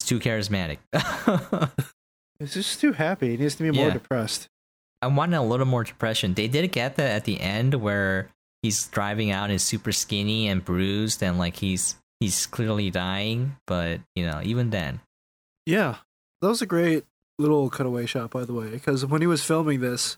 it's 0.00 0.08
too 0.08 0.18
charismatic. 0.20 0.78
He's 2.40 2.54
just 2.54 2.80
too 2.80 2.92
happy. 2.92 3.30
He 3.30 3.36
needs 3.36 3.56
to 3.56 3.62
be 3.64 3.70
more 3.70 3.88
Yeah. 3.88 3.92
depressed. 3.94 4.48
I 5.02 5.06
wanted 5.08 5.36
a 5.36 5.42
little 5.42 5.66
more 5.66 5.84
depression. 5.84 6.34
They 6.34 6.48
did 6.48 6.70
get 6.72 6.96
that 6.96 7.10
at 7.10 7.24
the 7.24 7.40
end 7.40 7.74
where 7.74 8.30
he's 8.62 8.86
driving 8.88 9.30
out 9.30 9.50
and 9.50 9.60
super 9.60 9.92
skinny 9.92 10.48
and 10.48 10.64
bruised 10.64 11.22
and 11.22 11.38
like 11.38 11.56
he's 11.56 11.96
he's 12.20 12.46
clearly 12.46 12.90
dying. 12.90 13.56
But 13.66 14.00
you 14.16 14.24
know, 14.26 14.40
even 14.42 14.70
then, 14.70 15.00
Yeah, 15.66 15.96
that 16.40 16.48
was 16.48 16.62
a 16.62 16.66
great 16.66 17.04
little 17.38 17.70
cutaway 17.70 18.06
shot, 18.06 18.30
by 18.30 18.44
the 18.44 18.52
way, 18.52 18.70
because 18.70 19.06
when 19.06 19.20
he 19.20 19.26
was 19.28 19.44
filming 19.44 19.80
this, 19.80 20.16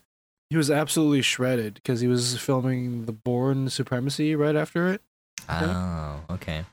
he 0.49 0.57
was 0.57 0.71
absolutely 0.71 1.21
shredded 1.21 1.75
because 1.75 2.01
he 2.01 2.07
was 2.07 2.37
filming 2.39 3.05
the 3.05 3.11
Bourne 3.13 3.69
Supremacy 3.69 4.35
right 4.35 4.55
after 4.55 4.87
it. 4.91 5.01
Oh, 5.47 6.21
okay. 6.31 6.65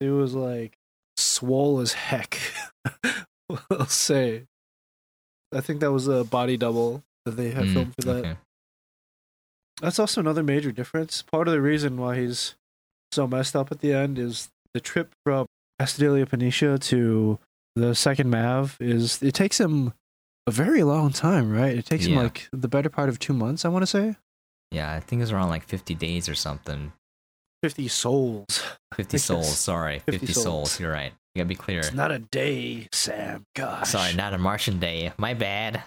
It 0.00 0.10
was 0.10 0.34
like 0.34 0.76
swole 1.16 1.78
as 1.80 1.92
heck. 1.92 2.38
I'll 3.70 3.86
say. 3.86 4.44
I 5.54 5.60
think 5.60 5.80
that 5.80 5.92
was 5.92 6.08
a 6.08 6.24
body 6.24 6.56
double 6.56 7.02
that 7.24 7.32
they 7.32 7.50
had 7.50 7.64
Mm, 7.66 7.72
filmed 7.72 7.94
for 7.98 8.02
that. 8.06 8.16
okay. 8.24 8.36
That's 9.80 9.98
also 9.98 10.20
another 10.20 10.42
major 10.42 10.72
difference. 10.72 11.22
Part 11.22 11.48
of 11.48 11.52
the 11.52 11.60
reason 11.60 11.96
why 11.96 12.16
he's 12.18 12.54
so 13.12 13.26
messed 13.26 13.56
up 13.56 13.72
at 13.72 13.80
the 13.80 13.92
end 13.92 14.18
is 14.18 14.48
the 14.72 14.80
trip 14.80 15.12
from 15.24 15.46
Acidalia 15.80 16.26
Planitia 16.28 16.78
to 16.84 17.38
the 17.76 17.94
second 17.94 18.30
Mav 18.30 18.76
is 18.80 19.20
it 19.22 19.34
takes 19.34 19.58
him 19.58 19.92
a 20.46 20.50
very 20.50 20.82
long 20.84 21.10
time, 21.10 21.50
right? 21.52 21.76
It 21.76 21.86
takes 21.86 22.06
him 22.06 22.14
like 22.16 22.48
the 22.52 22.68
better 22.68 22.88
part 22.88 23.08
of 23.08 23.18
two 23.18 23.32
months, 23.32 23.64
I 23.64 23.68
want 23.68 23.82
to 23.82 23.86
say. 23.86 24.16
Yeah, 24.70 24.92
I 24.92 25.00
think 25.00 25.22
it's 25.22 25.30
around 25.32 25.48
like 25.50 25.64
50 25.64 25.94
days 25.94 26.28
or 26.28 26.34
something. 26.34 26.92
50 27.62 27.88
sols. 27.88 28.62
50 28.94 29.18
sols, 29.18 29.58
sorry. 29.58 30.00
50, 30.00 30.18
50 30.18 30.32
sols. 30.32 30.44
sols. 30.44 30.80
you're 30.80 30.92
right. 30.92 31.12
You 31.34 31.40
gotta 31.40 31.48
be 31.48 31.54
clear. 31.56 31.80
It's 31.80 31.92
not 31.92 32.12
a 32.12 32.20
day, 32.20 32.88
Sam. 32.92 33.44
Gosh. 33.56 33.90
Sorry, 33.90 34.14
not 34.14 34.34
a 34.34 34.38
Martian 34.38 34.78
day. 34.78 35.12
My 35.18 35.34
bad. 35.34 35.82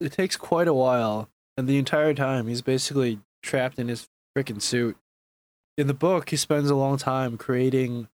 It 0.00 0.12
takes 0.12 0.36
quite 0.36 0.66
a 0.66 0.72
while, 0.72 1.28
and 1.56 1.68
the 1.68 1.78
entire 1.78 2.14
time 2.14 2.46
he's 2.46 2.62
basically 2.62 3.20
trapped 3.42 3.78
in 3.78 3.88
his 3.88 4.08
freaking 4.36 4.62
suit. 4.62 4.96
In 5.76 5.88
the 5.88 5.94
book, 5.94 6.30
he 6.30 6.36
spends 6.36 6.70
a 6.70 6.74
long 6.74 6.96
time 6.96 7.36
creating 7.36 8.08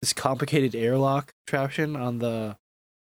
this 0.00 0.14
complicated 0.14 0.74
airlock 0.74 1.34
contraption 1.46 1.94
on 1.94 2.20
the 2.20 2.56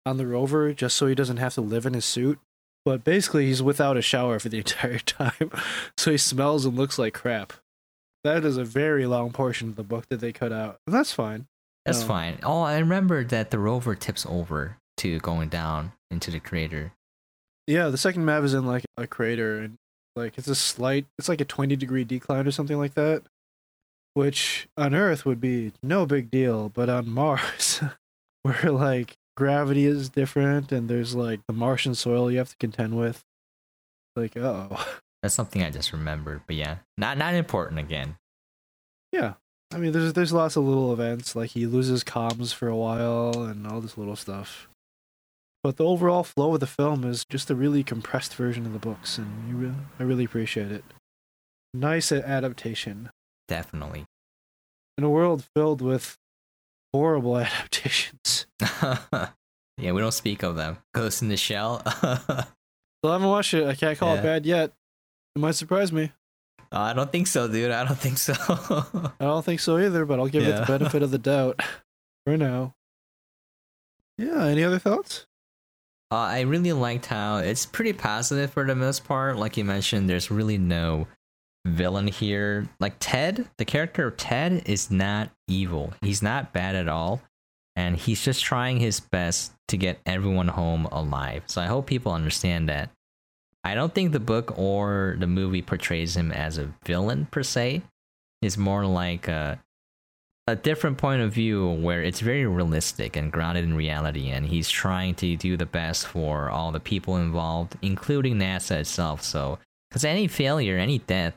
on 0.06 0.18
the 0.18 0.28
rover 0.28 0.74
just 0.74 0.96
so 0.96 1.08
he 1.08 1.16
doesn't 1.16 1.38
have 1.38 1.54
to 1.56 1.62
live 1.62 1.86
in 1.86 1.94
his 1.94 2.06
suit. 2.06 2.40
But 2.86 3.04
basically, 3.04 3.48
he's 3.48 3.62
without 3.64 3.98
a 3.98 4.02
shower 4.02 4.40
for 4.40 4.48
the 4.50 4.58
entire 4.60 5.00
time, 5.00 5.52
so 5.98 6.12
he 6.12 6.18
smells 6.18 6.66
and 6.66 6.78
looks 6.78 6.98
like 6.98 7.14
crap. 7.14 7.52
That 8.24 8.46
is 8.46 8.56
a 8.56 8.64
very 8.64 9.06
long 9.06 9.32
portion 9.34 9.68
of 9.68 9.76
the 9.76 9.84
book 9.84 10.08
that 10.08 10.22
they 10.22 10.32
cut 10.32 10.54
out, 10.54 10.80
and 10.88 10.96
that's 10.96 11.12
fine. 11.12 11.48
That's 11.86 12.02
No. 12.02 12.08
fine. 12.08 12.40
Oh, 12.44 12.62
I 12.62 12.78
remember 12.80 13.24
that 13.26 13.52
the 13.52 13.60
rover 13.60 13.96
tips 13.96 14.26
over 14.26 14.78
to 14.98 15.20
going 15.20 15.50
down 15.50 15.92
into 16.12 16.32
the 16.32 16.40
crater. 16.40 16.94
Yeah, 17.68 17.90
the 17.90 17.98
second 17.98 18.26
Mav 18.26 18.44
is 18.46 18.54
in 18.54 18.66
like 18.66 18.86
a 18.98 19.08
crater 19.08 19.60
and 19.60 19.78
like 20.16 20.38
it's 20.38 20.48
a 20.48 20.56
slight 20.56 21.06
it's 21.18 21.28
like 21.30 21.42
a 21.42 21.46
20 21.46 21.76
degree 21.76 22.04
decline 22.04 22.48
or 22.48 22.52
something 22.52 22.78
like 22.78 22.94
that. 22.94 23.24
Which 24.14 24.68
on 24.78 24.94
Earth 24.94 25.26
would 25.26 25.42
be 25.42 25.72
no 25.82 26.06
big 26.06 26.30
deal, 26.30 26.70
but 26.70 26.88
on 26.90 27.10
Mars 27.10 27.82
where 28.44 28.72
like 28.72 29.16
gravity 29.36 29.86
is 29.86 30.10
different 30.10 30.72
and 30.72 30.88
there's 30.88 31.16
like 31.16 31.40
the 31.48 31.54
Martian 31.54 31.96
soil 31.96 32.30
you 32.32 32.38
have 32.38 32.50
to 32.50 32.58
contend 32.58 32.96
with. 32.98 33.22
Like, 34.16 34.38
oh. 34.38 34.86
That's 35.24 35.34
something 35.34 35.64
I 35.64 35.72
just 35.72 35.94
remembered. 35.94 36.42
But 36.46 36.58
yeah, 36.58 36.78
not 36.98 37.18
not 37.18 37.34
important 37.34 37.80
again. 37.80 38.18
Yeah. 39.12 39.34
I 39.74 39.78
mean 39.78 39.92
there's 39.92 40.14
there's 40.14 40.34
lots 40.34 40.56
of 40.56 40.64
little 40.64 40.94
events 40.94 41.36
like 41.36 41.52
he 41.52 41.66
loses 41.66 42.04
comms 42.04 42.54
for 42.54 42.68
a 42.68 42.76
while 42.76 43.44
and 43.44 43.66
all 43.68 43.82
this 43.82 43.98
little 43.98 44.16
stuff. 44.16 44.68
But 45.64 45.78
the 45.78 45.86
overall 45.86 46.24
flow 46.24 46.54
of 46.54 46.60
the 46.60 46.68
film 46.68 47.04
is 47.06 47.24
just 47.26 47.50
a 47.50 47.56
really 47.56 47.84
compressed 47.84 48.36
version 48.36 48.66
of 48.66 48.74
the 48.74 48.80
books 48.80 49.18
and 49.18 49.50
you 49.50 49.56
re- 49.56 49.74
I 50.00 50.04
really 50.04 50.26
appreciate 50.26 50.72
it. 50.72 50.84
Nice 51.74 52.12
adaptation. 52.12 53.10
Definitely. 53.48 54.06
in 54.98 55.04
a 55.04 55.10
world 55.10 55.46
filled 55.56 55.82
with 55.82 56.18
horrible 56.94 57.38
adaptations. 57.40 58.46
yeah, 58.82 59.92
we 59.92 60.02
don't 60.02 60.14
speak 60.14 60.44
of 60.44 60.56
them. 60.56 60.78
Ghost 60.94 61.22
in 61.22 61.30
the 61.30 61.38
Shell. 61.38 61.82
Still 61.98 63.12
haven't 63.12 63.28
watched 63.28 63.54
it. 63.54 63.66
I 63.68 63.74
can't 63.76 63.98
call 63.98 64.14
Yeah. 64.16 64.20
it 64.20 64.24
bad 64.24 64.46
yet. 64.46 64.72
It 65.36 65.40
might 65.40 65.56
surprise 65.56 65.92
me. 65.92 66.12
I 66.74 66.94
don't 66.94 67.12
think 67.12 67.28
so, 67.28 67.48
dude. 67.48 67.72
I 67.72 67.86
don't 67.86 67.98
think 67.98 68.18
so. 68.18 68.34
I 69.20 69.26
don't 69.26 69.46
think 69.46 69.60
so 69.60 69.78
either, 69.78 70.06
but 70.06 70.20
I'll 70.20 70.28
give 70.28 70.44
it 70.44 70.56
the 70.56 70.66
benefit 70.66 71.04
of 71.04 71.12
the 71.12 71.18
doubt 71.20 71.62
for 72.26 72.38
now. 72.38 72.74
Yeah, 74.18 74.46
any 74.46 74.64
other 74.64 74.80
thoughts? 74.80 75.26
Uh, 76.12 76.18
I 76.18 76.42
really 76.42 76.74
liked 76.74 77.08
how 77.08 77.38
it's 77.38 77.66
pretty 77.66 77.94
positive 77.94 78.52
for 78.52 78.66
the 78.66 78.76
most 78.76 79.04
part. 79.04 79.38
Like 79.38 79.58
you 79.58 79.66
mentioned, 79.66 80.10
there's 80.10 80.30
really 80.30 80.58
no 80.58 81.08
villain 81.66 82.08
here. 82.08 82.70
Like 82.80 82.96
Ted, 83.00 83.50
the 83.58 83.66
character 83.66 84.08
of 84.08 84.18
Ted 84.18 84.64
is 84.66 84.92
not 84.92 85.32
evil. 85.48 85.94
He's 86.02 86.22
not 86.22 86.54
bad 86.54 86.76
at 86.76 86.88
all. 86.88 87.22
And 87.76 87.98
he's 87.98 88.24
just 88.24 88.44
trying 88.44 88.80
his 88.80 89.00
best 89.00 89.54
to 89.70 89.78
get 89.78 90.00
everyone 90.06 90.50
home 90.50 90.86
alive. 90.92 91.44
So 91.48 91.62
I 91.62 91.66
hope 91.66 91.88
people 91.88 92.12
understand 92.12 92.70
that. 92.70 92.92
I 93.64 93.76
don't 93.76 93.94
think 93.94 94.12
the 94.12 94.20
book 94.20 94.58
or 94.58 95.16
the 95.20 95.28
movie 95.28 95.62
portrays 95.62 96.18
him 96.18 96.32
as 96.32 96.58
a 96.58 96.74
villain 96.86 97.28
per 97.32 97.44
se. 97.44 97.82
It's 98.42 98.58
more 98.58 98.86
like 98.86 99.30
a, 99.30 99.60
a 100.48 100.56
different 100.56 100.98
point 100.98 101.22
of 101.22 101.32
view 101.32 101.70
where 101.70 102.04
it's 102.04 102.20
very 102.20 102.46
realistic 102.46 103.16
and 103.16 103.32
grounded 103.32 103.64
in 103.64 103.76
reality 103.76 104.30
and 104.30 104.46
he's 104.46 104.70
trying 104.70 105.16
to 105.16 105.38
do 105.38 105.56
the 105.56 105.66
best 105.66 106.06
for 106.06 106.50
all 106.50 106.72
the 106.72 106.82
people 106.82 107.16
involved 107.16 107.78
including 107.82 108.36
nasa 108.36 108.80
itself 108.80 109.24
so 109.24 109.58
because 109.90 110.04
any 110.04 110.28
failure 110.28 110.78
any 110.78 111.00
death 111.00 111.34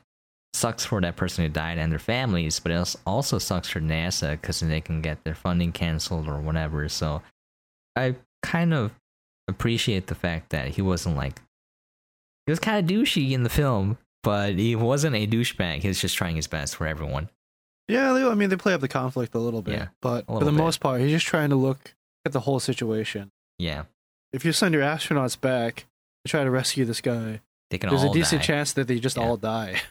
sucks 0.55 0.85
for 0.85 1.01
that 1.01 1.15
person 1.15 1.45
who 1.45 1.51
died 1.51 1.79
and 1.79 1.93
their 1.93 2.01
families 2.01 2.59
but 2.59 2.73
it 2.73 2.97
also 3.07 3.39
sucks 3.39 3.69
for 3.69 3.81
nasa 3.81 4.33
because 4.33 4.59
they 4.59 4.81
can 4.81 5.01
get 5.01 5.23
their 5.23 5.35
funding 5.35 5.71
canceled 5.71 6.27
or 6.27 6.41
whatever 6.41 6.89
so 6.89 7.23
i 7.95 8.13
kind 8.43 8.75
of 8.75 8.91
appreciate 9.47 10.09
the 10.09 10.15
fact 10.17 10.51
that 10.51 10.71
he 10.71 10.83
wasn't 10.83 11.15
like 11.17 11.41
he 12.47 12.53
was 12.53 12.59
kind 12.59 12.79
of 12.79 12.97
douchey 12.97 13.33
in 13.33 13.43
the 13.43 13.49
film 13.51 13.99
but 14.23 14.55
he 14.55 14.75
wasn't 14.75 15.15
a 15.15 15.27
douchebag 15.27 15.81
he 15.83 15.89
was 15.89 16.01
just 16.01 16.17
trying 16.17 16.37
his 16.37 16.47
best 16.47 16.77
for 16.77 16.87
everyone 16.87 17.29
Yeah, 17.89 18.13
I 18.13 18.35
mean 18.35 18.49
they 18.51 18.57
play 18.57 18.73
up 18.75 18.81
the 18.81 18.89
conflict 18.89 19.35
a 19.35 19.39
little 19.39 19.63
bit, 19.63 19.75
Yeah, 19.75 19.89
but 20.03 20.25
a 20.29 20.39
for 20.39 20.45
the 20.45 20.51
bit. 20.51 20.55
most 20.59 20.81
part, 20.81 21.01
he's 21.01 21.11
just 21.13 21.27
trying 21.27 21.51
to 21.51 21.57
look 21.57 21.95
at 22.25 22.33
the 22.33 22.41
whole 22.41 22.59
situation. 22.61 23.31
yeah 23.59 23.85
If 24.33 24.45
you 24.45 24.53
send 24.53 24.75
your 24.75 24.83
astronauts 24.83 25.41
back 25.41 25.87
to 26.25 26.31
try 26.31 26.43
to 26.45 26.51
rescue 26.51 26.85
this 26.85 27.01
guy, 27.01 27.41
they 27.71 27.79
can 27.79 27.91
there's 27.91 28.03
a 28.03 28.13
decent 28.13 28.43
die. 28.43 28.47
chance 28.47 28.73
that 28.73 28.89
they 28.89 28.99
just 28.99 29.17
Yeah. 29.17 29.25
all 29.25 29.37
die. 29.37 29.81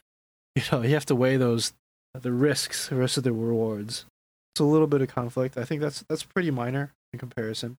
You 0.57 0.63
know, 0.71 0.81
you 0.83 0.93
have 0.93 1.05
to 1.07 1.15
weigh 1.15 1.35
those 1.35 1.73
the 2.13 2.31
risks 2.31 2.87
versus 2.87 3.21
the 3.23 3.33
rewards. 3.33 4.05
It's 4.53 4.61
a 4.61 4.63
little 4.63 4.87
bit 4.87 5.01
of 5.01 5.09
conflict. 5.09 5.57
I 5.57 5.65
think 5.65 5.81
that's 5.81 6.05
that's 6.07 6.23
pretty 6.23 6.49
minor 6.49 6.93
in 7.11 7.19
comparison. 7.19 7.77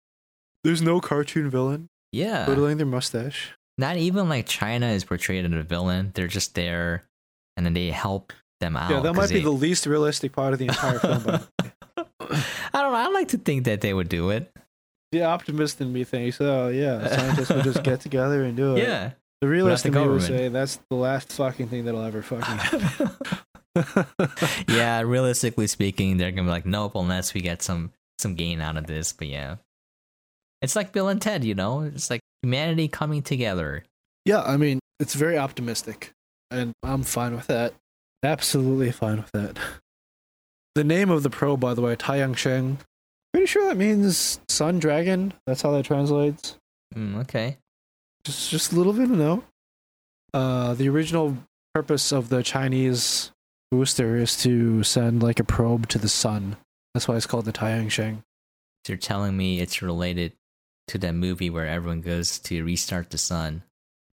There's 0.66 0.82
no 0.82 1.00
cartoon 1.00 1.50
villain 1.50 1.88
yeah 2.12 2.44
twiddling 2.46 2.76
their 2.76 2.86
mustache. 2.86 3.54
Not 3.78 3.98
even 3.98 4.30
like 4.30 4.46
China 4.48 4.88
is 4.88 5.04
portrayed 5.04 5.46
as 5.46 5.52
a 5.52 5.64
villain. 5.64 6.12
They're 6.14 6.28
just 6.28 6.56
there, 6.56 7.04
and 7.58 7.66
then 7.66 7.74
they 7.74 7.90
help 7.92 8.32
them 8.62 8.78
out. 8.78 8.90
yeah, 8.90 9.02
that 9.02 9.14
might 9.14 9.30
be 9.30 9.36
they- 9.36 9.42
the 9.44 9.50
least 9.52 9.86
realistic 9.86 10.32
part 10.32 10.54
of 10.54 10.60
the 10.60 10.68
entire 10.68 11.00
film. 11.00 11.24
But 11.24 11.48
I 12.74 12.82
don't 12.82 12.92
know. 12.92 12.98
I 12.98 13.08
like 13.10 13.30
to 13.30 13.38
think 13.38 13.66
that 13.66 13.82
they 13.82 13.94
would 13.94 14.10
do 14.10 14.30
it. 14.30 14.52
the 15.12 15.24
optimist 15.24 15.80
in 15.82 15.92
me 15.94 16.04
thinks, 16.04 16.40
oh 16.42 16.70
yeah, 16.70 17.08
scientists 17.08 17.50
would 17.50 17.64
just 17.64 17.84
get 17.84 18.00
together 18.08 18.44
and 18.44 18.56
do 18.58 18.76
it. 18.76 18.84
Yeah. 18.84 19.12
The 19.42 19.48
realist 19.50 19.86
in 19.86 19.94
me 19.94 20.08
would 20.08 20.22
say 20.24 20.48
that's 20.48 20.80
the 20.90 20.96
last 20.96 21.32
fucking 21.34 21.68
thing 21.68 21.86
that'll 21.86 22.02
ever 22.04 22.22
fucking 22.22 22.42
happen. 23.76 24.06
yeah. 24.68 25.02
Realistically 25.02 25.68
speaking, 25.68 26.18
they're 26.18 26.32
gonna 26.32 26.44
be 26.48 26.52
like, 26.52 26.66
nope, 26.66 26.94
unless 26.96 27.34
we 27.34 27.42
get 27.42 27.62
some 27.62 27.92
some 28.18 28.36
gain 28.36 28.62
out 28.62 28.78
of 28.78 28.88
this. 28.88 29.12
But 29.14 29.28
yeah, 29.28 29.58
it's 30.62 30.76
like 30.76 30.92
Bill 30.94 31.10
and 31.10 31.22
Ted. 31.22 31.44
You 31.44 31.54
know, 31.56 31.82
it's 31.82 32.10
like 32.10 32.22
humanity 32.46 32.88
coming 32.88 33.24
together. 33.24 33.84
Yeah, 34.24 34.44
I 34.44 34.56
mean, 34.58 34.80
it's 35.00 35.16
very 35.16 35.36
optimistic, 35.36 36.12
and 36.52 36.74
I'm 36.84 37.02
fine 37.02 37.36
with 37.36 37.48
that. 37.48 37.74
Absolutely 38.24 38.92
fine 38.92 39.18
with 39.18 39.32
that. 39.34 39.58
The 40.76 40.84
name 40.84 41.10
of 41.10 41.24
the 41.24 41.30
probe, 41.30 41.62
by 41.62 41.74
the 41.74 41.82
way, 41.82 41.96
Taiyang 41.96 42.38
Shen. 42.38 42.78
Pretty 43.34 43.48
sure 43.48 43.66
that 43.68 43.78
means 43.78 44.40
sun 44.50 44.78
dragon. 44.78 45.34
That's 45.48 45.62
how 45.62 45.72
that 45.72 45.86
translates. 45.86 46.58
Mm, 46.94 47.22
okay. 47.22 47.58
Just, 48.26 48.52
just 48.52 48.74
a 48.74 48.76
little 48.76 48.94
bit 48.94 49.04
of 49.04 49.12
note. 49.12 49.46
Uh, 50.34 50.74
the 50.74 50.90
original 50.90 51.38
purpose 51.74 52.12
of 52.12 52.30
the 52.30 52.44
Chinese 52.44 53.32
booster 53.72 54.18
is 54.18 54.38
to 54.44 54.84
send 54.84 55.24
like 55.24 55.40
a 55.40 55.44
probe 55.44 55.88
to 55.88 55.98
the 55.98 56.10
sun. 56.10 56.58
That's 56.94 57.08
why 57.08 57.16
it's 57.16 57.26
called 57.26 57.46
the 57.46 57.54
Taiyang 57.54 57.90
Shen. 57.90 58.24
You're 58.88 58.98
telling 58.98 59.36
me 59.36 59.62
it's 59.62 59.82
related 59.82 60.34
to 60.88 60.98
that 61.00 61.14
movie 61.14 61.50
where 61.50 61.68
everyone 61.68 62.02
goes 62.02 62.40
to 62.40 62.64
restart 62.64 63.10
the 63.10 63.18
sun. 63.18 63.64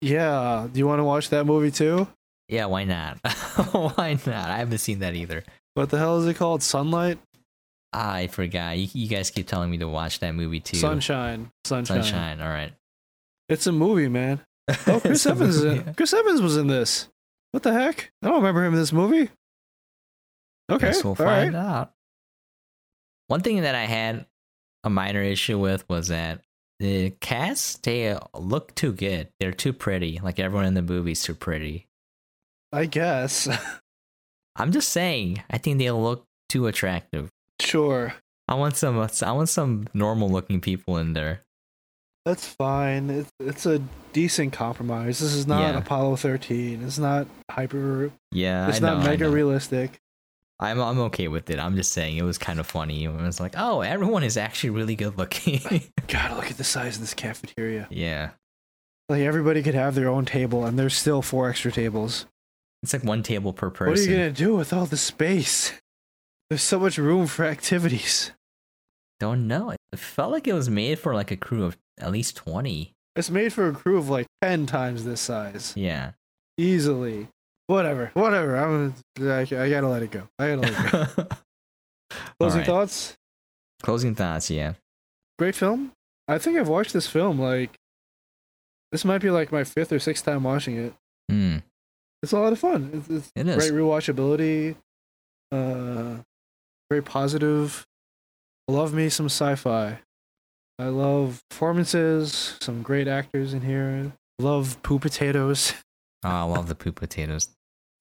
Yeah, 0.01 0.69
do 0.73 0.79
you 0.79 0.87
want 0.87 0.99
to 1.01 1.05
watch 1.05 1.29
that 1.31 1.45
movie 1.47 1.71
too? 1.71 2.09
Yeah, 2.49 2.67
why 2.67 2.85
not? 2.85 3.19
why 3.73 4.19
not? 4.27 4.51
I 4.51 4.59
haven't 4.59 4.79
seen 4.79 4.99
that 5.01 5.15
either. 5.15 5.45
What 5.75 5.91
the 5.91 5.99
hell 5.99 6.19
is 6.19 6.27
it 6.27 6.35
called? 6.35 6.63
Sunlight, 6.63 7.19
I 7.93 8.27
forgot. 8.27 8.79
You, 8.79 8.89
you 8.93 9.09
guys 9.09 9.31
keep 9.31 9.47
telling 9.47 9.71
me 9.71 9.79
to 9.79 9.89
watch 9.89 10.21
that 10.21 10.35
movie 10.35 10.61
too. 10.61 10.77
sunshine, 10.79 11.51
sunshine. 11.65 12.03
Sunshine. 12.03 12.41
All 12.41 12.49
right. 12.49 12.73
It's 13.49 13.67
a 13.67 13.73
movie, 13.73 14.09
man. 14.09 14.41
Oh, 14.87 15.01
Chris 15.01 15.27
Evans. 15.27 15.57
Is 15.57 15.65
movie. 15.65 15.89
in, 15.89 15.95
Chris 15.95 16.13
Evans 16.13 16.41
was 16.41 16.57
in 16.57 16.67
this. 16.69 17.09
What 17.51 17.63
the 17.63 17.73
heck? 17.73 18.13
I 18.23 18.29
don't 18.29 18.37
remember 18.37 18.65
him 18.65 18.73
in 18.73 18.79
this 18.81 18.93
movie. 18.93 19.29
Okay, 20.71 20.87
Guess 20.87 21.05
we'll 21.05 21.15
find 21.15 21.55
right. 21.55 21.61
out. 21.61 21.93
One 23.27 23.41
thing 23.41 23.63
that 23.63 23.75
I 23.75 23.85
had 23.85 24.27
a 24.85 24.91
minor 24.91 25.21
issue 25.21 25.59
with 25.59 25.87
was 25.89 26.09
that 26.09 26.41
the 26.83 27.11
cast 27.21 27.85
they 27.85 28.17
look 28.35 28.75
too 28.75 28.93
good. 28.93 29.29
They're 29.41 29.53
too 29.53 29.73
pretty. 29.73 30.21
Like 30.23 30.39
everyone 30.41 30.67
in 30.67 30.75
the 30.75 30.83
movie's 30.83 31.23
too 31.23 31.35
pretty. 31.35 31.87
I 32.73 32.87
guess. 32.87 33.49
I'm 34.57 34.73
just 34.73 34.89
saying. 34.91 35.43
I 35.51 35.59
think 35.59 35.79
they 35.79 35.91
look 35.91 36.25
too 36.49 36.67
attractive. 36.67 37.31
sure. 37.61 38.15
I 38.49 38.55
want 38.55 38.77
some. 38.77 38.99
I 38.99 39.33
want 39.33 39.49
some 39.49 39.87
normal 39.95 40.29
looking 40.29 40.61
people 40.61 40.99
in 40.99 41.13
there. 41.13 41.43
That's 42.27 42.47
fine. 42.47 43.09
It's 43.11 43.31
it's 43.41 43.67
a 43.67 43.81
decent 44.13 44.53
compromise. 44.53 45.21
This 45.21 45.33
is 45.33 45.47
not 45.47 45.61
Yeah. 45.75 45.79
Apollo 45.79 46.17
13. 46.17 46.83
It's 46.85 46.99
not 46.99 47.27
hyper. 47.51 48.11
Yeah, 48.33 48.69
It's 48.69 48.79
I 48.79 48.81
know, 48.81 48.95
not 48.99 49.07
I 49.07 49.11
mega 49.11 49.25
know. 49.25 49.31
realistic. 49.33 49.99
I'm 50.63 50.81
I'm 50.81 50.99
okay 51.01 51.29
with 51.29 51.51
it. 51.51 51.59
I'm 51.59 51.77
just 51.77 51.93
saying 51.93 52.17
it 52.17 52.23
was 52.23 52.39
kind 52.39 52.61
of 52.61 52.67
funny. 52.67 53.05
It 53.05 53.13
was 53.13 53.41
like, 53.41 53.55
oh, 53.57 53.81
everyone 53.81 54.23
is 54.23 54.37
actually 54.37 54.71
really 54.71 54.95
good 54.97 55.19
looking. 55.19 55.61
God, 56.09 56.37
look 56.37 56.51
at 56.51 56.57
the 56.57 56.65
size 56.65 56.95
of 56.97 57.01
this 57.01 57.15
cafeteria. 57.15 57.89
yeah, 57.91 58.31
Like 59.09 59.23
everybody 59.23 59.63
could 59.63 59.75
have 59.75 59.95
their 59.95 60.09
own 60.09 60.25
table, 60.25 60.65
and 60.65 60.79
there's 60.79 60.95
still 60.97 61.21
four 61.23 61.49
extra 61.51 61.73
tables. 61.73 62.27
it's 62.83 62.93
like 62.93 63.05
one 63.05 63.23
table 63.23 63.53
per 63.53 63.71
person. 63.71 63.91
What 63.93 63.99
are 63.99 64.03
you 64.11 64.17
gonna 64.17 64.31
do 64.31 64.55
with 64.57 64.73
all 64.73 64.87
the 64.87 64.97
space? 64.97 65.73
There's 66.49 66.63
so 66.63 66.79
much 66.79 66.99
room 66.99 67.27
for 67.27 67.45
activities. 67.45 68.31
Don't 69.21 69.47
know. 69.47 69.71
It 69.71 69.99
felt 69.99 70.33
like 70.33 70.47
it 70.49 70.53
was 70.53 70.69
made 70.69 70.99
for 70.99 71.15
like 71.15 71.31
a 71.31 71.37
crew 71.37 71.65
of 71.65 71.77
at 71.99 72.11
least 72.13 72.37
twenty. 72.37 72.93
It's 73.17 73.31
made 73.31 73.53
for 73.53 73.69
a 73.69 73.73
crew 73.73 73.99
of 73.99 74.09
like 74.09 74.27
ten 74.43 74.67
times 74.67 75.05
this 75.05 75.21
size, 75.21 75.73
Yeah. 75.77 76.13
easily. 76.59 77.29
Whatever, 77.73 78.11
whatever. 78.13 78.55
I'm. 78.57 78.95
I, 79.19 79.41
I 79.41 79.71
gotta 79.71 79.89
let 79.89 80.03
it 80.03 80.11
go. 80.11 80.29
I 80.39 80.49
gotta 80.55 80.61
let 80.61 80.71
it 80.71 80.93
go. 81.17 81.27
Closing 82.39 82.61
Alright. 82.61 82.67
thoughts. 82.67 83.17
Closing 83.83 84.15
thoughts. 84.15 84.51
Yeah. 84.51 84.75
Great 85.39 85.55
film. 85.55 85.93
I 86.29 86.37
think 86.37 86.59
I've 86.59 86.69
watched 86.69 86.93
this 86.93 87.07
film 87.07 87.39
like. 87.41 87.71
This 88.91 89.07
might 89.07 89.23
be 89.23 89.31
like 89.31 89.51
my 89.51 89.65
fifth 89.65 89.91
or 89.91 89.99
sixth 89.99 90.23
time 90.27 90.43
watching 90.43 90.77
it. 90.77 90.93
Hmm. 91.31 91.57
It's 92.23 92.33
a 92.33 92.39
lot 92.39 92.53
of 92.53 92.59
fun. 92.59 92.91
It's, 92.93 93.09
it's 93.09 93.33
It 93.35 93.49
is. 93.49 93.57
great 93.57 93.73
rewatchability. 93.81 94.77
Uh, 95.51 96.17
very 96.91 97.03
positive. 97.03 97.87
Love 98.69 98.93
me 98.93 99.09
some 99.09 99.27
sci-fi. 99.27 99.99
I 100.79 100.85
love 100.89 101.41
performances. 101.49 102.59
Some 102.61 102.83
great 102.83 103.09
actors 103.09 103.55
in 103.55 103.63
here. 103.63 104.13
Love 104.39 104.77
poo 104.83 104.99
potatoes. 104.99 105.73
Oh, 106.23 106.29
I 106.29 106.43
love 106.43 106.69
the 106.69 106.75
poop 106.75 106.97
potatoes. 106.97 107.49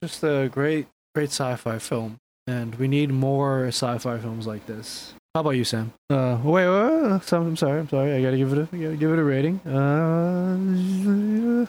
Just 0.02 0.22
a 0.24 0.48
great, 0.52 0.86
great 1.14 1.30
sci-fi 1.30 1.78
film, 1.78 2.16
and 2.46 2.74
we 2.74 2.88
need 2.88 3.10
more 3.12 3.66
sci-fi 3.68 4.18
films 4.18 4.46
like 4.46 4.66
this. 4.66 5.14
How 5.34 5.40
about 5.42 5.50
you, 5.50 5.64
Sam? 5.64 5.92
Uh, 6.10 6.38
wait, 6.42 6.68
wait, 6.68 7.10
wait, 7.12 7.22
Sam, 7.22 7.46
I'm 7.46 7.56
sorry, 7.56 7.78
I'm 7.80 7.88
sorry. 7.88 8.12
I 8.14 8.22
gotta 8.22 8.36
give 8.36 8.52
it 8.52 8.58
a, 8.58 8.68
I 8.72 8.76
gotta 8.82 8.96
give 8.96 9.12
it 9.12 9.18
a 9.18 9.24
rating. 9.24 9.60
Uh, 9.60 11.66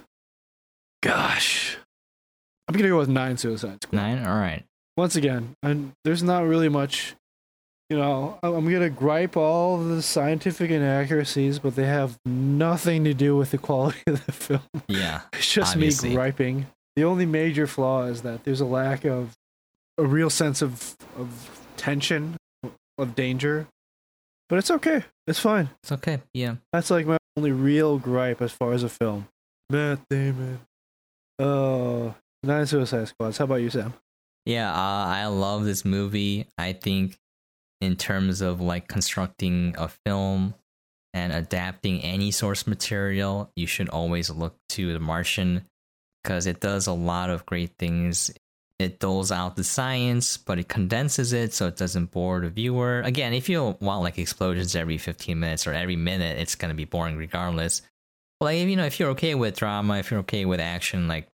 gosh, 1.01 1.77
I'm 2.67 2.75
gonna 2.75 2.89
go 2.89 2.97
with 2.97 3.09
nine 3.09 3.37
Suicide 3.37 3.83
Squad. 3.83 3.95
Nine. 3.97 4.25
All 4.25 4.35
right. 4.35 4.63
once 4.97 5.15
again, 5.15 5.55
and 5.61 5.91
there's 6.03 6.23
not 6.23 6.45
really 6.45 6.69
much. 6.69 7.15
You 7.89 7.97
know, 7.99 8.39
I- 8.41 8.47
I'm 8.47 8.69
gonna 8.71 8.89
gripe 8.89 9.37
all 9.37 9.77
the 9.77 10.01
scientific 10.01 10.71
inaccuracies, 10.71 11.59
but 11.59 11.75
they 11.75 11.85
have 11.85 12.17
nothing 12.25 13.03
to 13.03 13.13
do 13.13 13.35
with 13.37 13.51
the 13.51 13.59
quality 13.59 13.99
of 14.07 14.25
the 14.25 14.31
film. 14.31 14.61
Yeah. 14.87 15.21
It's 15.33 15.53
just 15.53 15.75
Obviously. 15.75 16.09
me 16.09 16.15
griping. 16.15 16.65
The 16.95 17.03
only 17.03 17.25
major 17.25 17.67
flaw 17.67 18.03
is 18.03 18.21
that 18.21 18.43
there's 18.43 18.61
a 18.61 18.65
lack 18.65 19.05
of 19.05 19.33
a 19.97 20.05
real 20.05 20.29
sense 20.29 20.61
of 20.61 20.95
of 21.17 21.67
tension, 21.77 22.37
of 22.97 23.15
danger. 23.15 23.67
But 24.49 24.59
it's 24.59 24.71
okay. 24.71 25.03
It's 25.25 25.39
fine. 25.39 25.69
It's 25.81 25.91
okay. 25.91 26.21
Yeah. 26.33 26.55
That's 26.71 26.91
like 26.91 27.05
my 27.05 27.17
only 27.37 27.51
real 27.51 27.97
gripe 27.97 28.41
as 28.41 28.51
far 28.51 28.73
as 28.73 28.83
a 28.83 28.89
film. 28.89 29.27
Matt 29.69 29.99
Damon. 30.09 30.59
Oh, 31.39 32.13
nine 32.43 32.67
Suicide 32.67 33.07
Squads. 33.07 33.37
How 33.37 33.45
about 33.45 33.61
you, 33.61 33.69
Sam? 33.69 33.93
Yeah, 34.45 34.69
uh, 34.71 35.05
I 35.07 35.25
love 35.27 35.65
this 35.65 35.85
movie. 35.85 36.47
I 36.57 36.73
think, 36.73 37.17
in 37.81 37.95
terms 37.95 38.41
of 38.41 38.61
like 38.61 38.87
constructing 38.87 39.73
a 39.77 39.89
film 40.05 40.53
and 41.13 41.31
adapting 41.31 42.01
any 42.01 42.29
source 42.31 42.67
material, 42.67 43.49
you 43.55 43.65
should 43.65 43.89
always 43.89 44.29
look 44.29 44.55
to 44.69 44.93
The 44.93 44.99
Martian 44.99 45.63
because 46.23 46.47
it 46.47 46.59
does 46.59 46.87
a 46.87 46.93
lot 46.93 47.29
of 47.29 47.45
great 47.45 47.77
things. 47.77 48.31
It 48.79 48.99
doles 48.99 49.31
out 49.31 49.55
the 49.55 49.63
science, 49.63 50.37
but 50.37 50.59
it 50.59 50.67
condenses 50.67 51.33
it 51.33 51.53
so 51.53 51.67
it 51.67 51.77
doesn't 51.77 52.11
bore 52.11 52.41
the 52.41 52.49
viewer. 52.49 53.01
Again, 53.01 53.33
if 53.33 53.49
you 53.49 53.77
want 53.79 54.01
like 54.01 54.17
explosions 54.17 54.75
every 54.75 54.97
15 54.97 55.39
minutes 55.39 55.67
or 55.67 55.73
every 55.73 55.95
minute, 55.95 56.39
it's 56.39 56.55
going 56.55 56.69
to 56.69 56.75
be 56.75 56.85
boring 56.85 57.17
regardless. 57.17 57.81
But 58.39 58.45
like, 58.45 58.67
you 58.67 58.75
know, 58.75 58.85
if 58.85 58.99
you're 58.99 59.11
okay 59.11 59.35
with 59.35 59.57
drama, 59.57 59.97
if 59.97 60.09
you're 60.09 60.21
okay 60.21 60.45
with 60.45 60.59
action, 60.59 61.07
like 61.07 61.27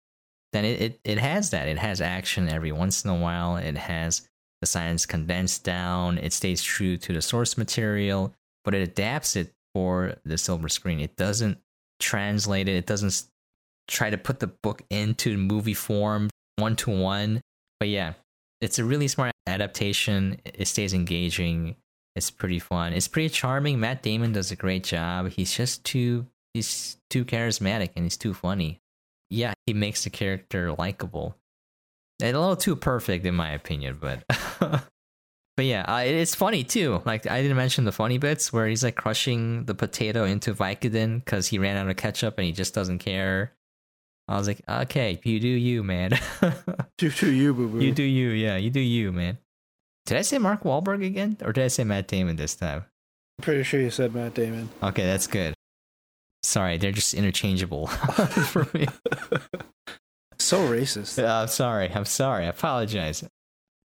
then 0.51 0.65
it, 0.65 0.81
it, 0.81 0.99
it 1.03 1.17
has 1.17 1.51
that. 1.51 1.67
It 1.67 1.77
has 1.77 2.01
action 2.01 2.49
every 2.49 2.71
once 2.71 3.05
in 3.05 3.11
a 3.11 3.15
while. 3.15 3.57
It 3.57 3.77
has 3.77 4.27
the 4.61 4.67
science 4.67 5.05
condensed 5.05 5.63
down. 5.63 6.17
It 6.17 6.33
stays 6.33 6.61
true 6.61 6.97
to 6.97 7.13
the 7.13 7.21
source 7.21 7.57
material, 7.57 8.33
but 8.65 8.73
it 8.73 8.81
adapts 8.81 9.35
it 9.35 9.53
for 9.73 10.15
the 10.25 10.37
silver 10.37 10.69
screen. 10.69 10.99
It 10.99 11.15
doesn't 11.15 11.59
translate 11.99 12.67
it. 12.67 12.75
It 12.75 12.85
doesn't 12.85 13.23
try 13.89 14.09
to 14.09 14.17
put 14.17 14.39
the 14.39 14.47
book 14.47 14.81
into 14.89 15.37
movie 15.37 15.73
form 15.73 16.29
one 16.57 16.75
to 16.77 16.91
one. 16.91 17.41
But 17.79 17.89
yeah, 17.89 18.13
it's 18.61 18.79
a 18.79 18.85
really 18.85 19.07
smart 19.07 19.33
adaptation. 19.47 20.39
It 20.45 20.67
stays 20.67 20.93
engaging. 20.93 21.75
It's 22.15 22.31
pretty 22.31 22.59
fun. 22.59 22.93
It's 22.93 23.07
pretty 23.07 23.29
charming. 23.29 23.79
Matt 23.79 24.03
Damon 24.03 24.33
does 24.33 24.51
a 24.51 24.55
great 24.55 24.83
job. 24.83 25.29
He's 25.29 25.53
just 25.53 25.83
too 25.83 26.25
he's 26.53 26.97
too 27.09 27.25
charismatic 27.25 27.91
and 27.95 28.05
he's 28.05 28.17
too 28.17 28.33
funny 28.33 28.81
yeah, 29.29 29.53
he 29.65 29.73
makes 29.73 30.03
the 30.03 30.09
character 30.09 30.73
likable. 30.73 31.35
A 32.21 32.25
little 32.25 32.55
too 32.55 32.75
perfect, 32.75 33.25
in 33.25 33.35
my 33.35 33.51
opinion, 33.51 33.97
but 33.99 34.23
but 34.59 35.65
yeah, 35.65 35.83
uh, 35.87 35.99
it's 35.99 36.35
funny 36.35 36.63
too. 36.63 37.01
Like 37.05 37.29
I 37.29 37.41
didn't 37.41 37.57
mention 37.57 37.85
the 37.85 37.91
funny 37.91 38.17
bits 38.17 38.51
where 38.51 38.67
he's 38.67 38.83
like 38.83 38.95
crushing 38.95 39.65
the 39.65 39.75
potato 39.75 40.25
into 40.25 40.53
Vicodin 40.53 41.23
because 41.23 41.47
he 41.47 41.59
ran 41.59 41.77
out 41.77 41.89
of 41.89 41.95
ketchup 41.95 42.37
and 42.37 42.45
he 42.45 42.51
just 42.51 42.73
doesn't 42.73 42.99
care. 42.99 43.53
I 44.29 44.37
was 44.37 44.47
like, 44.47 44.61
okay, 44.69 45.19
you 45.23 45.39
do 45.39 45.47
you, 45.47 45.83
man. 45.83 46.11
you 47.01 47.09
Do 47.09 47.31
you, 47.31 47.53
boo 47.53 47.67
boo. 47.67 47.79
you 47.83 47.91
do 47.91 48.03
you, 48.03 48.29
yeah, 48.29 48.57
you 48.57 48.69
do 48.69 48.79
you, 48.79 49.11
man. 49.11 49.39
Did 50.05 50.17
I 50.17 50.21
say 50.21 50.37
Mark 50.37 50.63
Wahlberg 50.63 51.03
again, 51.05 51.37
or 51.43 51.51
did 51.51 51.63
I 51.63 51.67
say 51.67 51.83
Matt 51.83 52.07
Damon 52.07 52.35
this 52.35 52.55
time? 52.55 52.85
I'm 53.39 53.43
pretty 53.43 53.63
sure 53.63 53.79
you 53.81 53.89
said 53.89 54.13
Matt 54.13 54.35
Damon. 54.35 54.69
Okay, 54.83 55.03
that's 55.03 55.27
good. 55.27 55.53
Sorry, 56.43 56.77
they're 56.77 56.91
just 56.91 57.13
interchangeable 57.13 57.87
for 57.87 58.67
me. 58.73 58.85
So 60.41 60.59
racist. 60.69 61.21
Uh, 61.21 61.41
I'm 61.41 61.47
sorry. 61.49 61.91
I'm 61.93 62.05
sorry. 62.05 62.45
I 62.45 62.47
apologize. 62.47 63.23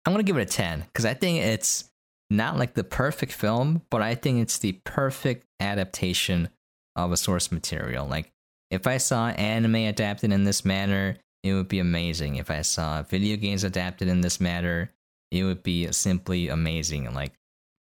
I'm 0.07 0.13
gonna 0.13 0.23
give 0.23 0.37
it 0.37 0.43
a 0.43 0.47
ten 0.47 0.81
because 0.83 1.05
I 1.05 1.13
think 1.13 1.43
it's 1.45 1.91
not 2.31 2.57
like 2.59 2.75
the 2.75 2.85
perfect 2.85 3.33
film, 3.33 3.83
but 3.91 4.03
I 4.03 4.15
think 4.15 4.41
it's 4.41 4.59
the 4.59 4.73
perfect 4.85 5.45
adaptation 5.59 6.49
of 6.95 7.11
a 7.11 7.17
source 7.17 7.51
material. 7.51 8.07
Like 8.07 8.31
if 8.75 8.87
I 8.87 8.99
saw 8.99 9.29
anime 9.29 9.77
adapted 9.77 10.33
in 10.33 10.45
this 10.45 10.65
manner, 10.65 11.17
it 11.43 11.55
would 11.55 11.69
be 11.69 11.79
amazing. 11.79 12.37
If 12.37 12.51
I 12.51 12.63
saw 12.63 13.03
video 13.03 13.37
games 13.37 13.65
adapted 13.65 14.09
in 14.09 14.21
this 14.21 14.41
manner, 14.41 14.91
it 15.31 15.45
would 15.45 15.63
be 15.63 15.91
simply 15.93 16.49
amazing. 16.49 17.13
Like 17.15 17.33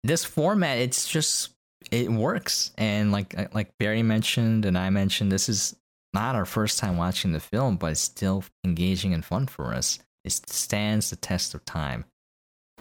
this 0.05 0.24
format, 0.24 0.78
it's 0.78 1.09
just 1.09 1.51
it 1.91 2.11
works. 2.11 2.72
And 2.78 3.12
like 3.12 3.37
uh, 3.37 3.47
like 3.53 3.76
Barry 3.78 4.03
mentioned 4.03 4.64
and 4.64 4.78
I 4.78 4.91
mentioned, 4.91 5.32
this 5.32 5.49
is 5.49 5.76
not 6.14 6.34
our 6.34 6.47
first 6.47 6.78
time 6.78 6.97
watching 6.97 7.32
the 7.32 7.41
film, 7.41 7.76
but 7.76 7.93
it's 7.93 8.01
still 8.01 8.45
engaging 8.64 9.12
and 9.12 9.24
fun 9.24 9.47
for 9.47 9.74
us. 9.74 9.99
It 10.24 10.32
stands 10.32 11.11
the 11.11 11.16
test 11.16 11.55
of 11.55 11.64
time. 11.64 12.05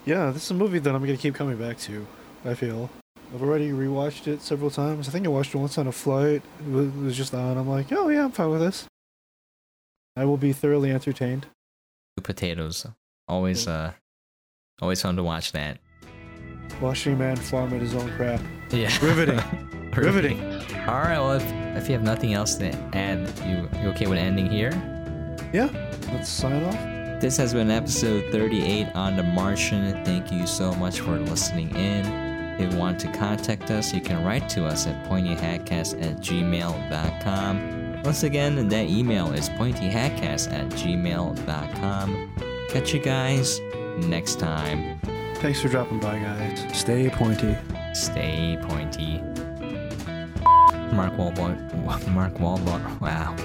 Yeah, 0.05 0.31
this 0.31 0.45
is 0.45 0.51
a 0.51 0.55
movie 0.55 0.79
that 0.79 0.93
I'm 0.93 1.01
gonna 1.01 1.17
keep 1.17 1.35
coming 1.35 1.57
back 1.57 1.77
to. 1.79 2.05
I 2.43 2.53
feel 2.53 2.89
I've 3.33 3.41
already 3.41 3.71
rewatched 3.71 4.27
it 4.27 4.41
several 4.41 4.69
times. 4.69 5.07
I 5.07 5.11
think 5.11 5.25
I 5.25 5.29
watched 5.29 5.53
it 5.53 5.57
once 5.57 5.77
on 5.77 5.87
a 5.87 5.91
flight. 5.91 6.41
It 6.59 6.71
was, 6.71 6.87
it 6.87 7.01
was 7.03 7.17
just 7.17 7.33
on. 7.33 7.57
I'm 7.57 7.67
like, 7.69 7.91
oh 7.91 8.09
yeah, 8.09 8.25
I'm 8.25 8.31
fine 8.31 8.49
with 8.51 8.61
this. 8.61 8.85
I 10.15 10.25
will 10.25 10.37
be 10.37 10.53
thoroughly 10.53 10.91
entertained. 10.91 11.47
Potatoes, 12.23 12.87
always 13.27 13.67
uh, 13.67 13.91
always 14.81 15.01
fun 15.01 15.15
to 15.17 15.23
watch 15.23 15.51
that. 15.51 15.79
Watching 16.81 17.13
a 17.13 17.17
man 17.17 17.35
farm 17.35 17.73
at 17.73 17.81
his 17.81 17.93
own 17.93 18.09
crap. 18.15 18.41
Yeah, 18.71 18.95
Riveting. 19.05 19.39
Riveting. 19.91 20.39
All 20.87 21.01
right, 21.01 21.19
well, 21.19 21.33
if, 21.33 21.43
if 21.77 21.87
you 21.87 21.93
have 21.93 22.03
nothing 22.03 22.33
else 22.33 22.55
to 22.55 22.73
add, 22.93 23.27
you 23.45 23.69
you 23.81 23.89
okay 23.89 24.07
with 24.07 24.17
ending 24.17 24.49
here? 24.49 24.71
Yeah, 25.53 25.69
let's 26.13 26.29
sign 26.29 26.63
off. 26.63 26.95
This 27.21 27.37
has 27.37 27.53
been 27.53 27.69
episode 27.71 28.31
38 28.31 28.87
on 28.95 29.15
The 29.15 29.23
Martian. 29.23 30.03
Thank 30.03 30.31
you 30.31 30.45
so 30.47 30.73
much 30.75 30.99
for 30.99 31.17
listening 31.17 31.73
in. 31.75 32.24
If 32.57 32.73
you 32.73 32.79
want 32.79 32.99
to 33.01 33.11
contact 33.11 33.69
us, 33.71 33.93
you 33.93 34.01
can 34.01 34.23
write 34.23 34.47
to 34.49 34.65
us 34.65 34.87
at 34.87 35.09
pointyhatcast 35.09 36.01
at 36.01 36.17
gmail.com. 36.17 38.01
Once 38.03 38.23
again, 38.23 38.69
that 38.69 38.87
email 38.87 39.33
is 39.33 39.49
pointyhatcast 39.49 40.53
at 40.53 40.69
gmail.com. 40.69 42.31
Catch 42.69 42.93
you 42.93 42.99
guys 42.99 43.59
next 43.99 44.39
time. 44.39 44.99
Thanks 45.35 45.61
for 45.61 45.67
dropping 45.67 45.99
by, 45.99 46.19
guys. 46.19 46.77
Stay 46.77 47.09
pointy. 47.09 47.57
Stay 47.93 48.57
pointy. 48.63 49.21
Mark 50.93 51.13
Wahlberg. 51.13 52.07
Mark 52.09 52.33
Wahlberg. 52.35 53.01
Wow. 53.01 53.35